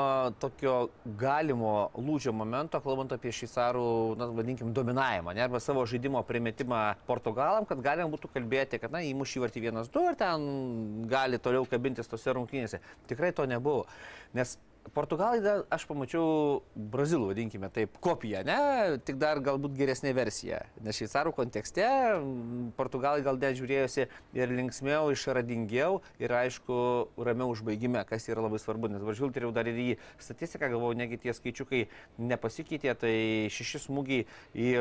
tokio 0.43 0.91
galimo 1.19 1.91
lūžio 1.97 2.35
momento, 2.37 2.83
kalbant 2.85 3.15
apie 3.17 3.33
šveicarų, 3.33 3.87
na, 4.21 4.29
vadinkim, 4.37 4.73
dominavimą, 4.77 5.33
ne, 5.37 5.47
arba 5.47 5.63
savo 5.63 5.87
žaidimo 5.89 6.21
primetimą 6.29 6.83
Portugalam, 7.09 7.65
kad 7.69 7.81
galima 7.85 8.11
būtų 8.13 8.33
kalbėti, 8.35 8.83
kad, 8.83 8.93
na, 8.93 9.05
įmuš 9.07 9.39
įvartį 9.39 9.65
vienas, 9.69 9.91
du 9.93 10.05
ir 10.11 10.19
ten 10.21 11.07
gali 11.09 11.22
toliau 11.43 11.69
kabintis 11.69 12.11
tose 12.11 12.35
rungtynėse. 12.35 12.83
Tikrai 13.11 13.33
to 13.37 13.47
nebuvo. 13.51 13.87
Nes 14.37 14.59
Portugalai, 14.91 15.39
dar, 15.41 15.63
aš 15.73 15.85
pamačiau 15.87 16.59
brazilų, 16.75 17.29
vadinkime 17.31 17.69
taip, 17.73 17.95
kopiją, 18.03 18.43
ne, 18.45 18.57
tik 19.07 19.17
dar 19.21 19.39
galbūt 19.41 19.77
geresnė 19.79 20.11
versija. 20.17 20.59
Nes 20.83 20.99
šveicarų 20.99 21.33
kontekste 21.37 21.87
portugalai 22.77 23.23
gal 23.25 23.39
net 23.41 23.57
žiūrėjosi 23.61 24.09
ir 24.37 24.53
linksmiau, 24.59 25.13
išradingiau 25.15 26.03
ir 26.21 26.35
aišku, 26.43 26.77
ramiau 27.31 27.55
užbaigime, 27.55 28.03
kas 28.11 28.27
yra 28.29 28.45
labai 28.45 28.61
svarbu. 28.61 28.91
Nes 28.91 29.01
dabar 29.01 29.17
žvilgteriau 29.17 29.55
dar 29.55 29.71
ir 29.71 29.79
į 29.79 29.89
statistiką, 30.19 30.73
galvoju, 30.75 30.99
negi 30.99 31.23
tie 31.23 31.37
skaičiukai 31.39 31.87
nepasikeitė, 32.19 32.97
tai 32.99 33.17
šeši 33.55 33.87
smūgiai 33.87 34.27
į 34.53 34.73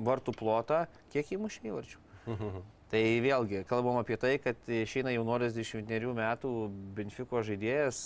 vartų 0.00 0.38
plotą, 0.38 0.84
kiek 1.12 1.34
įmušė 1.36 1.72
įvarčių. 1.72 2.04
Tai 2.90 3.00
vėlgi, 3.22 3.60
kalbam 3.70 4.00
apie 4.00 4.16
tai, 4.18 4.32
kad 4.42 4.66
išeina 4.66 5.12
jaunuolis 5.14 5.52
21 5.54 6.10
metų 6.16 6.50
Benfico 6.96 7.38
žaidėjas, 7.46 8.00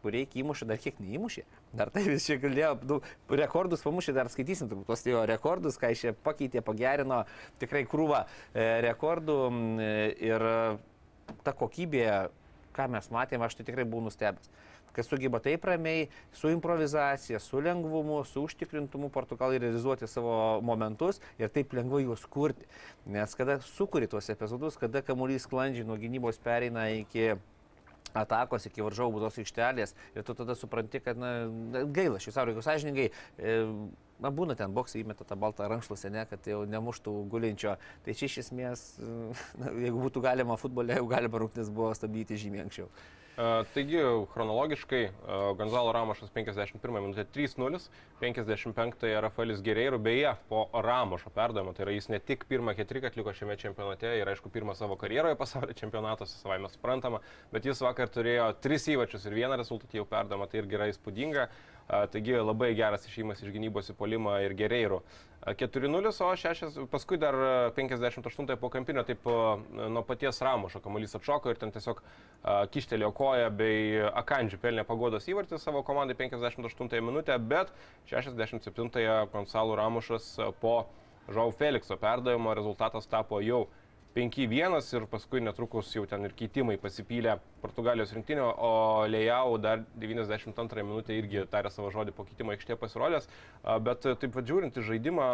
kur 0.00 0.14
reikia 0.14 0.40
įmušę, 0.40 0.68
dar 0.70 0.80
kiek 0.80 0.96
neįmušė. 1.02 1.44
Dar 1.76 1.92
tai 1.92 2.06
vis 2.06 2.24
čia 2.24 2.38
galėjo, 2.40 2.70
nu, 2.88 2.98
rekordus 3.36 3.84
pamušė, 3.84 4.14
dar 4.16 4.32
skaitysim 4.32 4.70
turbūt 4.70 4.88
tuos 4.88 5.04
jo 5.04 5.20
rekordus, 5.28 5.76
ką 5.80 5.92
iš 5.92 6.06
čia 6.06 6.14
pakeitė, 6.24 6.64
pagerino, 6.64 7.20
tikrai 7.60 7.84
krūvą 7.88 8.24
e, 8.24 8.64
rekordų 8.88 9.38
m, 9.50 9.60
ir 10.24 10.48
ta 11.44 11.52
kokybė, 11.52 12.06
ką 12.72 12.88
mes 12.96 13.12
matėme, 13.12 13.44
aš 13.44 13.60
tai 13.60 13.68
tikrai 13.68 13.84
buvau 13.84 14.08
nustebęs 14.08 14.48
kad 14.92 15.06
sugeba 15.06 15.40
taip 15.42 15.64
ramiai, 15.64 16.08
su 16.32 16.50
improvizacija, 16.52 17.40
su 17.40 17.60
lengvumu, 17.60 18.22
su 18.24 18.42
užtikrintumu 18.46 19.08
Portugalai 19.08 19.58
realizuoti 19.62 20.06
savo 20.06 20.60
momentus 20.60 21.20
ir 21.38 21.52
taip 21.52 21.72
lengvai 21.72 22.04
juos 22.04 22.26
kurti. 22.26 22.68
Nes 23.06 23.34
kada 23.38 23.60
sukuri 23.60 24.06
tuos 24.06 24.28
epizodus, 24.32 24.76
kada 24.80 25.02
kamuolys 25.02 25.48
sklandžiai 25.48 25.86
nuo 25.88 25.96
gynybos 26.00 26.40
pereina 26.42 26.88
iki 26.92 27.32
atakos 28.18 28.66
iki 28.68 28.84
varžovų 28.84 29.16
būdos 29.16 29.38
aikštelės 29.40 29.94
ir 30.16 30.24
tu 30.26 30.36
tada 30.36 30.56
supranti, 30.58 31.00
kad 31.00 31.18
na, 31.18 31.32
gaila, 31.94 32.20
šis 32.22 32.36
ar 32.36 32.50
jeigu 32.50 32.64
sąžininkai, 32.64 33.08
e, 33.38 33.54
na 34.22 34.30
būna 34.34 34.56
ten 34.58 34.74
boksai 34.74 35.02
įmeta 35.02 35.24
tą 35.28 35.38
baltą 35.40 35.68
rankšluosę, 35.70 36.12
ne, 36.12 36.26
kad 36.30 36.46
jau 36.46 36.62
nemuštų 36.68 37.14
gulinčio, 37.32 37.78
tai 38.04 38.16
čia 38.18 38.28
iš 38.28 38.38
esmės, 38.44 38.84
na, 39.60 39.72
jeigu 39.86 40.04
būtų 40.04 40.22
galima 40.24 40.58
futbole, 40.60 40.98
jau 41.00 41.08
galima 41.10 41.42
rungtis 41.42 41.72
buvo 41.72 41.92
stabdyti 41.96 42.38
žymiai 42.44 42.66
anksčiau. 42.66 42.90
Taigi, 43.36 43.96
chronologiškai, 44.32 45.06
Gonzalo 45.56 45.92
Ramošas 45.96 46.28
51 46.34 46.92
minutė 46.92 47.24
3-0, 47.32 47.78
55 48.20 49.06
Rafaelis 49.24 49.62
Gereiro, 49.64 49.96
beje, 49.98 50.34
po 50.50 50.66
Ramošo 50.84 51.32
perdavimo, 51.32 51.72
tai 51.72 51.86
yra 51.86 51.94
jis 51.96 52.10
ne 52.12 52.20
tik 52.20 52.44
pirmą 52.50 52.74
ketriką 52.76 53.08
atliko 53.08 53.32
šiame 53.32 53.56
čempionate 53.56 54.12
ir 54.20 54.28
aišku 54.28 54.52
pirmą 54.52 54.76
savo 54.76 54.98
karjeroje 55.00 55.38
pasaulio 55.40 55.72
čempionatuose, 55.80 56.36
savai 56.42 56.60
mes 56.60 56.76
suprantama, 56.76 57.22
bet 57.54 57.64
jis 57.64 57.80
vakar 57.80 58.12
turėjo 58.12 58.50
tris 58.60 58.84
įvačius 58.92 59.24
ir 59.24 59.40
vieną 59.40 59.56
rezultatą 59.62 59.96
jau 59.96 60.04
perdavimą, 60.12 60.50
tai 60.52 60.60
irgi 60.60 60.76
yra 60.76 60.92
įspūdinga. 60.92 61.48
Taigi 61.88 62.38
labai 62.38 62.72
geras 62.78 63.04
išėjimas 63.08 63.42
iš 63.42 63.52
gynybos 63.52 63.90
į 63.92 63.96
polimą 63.98 64.38
ir 64.44 64.54
Gereiro. 64.56 65.02
4-0, 65.42 66.06
o 66.22 66.36
6, 66.38 66.76
paskui 66.86 67.18
dar 67.18 67.34
58 67.74 68.56
po 68.60 68.68
kampinio, 68.70 69.02
taip 69.02 69.26
nuo 69.26 70.04
paties 70.06 70.38
Ramošo 70.46 70.78
kamuolys 70.84 71.16
atšoko 71.18 71.50
ir 71.50 71.58
ten 71.58 71.74
tiesiog 71.74 71.98
kištelėjo 72.70 73.10
koją 73.18 73.50
bei 73.58 73.98
Akandžių 74.22 74.60
pelnė 74.62 74.86
pagodos 74.86 75.26
įvartį 75.26 75.58
savo 75.58 75.82
komandai 75.82 76.14
58 76.20 77.02
minutę, 77.02 77.34
bet 77.42 77.74
67 78.12 78.92
Gonsalų 79.34 79.80
Ramošas 79.82 80.36
po 80.62 80.84
Žau 81.30 81.50
Felikso 81.54 81.98
perdavimo 81.98 82.54
rezultatas 82.54 83.06
tapo 83.10 83.42
jau 83.42 83.66
5-1 84.12 84.96
ir 84.96 85.06
paskui 85.08 85.40
netrukus 85.40 85.88
jau 85.96 86.02
ten 86.08 86.26
ir 86.26 86.34
keitimai 86.36 86.74
pasipylė 86.80 87.38
Portugalijos 87.62 88.12
rinktinio, 88.12 88.50
o 88.52 89.06
Lejau 89.08 89.56
dar 89.62 89.86
92 89.96 90.84
minutę 90.84 91.16
irgi 91.16 91.46
tarė 91.48 91.70
savo 91.72 91.88
žodį 91.94 92.12
po 92.16 92.26
keitimo 92.28 92.52
aikštėje 92.52 92.76
pasirodęs. 92.82 93.30
Bet 93.86 94.04
taip 94.04 94.36
vad 94.36 94.50
žiūrint 94.50 94.76
į 94.76 94.84
žaidimą, 94.90 95.28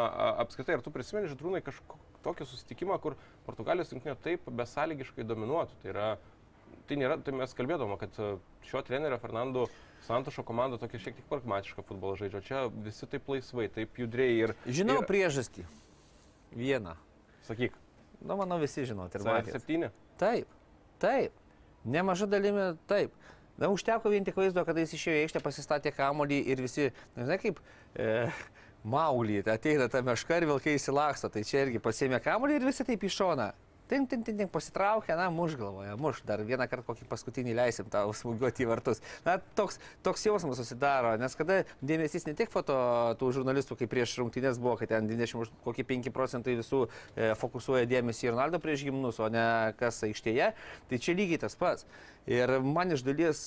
apskritai, 0.45 0.77
ar 0.79 0.85
tu 0.87 0.93
prisimeni, 0.95 1.31
Židrūnai, 1.33 1.65
kažkokį 1.67 2.47
susitikimą, 2.47 3.01
kur 3.03 3.19
Portugalijos 3.49 3.91
rinktinė 3.97 4.15
taip 4.23 4.47
besąlygiškai 4.47 5.27
dominuotų? 5.27 5.81
Tai, 5.83 5.91
yra, 5.97 6.09
tai, 6.87 7.01
nėra, 7.03 7.19
tai 7.19 7.35
mes 7.35 7.59
kalbėdome, 7.59 7.99
kad 7.99 8.15
šio 8.69 8.85
trenerio 8.87 9.19
Fernando 9.19 9.67
Santošo 10.07 10.47
komanda 10.47 10.79
tokia 10.79 11.03
šiek 11.03 11.19
tiek 11.19 11.27
pragmatiška 11.27 11.83
futbolo 11.83 12.15
žaidžia. 12.21 12.45
Čia 12.47 12.63
visi 12.87 13.11
taip 13.11 13.27
laisvai, 13.27 13.67
taip 13.75 13.99
judriai 13.99 14.39
ir... 14.47 14.55
Žinau 14.71 15.03
ir, 15.03 15.11
priežastį. 15.11 15.67
Vieną. 16.55 16.95
Sakyk. 17.51 17.75
Na, 18.25 18.37
manau, 18.39 18.59
visi 18.63 18.85
žinot. 18.89 19.15
Ir 19.15 19.25
matėt. 19.27 19.55
CR7? 19.55 19.91
Taip, 20.19 20.55
taip. 21.03 21.35
Nemaža 21.89 22.27
dalimi 22.31 22.73
taip. 22.91 23.15
Na, 23.59 23.71
užteko 23.75 24.11
vien 24.13 24.27
tik 24.27 24.37
vaizdo, 24.39 24.63
kada 24.67 24.83
jis 24.83 24.95
išėjo 24.95 25.17
į 25.17 25.23
aikštę, 25.25 25.43
pasistatė 25.43 25.93
kamolį 25.95 26.39
ir 26.53 26.63
visi, 26.63 26.91
na, 27.17 27.25
žinai, 27.25 27.39
kaip 27.43 27.59
e, 27.99 28.29
maulį, 28.87 29.41
ateina 29.51 29.89
ta 29.91 30.03
meška 30.07 30.39
ir 30.39 30.47
vilkai 30.51 30.77
įsilaksto, 30.79 31.31
tai 31.35 31.43
čia 31.47 31.65
irgi 31.65 31.83
pasėmė 31.83 32.21
kamolį 32.23 32.61
ir 32.61 32.69
visi 32.69 32.87
taip 32.87 33.07
iš 33.09 33.19
šona. 33.19 33.49
Tin, 33.89 34.05
tin, 34.07 34.21
tin, 34.21 34.37
tin, 34.37 34.49
pasitraukia, 34.53 35.17
na, 35.17 35.31
muš 35.33 35.55
galvoja, 35.57 35.95
muš, 35.97 36.21
dar 36.29 36.43
vieną 36.45 36.67
kartą 36.69 36.85
kokį 36.91 37.07
paskutinį 37.09 37.55
leisim 37.57 37.87
tau 37.89 38.11
smūgiuoti 38.13 38.67
į 38.67 38.69
vartus. 38.69 39.01
Na, 39.25 39.39
toks, 39.57 39.79
toks 40.05 40.27
jausmas 40.27 40.61
susidaro, 40.61 41.15
nes 41.21 41.37
kada 41.39 41.63
dėmesys 41.81 42.29
ne 42.29 42.35
tik 42.37 42.53
foto 42.53 42.77
tų 43.21 43.31
žurnalistų, 43.39 43.79
kaip 43.81 43.93
prieš 43.95 44.19
rungtynės 44.21 44.61
buvo, 44.61 44.75
kad 44.81 44.93
ten 44.93 45.09
20, 45.09 45.57
kokie 45.65 45.87
5 45.89 46.11
procentai 46.13 46.59
visų 46.59 46.83
e, 46.85 47.31
fokusuoja 47.41 47.89
dėmesį 47.89 48.29
į 48.29 48.35
Ronaldo 48.35 48.61
prieš 48.61 48.85
gimnus, 48.91 49.23
o 49.25 49.31
ne 49.33 49.47
kas 49.81 50.03
aikštėje, 50.05 50.51
tai 50.93 51.01
čia 51.01 51.17
lygiai 51.17 51.41
tas 51.47 51.57
pats. 51.57 51.89
Ir 52.29 52.59
man 52.61 52.93
iš 52.93 53.07
dalies 53.07 53.47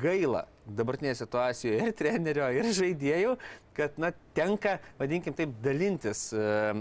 gaila 0.00 0.46
dabartinėje 0.64 1.20
situacijoje 1.20 1.84
ir 1.84 1.92
trenerio, 2.00 2.48
ir 2.56 2.72
žaidėjų, 2.80 3.36
kad, 3.76 4.00
na, 4.00 4.14
tenka, 4.32 4.78
vadinkim 4.96 5.36
taip, 5.36 5.52
dalintis. 5.60 6.30
E, 6.32 6.80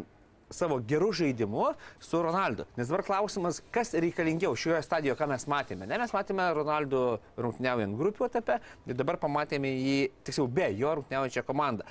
savo 0.56 0.80
gerų 0.88 1.12
žaidimų 1.22 1.72
su 2.04 2.22
Ronaldu. 2.24 2.68
Nes 2.80 2.91
dabar 2.91 3.06
klausimas, 3.08 3.62
kas 3.74 3.93
reikalingiau 3.93 4.56
šioje 4.58 4.82
stadijoje, 4.86 5.18
ką 5.20 5.30
mes 5.32 5.47
matėme. 5.52 5.88
Ne, 5.89 5.99
mes 6.02 6.14
matėme 6.16 6.49
Ronaldu 6.58 7.06
rungtyniaujant 7.39 7.97
grupių 7.99 8.28
etape 8.30 8.60
ir 8.88 8.99
dabar 8.99 9.20
pamatėme 9.22 9.72
jį, 9.72 9.97
tiksliau, 10.28 10.49
be 10.52 10.70
jo 10.78 10.97
rungtyniaujančią 10.99 11.45
komandą. 11.47 11.88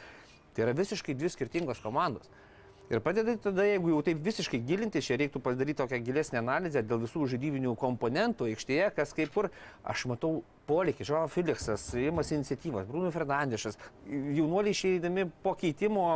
Tai 0.54 0.66
yra 0.66 0.76
visiškai 0.76 1.16
dvi 1.16 1.30
skirtingos 1.32 1.82
komandos. 1.82 2.30
Ir 2.90 2.98
padeda 2.98 3.36
tada, 3.38 3.62
jeigu 3.62 3.92
jau 3.92 4.00
taip 4.02 4.18
visiškai 4.26 4.58
gilinti, 4.66 4.98
čia 5.06 5.14
reiktų 5.20 5.38
padaryti 5.44 5.78
tokią 5.78 6.00
gilesnę 6.02 6.40
analizę 6.40 6.80
dėl 6.82 7.04
visų 7.04 7.28
žaidybinių 7.30 7.76
komponentų 7.78 8.48
aikštėje, 8.50 8.88
kas 8.96 9.14
kaip 9.14 9.30
kur, 9.30 9.46
aš 9.86 10.08
matau 10.10 10.40
polikį, 10.66 11.06
Žao 11.06 11.28
Felixas, 11.30 11.84
įmas 11.94 12.32
iniciatyvas, 12.34 12.88
Bruno 12.90 13.12
Fernandešas, 13.14 13.78
jaunuoliai 14.10 14.74
išeidami 14.74 15.28
po 15.44 15.54
keitimo 15.60 16.08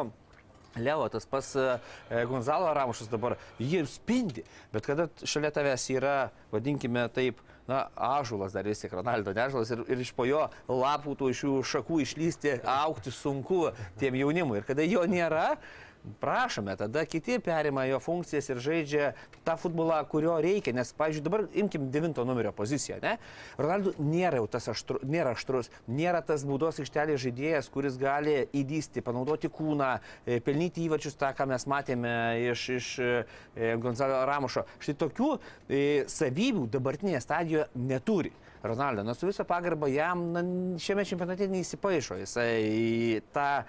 Leo, 0.77 1.09
tas 1.13 1.27
pas 1.27 1.51
e, 1.57 1.79
Gonzalo 2.29 2.73
Ramušas 2.75 3.11
dabar, 3.13 3.37
jie 3.59 3.85
spindi, 3.87 4.45
bet 4.73 4.87
kada 4.87 5.09
šalia 5.23 5.53
tavęs 5.55 5.89
yra, 5.95 6.17
vadinkime 6.53 7.07
taip, 7.15 7.43
na, 7.69 7.87
ažulas 7.97 8.53
dar 8.53 8.67
vis 8.69 8.83
tiek, 8.83 8.93
Ronaldo 8.93 9.33
nežulas 9.37 9.71
ir, 9.73 9.85
ir 9.89 10.03
iš 10.05 10.13
po 10.17 10.27
jo 10.29 10.43
lapų 10.69 11.15
tų 11.21 11.31
iš 11.33 11.45
jų 11.47 11.55
šakų 11.71 12.01
išlysti, 12.05 12.59
aukti 12.69 13.13
sunku 13.15 13.71
tiem 14.01 14.19
jaunimui. 14.21 14.61
Ir 14.61 14.69
kada 14.69 14.85
jo 14.85 15.05
nėra, 15.09 15.55
prašome, 16.21 16.77
tada 16.77 17.05
kiti 17.05 17.39
perima 17.39 17.85
jo 17.85 17.99
funkcijas 18.01 18.49
ir 18.49 18.61
žaidžia 18.61 19.11
tą 19.45 19.57
futbolą, 19.61 19.99
kurio 20.09 20.37
reikia. 20.43 20.75
Nes, 20.77 20.93
pavyzdžiui, 20.97 21.25
dabar 21.25 21.45
imkim 21.55 21.89
devinto 21.95 22.25
numerio 22.25 22.53
poziciją. 22.53 22.99
Ne? 23.03 23.17
Ronaldo 23.59 23.95
nėra 23.99 24.41
jau 24.43 24.49
tas 24.57 24.69
aštru, 24.73 25.01
nėra 25.09 25.35
aštrus, 25.37 25.71
nėra 25.89 26.23
tas 26.27 26.45
baudos 26.49 26.81
aikštelės 26.83 27.23
žaidėjas, 27.25 27.71
kuris 27.73 27.99
gali 28.01 28.37
įdysti, 28.53 29.05
panaudoti 29.05 29.51
kūną, 29.53 29.91
e, 30.27 30.41
pelnyti 30.45 30.85
įvačius 30.89 31.19
tą, 31.21 31.33
ką 31.37 31.49
mes 31.51 31.69
matėme 31.71 32.15
iš, 32.53 32.69
iš 32.79 32.93
e, 33.01 33.13
Gonzalo 33.81 34.25
Ramušo. 34.29 34.67
Štai 34.79 34.99
tokių 35.05 35.35
e, 35.35 35.85
savybių 36.11 36.69
dabartinėje 36.73 37.25
stadijoje 37.25 37.69
neturi. 37.75 38.35
Ronaldo, 38.65 39.03
nors 39.05 39.19
su 39.21 39.29
visą 39.29 39.45
pagarbą 39.45 39.91
jam 39.93 40.21
na, 40.33 40.43
šiame 40.81 41.05
čempionate 41.05 41.49
neįsipaišo. 41.53 42.17
Jisai 42.23 43.21
tą 43.35 43.49
e, 43.61 43.65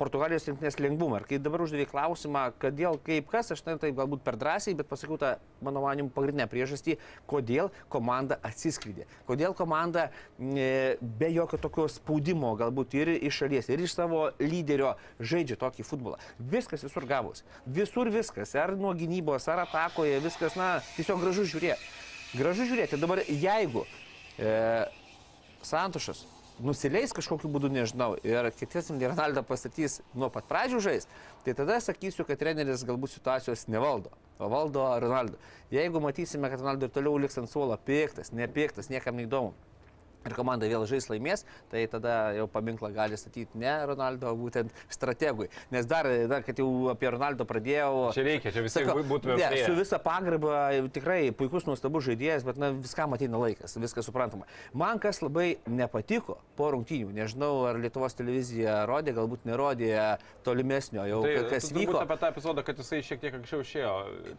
Portugalijos 0.00 0.46
rinktinės 0.48 0.78
lengvumą. 0.80 1.18
Ir 1.20 1.26
kai 1.28 1.38
dabar 1.42 1.60
uždavė 1.60 1.84
klausimą, 1.90 2.46
kodėl, 2.62 2.96
kaip 3.04 3.26
kas, 3.28 3.50
aš 3.52 3.60
tai 3.66 3.74
taip 3.82 3.96
galbūt 3.98 4.22
per 4.24 4.38
drąsiai, 4.40 4.76
bet 4.78 4.88
pasakiau 4.88 5.18
tą, 5.20 5.34
mano 5.60 5.82
manim, 5.84 6.08
pagrindinę 6.14 6.46
priežastį, 6.48 6.96
kodėl 7.28 7.68
komanda 7.92 8.38
atsiskleidė. 8.46 9.04
Kodėl 9.28 9.52
komanda 9.58 10.06
e, 10.38 10.96
be 11.02 11.28
jokio 11.34 11.60
tokio 11.60 11.86
spaudimo, 11.92 12.54
galbūt 12.60 12.96
ir 13.02 13.12
iš 13.18 13.42
šalies, 13.42 13.68
ir 13.68 13.84
iš 13.84 13.98
savo 13.98 14.30
lyderio 14.40 14.94
žaidžia 15.20 15.60
tokį 15.60 15.84
futbolą. 15.90 16.16
Viskas 16.38 16.86
visur 16.86 17.04
gavus. 17.10 17.44
Visur 17.66 18.08
viskas. 18.14 18.56
Ar 18.56 18.72
nuo 18.80 18.94
gynybos, 18.96 19.50
ar 19.52 19.66
atakoje, 19.66 20.22
viskas, 20.24 20.56
na, 20.56 20.78
tiesiog 20.96 21.20
gražu 21.26 21.44
žiūrėti. 21.52 21.94
Gražu 22.38 22.64
žiūrėti. 22.70 23.00
Dabar 23.02 23.26
jeigu 23.28 23.84
e, 24.38 24.54
Santušas 25.66 26.24
nusileis 26.64 27.14
kažkokiu 27.16 27.50
būdu, 27.52 27.70
nežinau, 27.72 28.14
ir 28.26 28.50
kitis 28.56 28.90
Ronaldą 28.90 29.42
pastatys 29.46 30.00
nuo 30.14 30.30
pat 30.32 30.48
pradžių 30.50 30.80
žais, 30.84 31.08
tai 31.44 31.54
tada 31.58 31.80
sakysiu, 31.80 32.26
kad 32.28 32.40
treneris 32.40 32.84
galbūt 32.86 33.14
situacijos 33.16 33.66
nevaldo, 33.68 34.12
o 34.38 34.48
valdo 34.52 34.84
Ronaldo. 35.00 35.40
Jeigu 35.72 36.02
matysime, 36.02 36.50
kad 36.50 36.60
Ronaldo 36.60 36.88
ir 36.88 36.94
toliau 36.94 37.18
liks 37.20 37.38
ant 37.40 37.50
suolo 37.50 37.76
piktas, 37.86 38.32
nepiktas, 38.36 38.90
niekam 38.92 39.18
neįdomu, 39.20 39.54
ir 40.26 40.36
komanda 40.36 40.68
vėl 40.70 40.84
žais 40.88 41.08
laimės, 41.10 41.44
tai 41.70 41.84
tada 41.90 42.32
jau 42.36 42.46
paminklą 42.50 42.92
gali 42.94 43.18
statyti 43.20 43.60
ne 43.60 43.72
Ronaldo, 43.88 44.32
o 44.32 44.38
būtent 44.38 44.74
strategui. 44.92 45.48
Nes 45.74 45.88
dar, 45.88 46.08
dar 46.30 46.44
kad 46.46 46.60
jau 46.60 46.68
apie 46.92 47.10
Ronaldo 47.12 47.46
pradėjau. 47.48 48.10
Čia 48.16 48.26
reikia, 48.26 48.52
čia 48.54 48.64
visi 48.64 48.84
būtume. 48.86 49.38
Ne, 49.40 49.64
su 49.64 49.74
visa 49.78 50.00
pagarba, 50.02 50.68
tikrai 50.92 51.20
puikus, 51.36 51.66
nuostabus 51.68 52.06
žaidėjas, 52.08 52.46
bet 52.46 52.60
na, 52.60 52.72
viskam 52.76 53.16
ateina 53.16 53.40
laikas, 53.40 53.76
viskas 53.80 54.08
suprantama. 54.08 54.48
Man 54.76 55.00
kas 55.02 55.22
labai 55.24 55.58
nepatiko 55.70 56.38
po 56.58 56.70
rungtynių, 56.74 57.14
nežinau, 57.16 57.52
ar 57.70 57.80
Lietuvos 57.80 58.16
televizija 58.18 58.82
rodė, 58.90 59.14
galbūt 59.16 59.48
nerodė 59.48 59.92
tolimesnio, 60.46 61.04
jau 61.08 61.22
Tai, 61.24 61.34
kas 61.50 61.70
vyko. 61.74 61.98
apie 62.02 62.16
tą 62.20 62.30
epizodą, 62.34 62.64
kad 62.66 62.80
jisai 62.80 63.02
šiek 63.06 63.20
tiek 63.22 63.36
anksčiau 63.40 63.64
išėjo. 63.64 63.92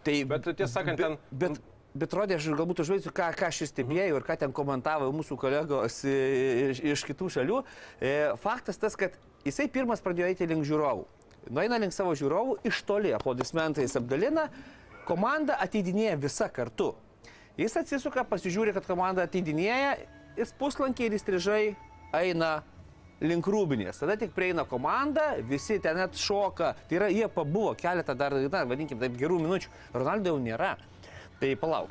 Tai, 0.05 0.17
bet 0.32 0.49
tiesą 0.51 0.73
sakant, 0.79 1.01
ten... 1.01 1.17
Bet, 1.32 1.61
bet 1.94 2.14
rodė, 2.16 2.38
aš 2.38 2.50
galbūt 2.56 2.84
užvaisiu, 2.84 3.12
ką, 3.16 3.32
ką 3.38 3.50
aš 3.52 3.64
stebėjau 3.72 4.20
ir 4.20 4.26
ką 4.28 4.38
ten 4.44 4.54
komentavo 4.56 5.10
mūsų 5.16 5.38
kolegos 5.39 6.02
iš, 6.08 6.82
iš 6.94 7.04
kitų 7.10 7.30
šalių. 7.36 7.62
E, 8.00 8.14
faktas 8.44 8.80
tas, 8.82 8.96
kad 9.00 9.18
jisai 9.46 9.68
pirmas 9.72 10.04
pradėjo 10.04 10.32
eiti 10.32 10.48
link 10.50 10.68
žiūrovų. 10.68 11.06
Nueina 11.52 11.80
link 11.82 11.96
savo 11.96 12.14
žiūrovų, 12.18 12.60
iš 12.70 12.84
toli 12.88 13.14
aplodismentais 13.18 13.96
apdalina, 13.98 14.48
komanda 15.08 15.58
ateidinėja 15.64 16.20
visa 16.22 16.48
kartu. 16.54 16.94
Jis 17.60 17.76
atsisuka, 17.82 18.24
pasižiūri, 18.30 18.74
kad 18.76 18.86
komanda 18.88 19.26
ateidinėja, 19.28 19.96
jis 20.38 20.54
puslankiai 20.60 21.10
ir 21.10 21.18
įstrižai 21.18 21.64
eina 22.16 22.62
link 23.22 23.46
rūbinės. 23.46 24.00
Tada 24.02 24.16
tik 24.20 24.34
prieina 24.36 24.64
komanda, 24.70 25.34
visi 25.46 25.78
ten 25.82 26.00
net 26.00 26.18
šoka. 26.18 26.72
Tai 26.88 26.98
yra, 26.98 27.10
jie 27.14 27.28
pabuvo 27.32 27.74
keletą 27.78 28.16
dar, 28.18 28.38
na, 28.54 28.64
vadinkim, 28.70 29.02
taip 29.02 29.18
gerų 29.20 29.42
minučių. 29.44 29.74
Ronaldo 29.94 30.34
jau 30.34 30.39
nėra. 30.42 30.76
Tai 31.42 31.52
palauk. 31.60 31.89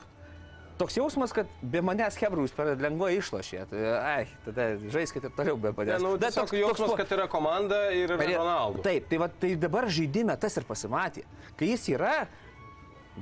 Toks 0.81 0.97
jausmas, 0.97 1.35
kad 1.37 1.49
be 1.61 1.83
manęs 1.85 2.17
Hebrus 2.23 2.55
per 2.57 2.71
lengvai 2.81 3.11
išlošė. 3.19 3.65
Tai, 3.69 3.81
ai, 4.01 4.23
tada 4.47 4.71
žaiskite 4.95 5.29
ir 5.29 5.35
toliau 5.37 5.59
be 5.61 5.69
Ne, 5.69 5.77
manęs. 5.77 6.01
nu, 6.07 6.15
Bet 6.17 6.33
tiesiog 6.33 6.55
jausmas, 6.57 6.91
po- 6.95 6.97
kad 6.97 7.11
yra 7.19 7.27
komanda 7.29 7.81
ir 7.93 8.15
yra 8.17 8.39
Ronaldo. 8.39 8.81
Taip, 8.87 9.09
tai, 9.11 9.19
va, 9.21 9.29
tai 9.29 9.51
dabar 9.61 9.85
žaidime 9.93 10.39
tas 10.41 10.57
ir 10.57 10.65
pasimatė. 10.65 11.27
Kai 11.59 11.69
jis 11.75 11.85
yra, 11.93 12.15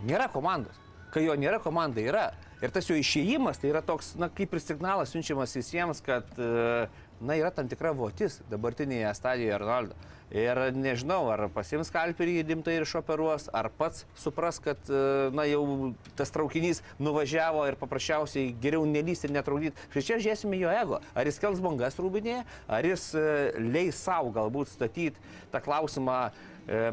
nėra 0.06 0.28
komandos. 0.30 0.76
Kai 1.10 1.24
jo 1.24 1.34
nėra, 1.34 1.58
komanda 1.64 1.98
yra. 2.04 2.28
Ir 2.62 2.70
tas 2.74 2.86
jo 2.90 2.94
išėjimas 2.94 3.58
tai 3.58 3.70
yra 3.72 3.82
toks, 3.82 4.14
na, 4.18 4.28
kaip 4.28 4.52
ir 4.54 4.60
signalas 4.60 5.10
siunčiamas 5.14 5.54
visiems, 5.56 6.00
kad, 6.04 6.26
e, 6.38 6.86
na, 7.20 7.36
yra 7.38 7.50
tam 7.54 7.68
tikra 7.70 7.92
votis 7.96 8.40
dabartinėje 8.50 9.10
stadijoje 9.18 9.58
Ronaldo. 9.62 9.98
Ir 10.28 10.58
nežinau, 10.76 11.22
ar 11.32 11.46
pasims 11.54 11.88
kalpirį 11.88 12.42
dimtai 12.44 12.74
ir 12.76 12.84
išoperuos, 12.84 13.46
ar 13.56 13.70
pats 13.72 14.04
supras, 14.20 14.58
kad, 14.60 14.76
e, 14.92 15.30
na, 15.32 15.46
jau 15.48 15.94
tas 16.18 16.32
traukinys 16.34 16.82
nuvažiavo 17.00 17.64
ir 17.70 17.78
paprasčiausiai 17.80 18.52
geriau 18.60 18.84
nelysti 18.84 19.30
ir 19.30 19.34
netraukdyti. 19.38 19.88
Štai 19.88 20.04
čia 20.04 20.20
žiūrėsime 20.20 20.60
jo 20.60 20.74
ego. 20.74 21.00
Ar 21.16 21.30
jis 21.30 21.40
kels 21.40 21.64
bangas 21.64 21.96
rūbinėje, 21.96 22.44
ar 22.68 22.90
jis 22.90 23.08
e, 23.16 23.24
leis 23.72 24.04
savo 24.04 24.34
galbūt 24.36 24.74
statyti 24.74 25.16
tą 25.48 25.64
klausimą 25.64 26.20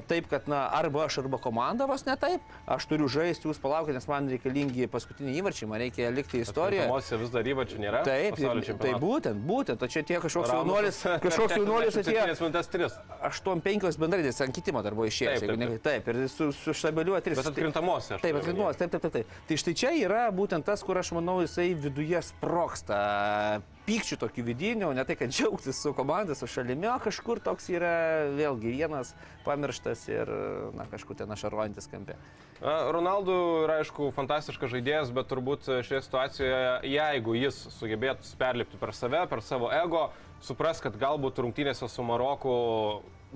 taip, 0.08 0.30
kad, 0.32 0.48
na, 0.52 0.66
arba 0.74 1.06
aš, 1.06 1.20
arba 1.24 1.40
komanda 1.42 1.88
vos 1.90 2.06
ne 2.08 2.16
taip, 2.20 2.44
aš 2.72 2.88
turiu 2.90 3.10
žaisti, 3.12 3.50
jūs 3.50 3.60
palaukite, 3.64 3.96
nes 3.98 4.08
man 4.10 4.30
reikalingi 4.32 4.88
paskutiniai 4.92 5.42
įvarčiai, 5.42 5.70
man 5.72 5.82
reikia 5.84 6.12
likti 6.16 6.42
istorijoje. 6.44 6.88
Emocija 6.88 7.20
vis 7.22 7.34
dar 7.34 7.50
įvačių 7.52 7.82
nėra. 7.84 8.04
Taip, 8.08 8.40
tai 8.82 8.94
būtent, 9.02 9.42
būtent, 9.48 9.84
o 9.84 9.92
čia 9.92 10.06
tie 10.08 10.22
kažkoks 10.24 10.54
jaunuolis, 10.54 11.02
kažkoks 11.26 11.58
jaunuolis 11.60 12.00
atėjo. 12.02 12.28
7 12.36 12.46
minutės 12.48 12.72
3. 12.72 12.92
8-5 13.32 14.02
bendradės 14.06 14.42
ant 14.46 14.56
kitimo 14.56 14.84
dar 14.86 14.96
buvo 14.98 15.10
išėjęs. 15.12 15.44
Taip, 15.44 15.84
taip, 15.84 16.06
Taip, 16.06 16.08
ir 16.12 16.30
su, 16.30 16.50
su 16.56 16.74
štabiliuoja 16.76 17.22
3. 17.26 17.40
Bet 17.40 17.52
atkrintamosios. 17.52 18.22
Taip, 18.24 18.40
atkrintamosios, 18.40 18.80
taip, 18.80 18.92
taip, 18.96 19.06
taip, 19.06 19.14
taip. 19.20 19.38
Tai 19.50 19.58
štai 19.62 19.76
čia 19.78 19.94
yra 20.00 20.26
būtent 20.36 20.66
tas, 20.68 20.84
kur 20.86 21.00
aš 21.02 21.14
manau, 21.18 21.40
jisai 21.44 21.72
viduje 21.78 22.22
sproksta 22.26 23.00
pykčių 23.86 24.18
tokių 24.22 24.46
vidinių, 24.50 24.92
ne 24.98 25.06
tai, 25.08 25.18
kad 25.20 25.34
džiaugtis 25.36 25.80
su 25.82 25.94
komanda, 25.98 26.36
su 26.38 26.50
šalimi, 26.50 26.90
o 26.92 26.98
kažkur 27.04 27.42
toks 27.44 27.70
yra 27.74 27.96
vėlgi 28.36 28.74
vienas 28.76 29.14
pamirštas 29.46 30.08
ir, 30.12 30.32
na, 30.78 30.88
kažkur 30.92 31.18
ten 31.20 31.32
ašaruojantis 31.36 31.90
kampe. 31.92 32.18
Na, 32.62 32.78
Ronaldo 32.96 33.36
yra, 33.66 33.80
aišku, 33.84 34.12
fantastiškas 34.16 34.72
žaidėjas, 34.74 35.12
bet 35.16 35.30
turbūt 35.32 35.68
šioje 35.86 36.06
situacijoje, 36.06 36.62
jeigu 36.88 37.36
jis 37.38 37.66
sugebėtų 37.78 38.36
perlipti 38.40 38.80
per 38.82 38.96
save, 38.96 39.26
per 39.32 39.44
savo 39.46 39.72
ego, 39.76 40.08
supras, 40.46 40.82
kad 40.84 40.96
galbūt 41.00 41.44
rungtynėse 41.44 41.90
su 41.92 42.06
Maroku 42.06 42.56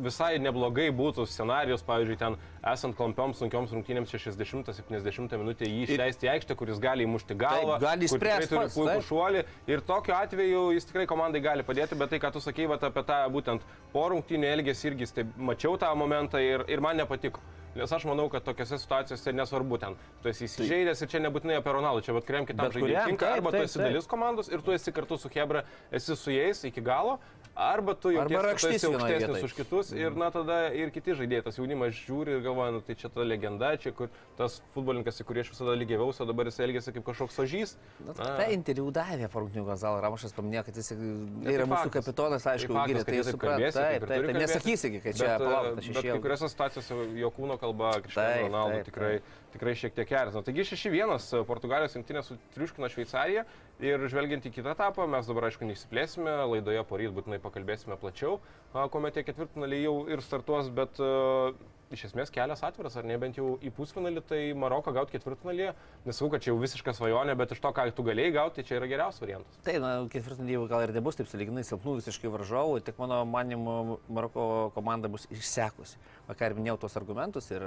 visai 0.04 0.38
neblogai 0.42 0.88
būtų 0.96 1.26
scenarius, 1.30 1.84
pavyzdžiui, 1.88 2.18
ten 2.20 2.38
esant 2.72 2.96
klampioms 2.98 3.40
sunkioms 3.42 3.74
rungtynėms 3.76 4.14
60-70 4.14 5.38
minutę 5.40 5.68
jį 5.68 5.86
išleisti 5.88 6.28
į 6.28 6.32
aikštę, 6.36 6.58
kuris 6.60 6.82
gali 6.84 7.08
įmušti 7.08 7.38
galvą, 7.40 7.78
Taip, 7.78 7.86
gali 7.86 8.10
pats, 8.10 8.76
puikų 8.76 8.90
taip. 8.90 9.06
šuolį 9.10 9.46
ir 9.72 9.86
tokiu 9.88 10.16
atveju 10.18 10.66
jis 10.78 10.90
tikrai 10.90 11.08
komandai 11.10 11.44
gali 11.44 11.68
padėti, 11.68 12.00
bet 12.00 12.14
tai, 12.14 12.22
ką 12.24 12.34
tu 12.36 12.44
sakei 12.44 12.68
vat, 12.72 12.84
apie 12.88 13.06
tą 13.08 13.22
būtent 13.34 13.64
po 13.94 14.10
rungtynių 14.14 14.52
elgesį 14.56 14.92
irgi, 14.94 15.14
tai 15.20 15.28
mačiau 15.38 15.78
tą 15.80 15.94
momentą 16.00 16.42
ir, 16.44 16.66
ir 16.72 16.84
man 16.84 17.00
nepatiko. 17.00 17.44
Nes 17.78 17.92
aš 17.94 18.06
manau, 18.10 18.26
kad 18.34 18.44
tokiose 18.44 18.80
situacijose 18.82 19.32
nesvarbu 19.38 19.78
ten. 19.82 19.96
Tu 20.24 20.32
esi 20.32 20.48
įsižeidęs 20.48 21.04
ir 21.06 21.12
čia 21.12 21.22
nebūtinai 21.22 21.60
apie 21.60 21.74
Ronaldą, 21.76 22.02
čia 22.08 22.16
bet 22.18 22.26
kuriam 22.26 22.48
kitam 22.50 22.72
žaidėjui 22.74 23.04
tinka. 23.12 23.30
Arba 23.38 23.54
tu 23.54 23.62
esi 23.62 23.82
dalis 23.82 24.10
komandos 24.10 24.50
ir 24.50 24.64
tu 24.66 24.74
esi 24.74 24.94
kartu 24.96 25.20
su 25.22 25.30
Hebra, 25.36 25.62
esi 25.94 26.18
su 26.18 26.34
jais 26.34 26.64
iki 26.66 26.82
galo. 26.82 27.20
Arba 27.60 27.94
tu 28.00 28.14
jau 28.14 28.24
vienoj 28.24 28.54
aukštesnis 28.54 29.44
už 29.44 29.54
kitus 29.58 29.92
ir 29.92 30.16
na 30.16 30.30
tada 30.32 30.70
ir 30.72 30.94
kiti 30.96 31.12
žaidėjai, 31.20 31.44
tas 31.50 31.58
jaunimas 31.60 31.92
žiūri 31.98 32.38
ir 32.38 32.44
galvoja, 32.46 32.72
nu, 32.78 32.80
tai 32.86 32.96
čia 32.96 33.12
ta 33.12 33.26
legenda, 33.28 33.74
čia 33.76 33.92
kur 33.96 34.08
tas 34.40 34.62
futbolininkas, 34.76 35.20
į 35.20 35.26
kurį 35.28 35.44
aš 35.44 35.52
visada 35.52 35.76
lygiaviausi, 35.82 36.24
o 36.24 36.28
dabar 36.30 36.48
jis 36.48 36.60
elgėsi 36.64 36.94
kaip 36.96 37.06
kažkoks 37.10 37.36
sožys. 37.36 37.76
Na, 38.08 38.16
tai 38.16 38.54
interviu 38.56 38.88
davė 38.96 39.28
rungtynių 39.34 39.66
Gonzalo 39.68 40.00
Ramošas, 40.06 40.36
paminėjo, 40.38 40.64
kad 40.70 40.80
jis 40.80 40.94
yra 40.96 41.04
tai 41.04 41.68
mūsų 41.68 41.74
faktas. 41.74 41.94
kapitonas, 41.98 42.48
aišku, 42.54 42.78
faktas, 42.80 42.94
gyrė, 42.94 43.04
tai 43.10 43.20
jis 43.20 43.32
supranta. 43.34 43.74
Taip, 43.76 44.08
taip, 44.08 44.26
taip, 44.30 44.40
nesakysi, 44.40 44.94
kad 44.96 45.20
čia 45.20 45.28
Bet, 45.28 45.44
palauk, 45.44 45.84
aš 45.84 45.92
Bet 46.00 46.08
kai 46.08 46.18
kuriuose 46.24 46.52
situacijose 46.56 47.00
jo 47.20 47.34
kūno 47.36 47.60
kalba 47.60 47.92
Taip, 47.98 48.08
Cristiano 48.08 48.48
Ronaldo 48.48 48.82
taip, 48.88 49.30
tikrai, 49.54 49.74
šiek 49.80 49.96
tiek 49.98 50.12
erzina. 50.20 50.44
Taigi 50.46 50.66
6-1 50.72 51.44
Portugalijos 51.50 51.96
rinktinė 51.98 52.24
sutriuškino 52.28 52.90
Šveicariją 52.94 53.46
ir 53.86 54.06
žvelgiant 54.12 54.46
į 54.46 54.54
kitą 54.58 54.76
etapą, 54.76 55.08
mes 55.10 55.30
dabar 55.30 55.50
aišku 55.50 55.68
neišsiplėsime, 55.70 56.36
laidoje 56.54 56.84
poryt 56.90 57.16
būtinai 57.16 57.42
pakalbėsime 57.44 57.98
plačiau, 58.02 58.40
kuomet 58.74 59.18
tie 59.18 59.26
ketvirtfinaliai 59.28 59.86
jau 59.86 59.96
ir 60.12 60.24
startuos, 60.26 60.72
bet 60.82 61.02
a, 61.02 61.54
iš 61.94 62.06
esmės 62.10 62.32
kelias 62.34 62.62
atviras, 62.66 62.96
ar 63.00 63.08
ne 63.08 63.18
bent 63.22 63.38
jau 63.40 63.56
į 63.66 63.72
pusfinalį, 63.74 64.22
tai 64.30 64.40
Maroką 64.58 64.94
gauti 64.94 65.16
ketvirtfinalį, 65.16 65.72
nesakau, 66.06 66.30
kad 66.34 66.44
čia 66.46 66.52
jau 66.52 66.60
visiška 66.62 66.94
svajonė, 66.94 67.34
bet 67.40 67.56
iš 67.56 67.62
to, 67.64 67.72
ką 67.74 67.88
tu 67.96 68.06
galėjai 68.06 68.34
gauti, 68.36 68.60
tai 68.60 68.68
čia 68.68 68.78
yra 68.78 68.90
geriausias 68.92 69.24
variantas. 69.24 69.58
Tai, 69.66 69.76
na, 69.82 69.94
ketvirtfinalį 70.14 70.60
gal 70.70 70.86
ir 70.86 70.94
nebus 70.94 71.18
taip 71.18 71.32
saliginai 71.32 71.66
silpnų 71.66 71.96
visiškai 72.00 72.32
varžovų, 72.36 72.80
tik 72.86 73.02
mano 73.02 73.24
manimu 73.30 73.98
Maroko 74.08 74.46
komanda 74.76 75.10
bus 75.12 75.26
išsekusi. 75.34 75.98
Vakar 76.30 76.54
minėjau 76.54 76.78
tos 76.84 76.98
argumentus 77.00 77.50
ir 77.50 77.66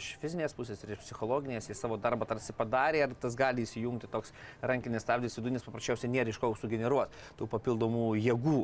iš 0.00 0.10
fizinės 0.22 0.56
pusės, 0.56 0.82
ir 0.82 0.96
iš 0.96 1.04
psichologinės, 1.04 1.70
jie 1.70 1.78
savo 1.78 1.98
darbą 2.00 2.26
tarsi 2.26 2.54
padarė, 2.56 3.04
ir 3.04 3.14
tas 3.22 3.38
gali 3.38 3.62
įsijungti 3.62 4.10
toks 4.10 4.34
rankinis 4.66 5.06
stabdis 5.06 5.38
vidų, 5.38 5.54
nes 5.54 5.66
paprasčiausiai 5.66 6.10
nėra 6.10 6.34
iš 6.34 6.40
ko 6.42 6.50
sugeneruoti 6.58 7.22
tų 7.38 7.46
papildomų 7.54 8.08
jėgų 8.18 8.58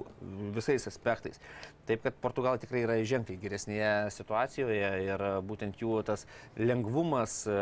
visais 0.57 0.89
aspektais. 0.91 1.39
Taip, 1.87 2.03
kad 2.03 2.19
Portugalai 2.23 2.59
tikrai 2.63 2.83
yra 2.83 2.99
ženkliai 3.07 3.39
geresnėje 3.39 3.93
situacijoje 4.19 4.80
ir 4.81 5.25
būtent 5.47 5.81
jų 5.81 6.01
tas 6.07 6.27
lengvumas, 6.59 7.43
e, 7.49 7.59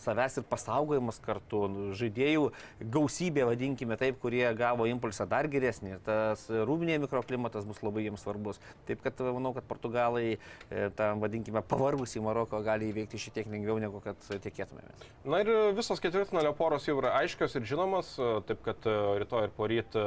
savęs 0.00 0.40
ir 0.40 0.46
pasaugojimas 0.50 1.20
kartu, 1.24 1.64
nu, 1.70 1.86
žaidėjų 1.98 2.50
gausybė, 2.94 3.46
vadinkime 3.50 3.98
taip, 4.00 4.20
kurie 4.22 4.44
gavo 4.58 4.88
impulsą 4.90 5.28
dar 5.30 5.48
geresnį. 5.50 5.96
Ir 5.96 6.04
tas 6.06 6.46
rūbinėje 6.50 7.04
mikroklimatas 7.06 7.68
bus 7.68 7.82
labai 7.86 8.06
jiems 8.06 8.24
svarbus. 8.24 8.60
Taip, 8.88 9.02
kad 9.04 9.20
manau, 9.30 9.54
kad 9.56 9.68
Portugalai 9.70 10.26
e, 10.34 10.88
tą, 10.96 11.12
vadinkime, 11.22 11.62
pavargusį 11.70 12.24
Maroko 12.24 12.62
gali 12.66 12.90
įveikti 12.92 13.20
šiek 13.20 13.40
tiek 13.40 13.52
lengviau, 13.52 13.78
negu 13.82 14.02
kad 14.04 14.18
tikėtumėmės. 14.30 15.08
Na 15.30 15.42
ir 15.44 15.52
visos 15.76 16.02
ketvirtfinalio 16.02 16.52
poros 16.58 16.88
jau 16.88 16.98
yra 17.00 17.16
aiškios 17.22 17.56
ir 17.58 17.66
žinomas, 17.68 18.14
taip 18.48 18.62
kad 18.66 18.86
e, 18.88 18.98
rytoj 19.22 19.48
ir 19.48 19.56
poryt 19.56 19.96
e, 19.98 20.06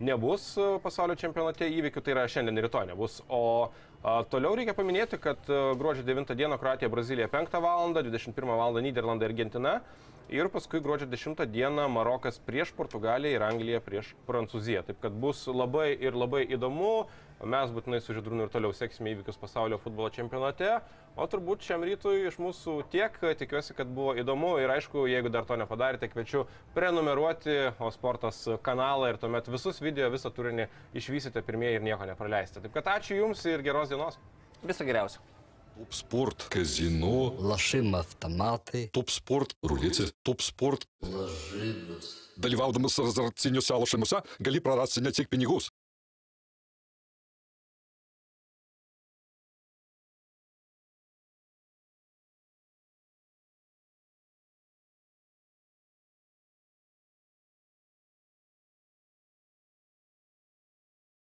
nebus 0.00 0.48
e, 0.60 0.66
pasaulio 0.82 1.16
čempionate 1.18 1.68
įvykių, 1.72 2.02
tai 2.04 2.14
yra 2.14 2.26
šiandien 2.30 2.58
ir 2.58 2.66
rytoj 2.68 2.88
nebus. 2.90 3.20
O 3.28 3.70
toliau 4.30 4.54
reikia 4.54 4.74
paminėti, 4.76 5.18
kad 5.18 5.48
e, 5.50 5.56
gruodžio 5.78 6.04
9 6.06 6.30
dieną 6.38 6.58
Kroatija, 6.62 6.90
Brazilija 6.92 7.26
5 7.32 7.56
val. 7.64 7.90
21 7.96 8.52
val. 8.60 8.78
Niderlandai, 8.84 9.26
Argentina. 9.32 9.80
Ir 10.26 10.48
paskui 10.50 10.80
gruodžio 10.82 11.06
10 11.06 11.38
dieną 11.46 11.84
Marokas 11.88 12.40
prieš 12.42 12.72
Portugaliją 12.74 13.36
ir 13.36 13.42
Angliją 13.46 13.78
prieš 13.80 14.08
Prancūziją. 14.26 14.80
Taip 14.88 14.98
kad 15.04 15.14
bus 15.14 15.44
labai 15.46 15.92
ir 15.94 16.18
labai 16.18 16.40
įdomu. 16.50 17.06
Mes 17.46 17.70
būtinai 17.70 18.00
su 18.02 18.16
Židrūnu 18.16 18.48
ir 18.48 18.50
toliau 18.50 18.74
seksime 18.74 19.12
įvykius 19.12 19.38
pasaulio 19.38 19.78
futbolo 19.78 20.10
čempionate. 20.10 20.80
O 21.14 21.28
turbūt 21.30 21.62
šiam 21.62 21.86
rytui 21.86 22.24
iš 22.26 22.40
mūsų 22.42 22.74
tiek. 22.90 23.20
Tikiuosi, 23.38 23.76
kad 23.78 23.86
buvo 23.86 24.16
įdomu. 24.18 24.56
Ir 24.64 24.74
aišku, 24.74 25.06
jeigu 25.06 25.30
dar 25.30 25.46
to 25.46 25.60
nepadarėte, 25.62 26.10
kviečiu 26.10 26.48
prenumeruoti 26.74 27.70
O 27.78 27.92
sportas 27.94 28.42
kanalą 28.66 29.12
ir 29.12 29.22
tuomet 29.22 29.46
visus 29.52 29.78
video, 29.78 30.10
visą 30.10 30.34
turinį 30.34 30.66
išvysite 30.98 31.46
pirmieji 31.46 31.78
ir 31.78 31.86
nieko 31.86 32.10
nepraleisite. 32.10 32.66
Taip 32.66 32.74
kad 32.80 32.96
ačiū 32.98 33.22
Jums 33.22 33.46
ir 33.46 33.62
geros 33.62 33.94
dienos. 33.94 34.18
Viso 34.66 34.82
geriausio. 34.82 35.35
Топ-спорт, 35.77 36.47
казино, 36.49 37.35
Лашим 37.39 37.95
автомати. 37.95 38.89
топ-спорт, 38.93 39.55
рулети, 39.63 40.03
топ-спорт. 40.23 40.87
Lažybos. 41.03 42.05
Dalyvaudamas 42.37 42.99
azartiniuose 42.99 43.73
lošimuose 43.73 44.21
gali 44.39 44.59
prarasti 44.61 45.01
ne 45.01 45.11
tik 45.11 45.29
pinigus, 45.29 45.71